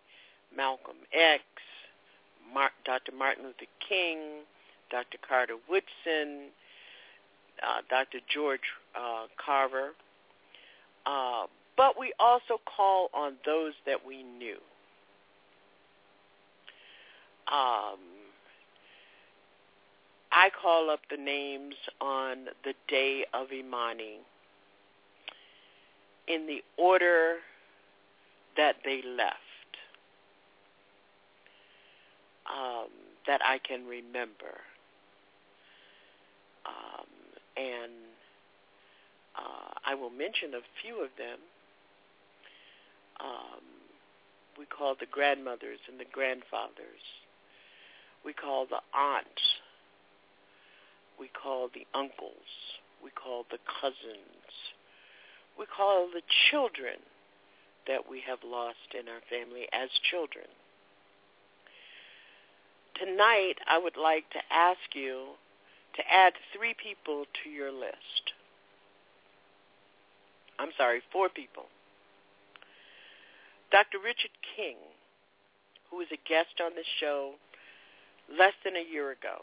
[0.57, 1.43] Malcolm X,
[2.85, 3.13] Dr.
[3.13, 4.43] Martin Luther King,
[4.91, 5.19] Dr.
[5.27, 6.51] Carter Woodson,
[7.63, 8.19] uh, Dr.
[8.33, 8.61] George
[8.95, 9.91] uh, Carver.
[11.07, 14.59] Uh, but we also call on those that we knew
[17.49, 18.01] um,
[20.33, 24.21] I call up the names on the day of Imani
[26.27, 27.37] in the order
[28.57, 29.44] that they left
[32.47, 32.89] um,
[33.27, 34.61] that I can remember.
[36.67, 37.07] Um,
[37.57, 37.93] and
[39.37, 41.39] uh, I will mention a few of them.
[43.21, 43.63] Um,
[44.59, 47.03] we call the grandmothers and the grandfathers
[48.25, 49.43] we call the aunts,
[51.21, 52.49] we call the uncles,
[53.03, 54.49] we call the cousins,
[55.59, 56.97] we call the children
[57.87, 60.49] that we have lost in our family as children.
[62.99, 65.35] Tonight, I would like to ask you
[65.97, 68.33] to add three people to your list.
[70.59, 71.65] I'm sorry, four people.
[73.73, 73.99] Dr.
[73.99, 74.77] Richard King,
[75.91, 77.35] who was a guest on the show
[78.31, 79.43] less than a year ago,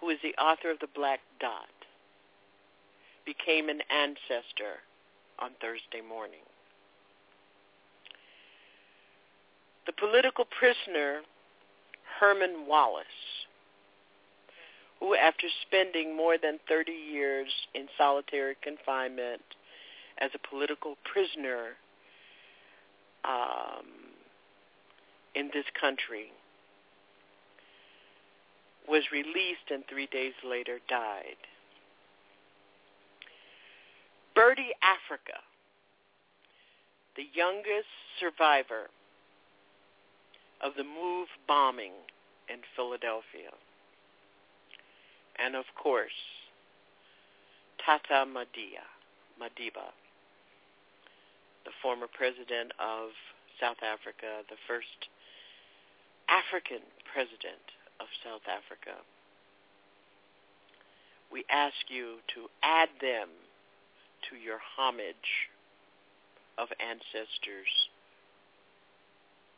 [0.00, 1.66] who is the author of The Black Dot,
[3.26, 4.82] became an ancestor
[5.38, 6.46] on Thursday morning.
[9.86, 11.22] The political prisoner,
[12.18, 13.06] Herman Wallace,
[15.00, 19.42] who after spending more than 30 years in solitary confinement
[20.18, 21.70] as a political prisoner
[23.24, 23.86] um,
[25.34, 26.32] in this country,
[28.88, 31.36] was released and three days later died.
[34.34, 35.38] Birdie Africa,
[37.16, 38.88] the youngest survivor
[40.62, 41.92] of the MOVE bombing
[42.48, 43.50] in Philadelphia.
[45.42, 46.14] And of course,
[47.84, 49.90] Tata Madiba,
[51.64, 53.10] the former president of
[53.60, 55.10] South Africa, the first
[56.28, 56.82] African
[57.12, 57.66] president
[57.98, 58.98] of South Africa.
[61.32, 63.28] We ask you to add them
[64.30, 65.50] to your homage
[66.58, 67.72] of ancestors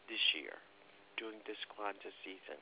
[0.08, 0.54] this year
[1.16, 2.60] during this Kwanzaa season.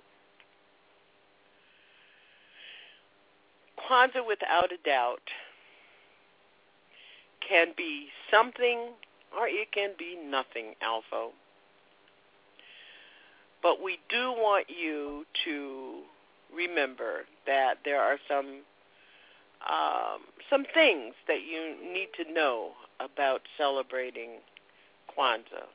[3.78, 5.28] Kwanzaa, without a doubt,
[7.46, 8.90] can be something
[9.36, 11.30] or it can be nothing, Alpha.
[13.62, 16.00] But we do want you to
[16.54, 18.62] remember that there are some
[19.68, 24.40] um, some things that you need to know about celebrating
[25.16, 25.68] Kwanzaa.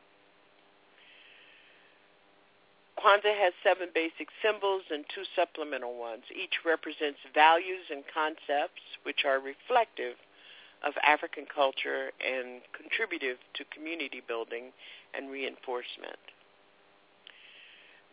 [2.98, 6.24] Kwanzaa has seven basic symbols and two supplemental ones.
[6.34, 10.18] Each represents values and concepts which are reflective
[10.86, 14.74] of African culture and contributive to community building
[15.14, 16.18] and reinforcement.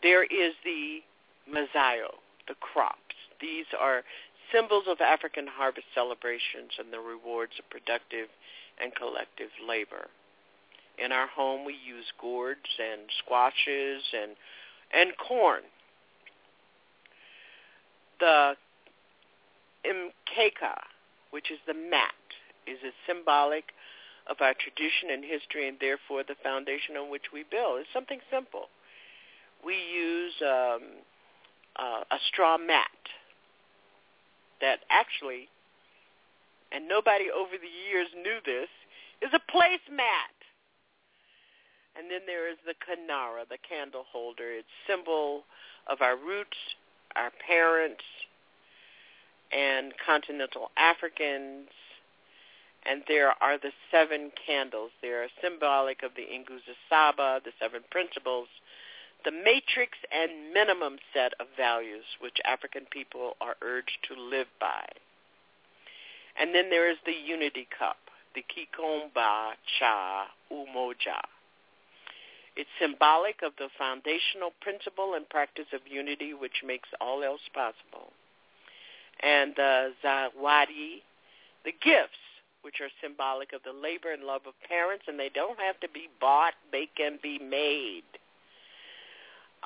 [0.03, 1.01] There is the
[1.49, 3.17] Mazao, the crops.
[3.41, 4.05] These are
[4.53, 8.29] symbols of African harvest celebrations and the rewards of productive
[8.81, 10.09] and collective labor.
[10.99, 14.37] In our home, we use gourds and squashes and
[14.95, 15.63] and corn.
[18.21, 18.55] The
[19.85, 20.79] mkeka,
[21.31, 22.15] which is the mat,
[22.67, 23.73] is a symbolic
[24.31, 27.81] of our tradition and history and therefore the foundation on which we build.
[27.81, 28.69] It's something simple.
[29.65, 30.83] We use um,
[31.77, 32.87] uh, a straw mat
[34.61, 35.49] that actually,
[36.73, 38.69] and nobody over the years knew this,
[39.21, 40.34] is a placemat.
[41.97, 44.51] And then there is the kinara, the candle holder.
[44.51, 45.45] It's symbol
[45.87, 46.57] of our roots,
[47.15, 48.03] our parents,
[49.53, 51.69] and continental Africans.
[52.85, 54.91] And there are the seven candles.
[55.01, 58.49] They are symbolic of the Nguzo Saba, the seven principles,
[59.25, 64.85] the matrix and minimum set of values which African people are urged to live by.
[66.39, 67.97] And then there is the unity cup,
[68.35, 71.23] the Kikombe Cha Umoja.
[72.57, 78.13] It's symbolic of the foundational principle and practice of unity which makes all else possible.
[79.21, 81.03] And the Zawadi,
[81.65, 82.23] the gifts,
[82.63, 85.89] which are symbolic of the labor and love of parents, and they don't have to
[85.89, 88.07] be bought, they can be made.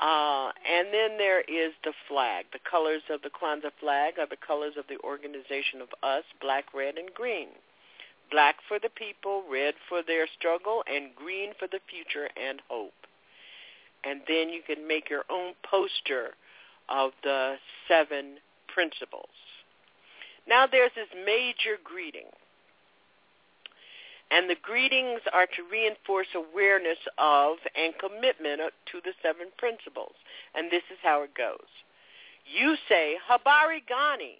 [0.01, 2.47] Uh, and then there is the flag.
[2.53, 6.73] The colors of the Kwanzaa flag are the colors of the organization of us, black,
[6.73, 7.49] red, and green
[8.31, 12.93] black for the people, red for their struggle, and green for the future and hope.
[14.05, 16.35] And then you can make your own poster
[16.89, 17.57] of the
[17.87, 18.39] seven
[18.73, 19.35] principles.
[20.49, 22.31] Now there's this major greeting.
[24.31, 28.61] And the greetings are to reinforce awareness of and commitment
[28.93, 30.15] to the seven principles.
[30.55, 31.69] And this is how it goes.
[32.45, 34.37] You say, Habari Gani,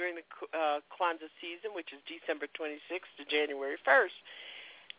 [0.00, 0.24] during the
[0.56, 4.16] uh, Kwanzaa season, which is December 26th to January 1st.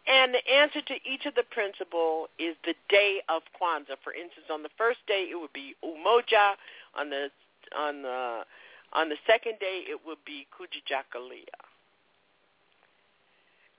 [0.05, 3.97] And the answer to each of the principle is the day of Kwanzaa.
[4.05, 6.53] For instance, on the first day it would be Umoja.
[6.93, 7.33] On the
[7.77, 8.45] on the
[8.93, 11.57] on the second day it would be Kujichagulia.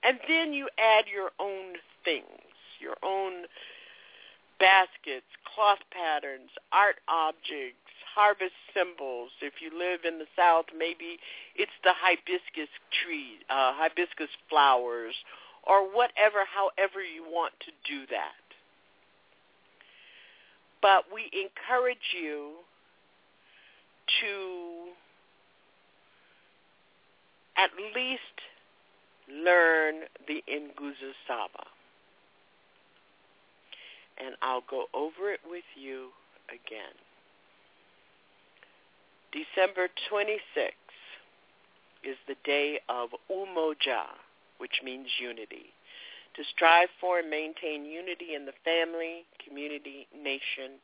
[0.03, 3.47] And then you add your own things, your own
[4.59, 7.82] baskets, cloth patterns, art objects,
[8.13, 9.31] harvest symbols.
[9.41, 11.17] If you live in the South, maybe
[11.55, 12.69] it's the hibiscus
[13.03, 15.15] tree, uh, hibiscus flowers,
[15.63, 18.43] or whatever, however you want to do that.
[20.81, 22.51] But we encourage you
[24.21, 24.91] to
[27.57, 28.21] at least
[29.29, 31.65] learn the Nguzo Saba.
[34.17, 36.09] And I'll go over it with you
[36.49, 36.93] again.
[39.33, 40.93] December 26th
[42.03, 44.05] is the day of Umoja,
[44.59, 45.73] which means unity,
[46.35, 50.77] to strive for and maintain unity in the family, community, nation,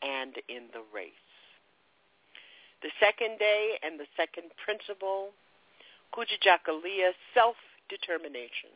[0.00, 1.10] and in the race.
[2.82, 5.30] The second day and the second principle,
[6.14, 8.70] Kujichagulia, self-determination,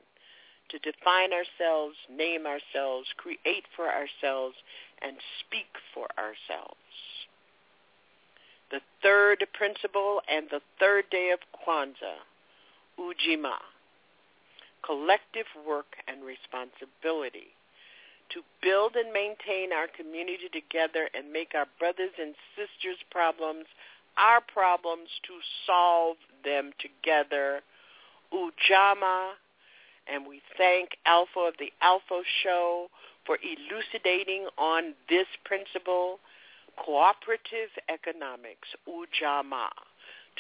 [0.70, 4.56] to define ourselves, name ourselves, create for ourselves,
[5.00, 5.14] and
[5.46, 6.74] speak for ourselves
[8.72, 12.24] the third principle and the third day of Kwanzaa,
[12.98, 13.60] Ujima,
[14.84, 17.54] collective work and responsibility
[18.32, 23.66] to build and maintain our community together and make our brothers and sisters' problems
[24.16, 25.32] our problems to
[25.66, 27.60] solve them together.
[28.32, 29.32] Ujamaa,
[30.12, 32.88] and we thank Alpha of the Alpha Show
[33.24, 36.18] for elucidating on this principle,
[36.76, 39.72] cooperative economics, Ujamaa,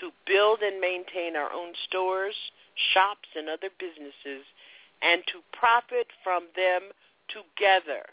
[0.00, 2.34] to build and maintain our own stores,
[2.94, 4.44] shops, and other businesses,
[5.02, 6.90] and to profit from them
[7.28, 8.06] together.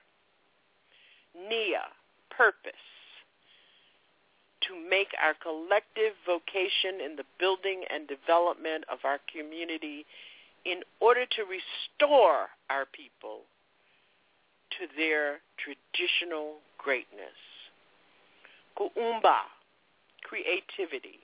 [1.36, 1.88] Nia,
[2.30, 2.74] purpose,
[4.68, 10.06] to make our collective vocation in the building and development of our community
[10.66, 13.42] in order to restore our people
[14.78, 17.38] to their traditional greatness.
[18.80, 19.40] Kuumba,
[20.24, 21.20] creativity,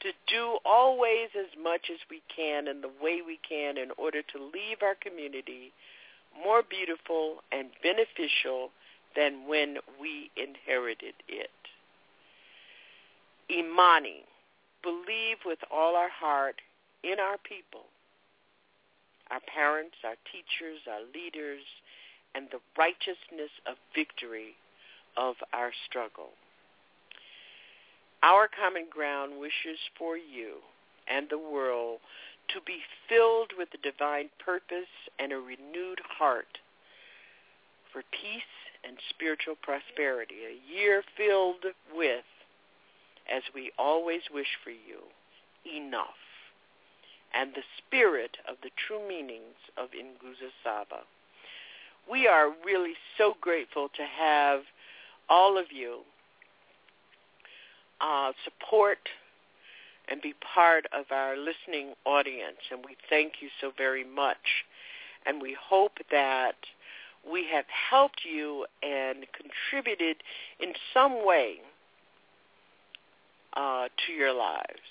[0.00, 4.22] to do always as much as we can in the way we can in order
[4.22, 5.72] to leave our community
[6.44, 8.70] more beautiful and beneficial
[9.16, 11.50] than when we inherited it.
[13.50, 14.24] Imani,
[14.82, 16.56] believe with all our heart
[17.02, 17.86] in our people,
[19.30, 21.62] our parents, our teachers, our leaders,
[22.34, 24.54] and the righteousness of victory
[25.16, 26.30] of our struggle.
[28.26, 30.56] Our common ground wishes for you
[31.06, 32.00] and the world
[32.48, 32.78] to be
[33.08, 34.90] filled with the divine purpose
[35.20, 36.58] and a renewed heart
[37.92, 38.42] for peace
[38.82, 42.26] and spiritual prosperity, a year filled with,
[43.32, 45.06] as we always wish for you,
[45.64, 46.18] enough,
[47.32, 51.02] and the spirit of the true meanings of Nguzo Saba.
[52.10, 54.62] We are really so grateful to have
[55.28, 56.00] all of you
[58.00, 58.98] uh, support
[60.08, 62.58] and be part of our listening audience.
[62.70, 64.64] And we thank you so very much.
[65.24, 66.54] And we hope that
[67.28, 70.22] we have helped you and contributed
[70.60, 71.56] in some way
[73.54, 74.86] uh, to your lives.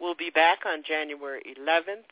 [0.00, 2.10] We'll be back on January 11th.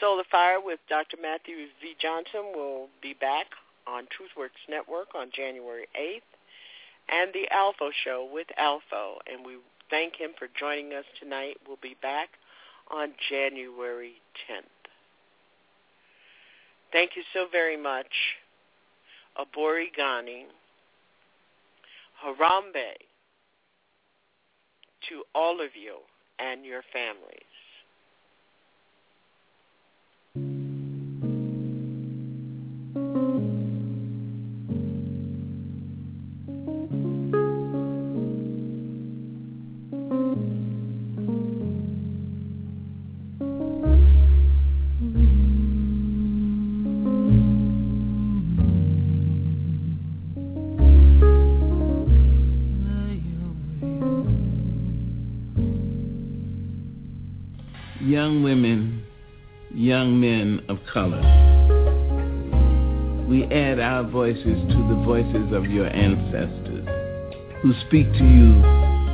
[0.00, 1.16] Solar Fire with Dr.
[1.20, 1.94] Matthew V.
[2.00, 3.46] Johnson will be back
[3.86, 6.31] on TruthWorks Network on January 8th
[7.12, 9.14] and the Alpha Show with Alpha.
[9.30, 9.58] And we
[9.90, 11.58] thank him for joining us tonight.
[11.66, 12.30] We'll be back
[12.90, 14.14] on January
[14.50, 14.62] 10th.
[16.92, 18.06] Thank you so very much.
[19.38, 20.44] Aborigani,
[22.22, 23.00] Harambee,
[25.08, 25.98] to all of you
[26.38, 27.51] and your families.
[64.22, 66.86] Voices to the voices of your ancestors
[67.60, 68.54] who speak to you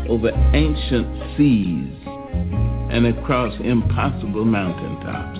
[0.06, 1.96] over ancient seas
[2.92, 5.38] and across impossible mountaintops.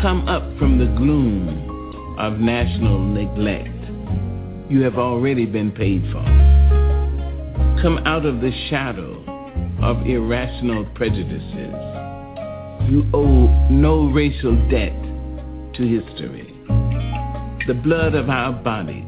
[0.00, 3.68] Come up from the gloom of national neglect.
[4.72, 6.24] You have already been paid for.
[7.82, 9.22] Come out of the shadow
[9.82, 11.74] of irrational prejudices
[12.88, 14.96] you owe no racial debt
[15.74, 16.49] to history.
[17.70, 19.06] The blood of our bodies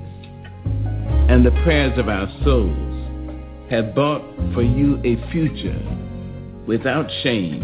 [1.28, 3.10] and the prayers of our souls
[3.68, 4.22] have bought
[4.55, 5.82] for you a future
[6.64, 7.59] without shame,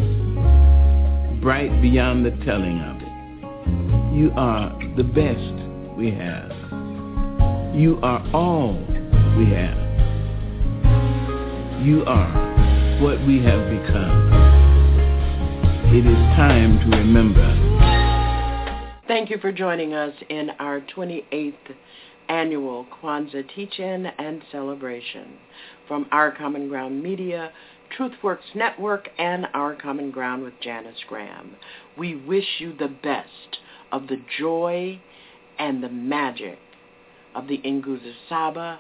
[1.41, 4.17] bright beyond the telling of it.
[4.19, 6.51] You are the best we have.
[7.77, 8.75] You are all
[9.39, 9.79] we have.
[11.87, 14.33] You are what we have become.
[15.95, 17.78] It is time to remember.
[19.09, 21.55] Thank you for joining us in our 28th
[22.29, 25.39] annual Kwanzaa teach-in and celebration
[25.89, 27.51] from Our Common Ground Media,
[27.99, 31.57] TruthWorks Network, and Our Common Ground with Janice Graham.
[31.97, 33.61] We wish you the best
[33.91, 35.01] of the joy
[35.59, 36.59] and the magic
[37.35, 38.79] of the Nguzo Saba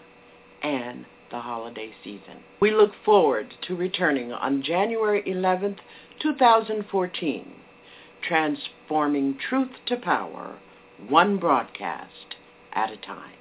[0.62, 2.42] and the holiday season.
[2.60, 5.78] We look forward to returning on January 11th
[6.20, 7.54] 2014,
[8.26, 10.58] transforming truth to power,
[11.08, 12.36] one broadcast
[12.72, 13.37] at a time.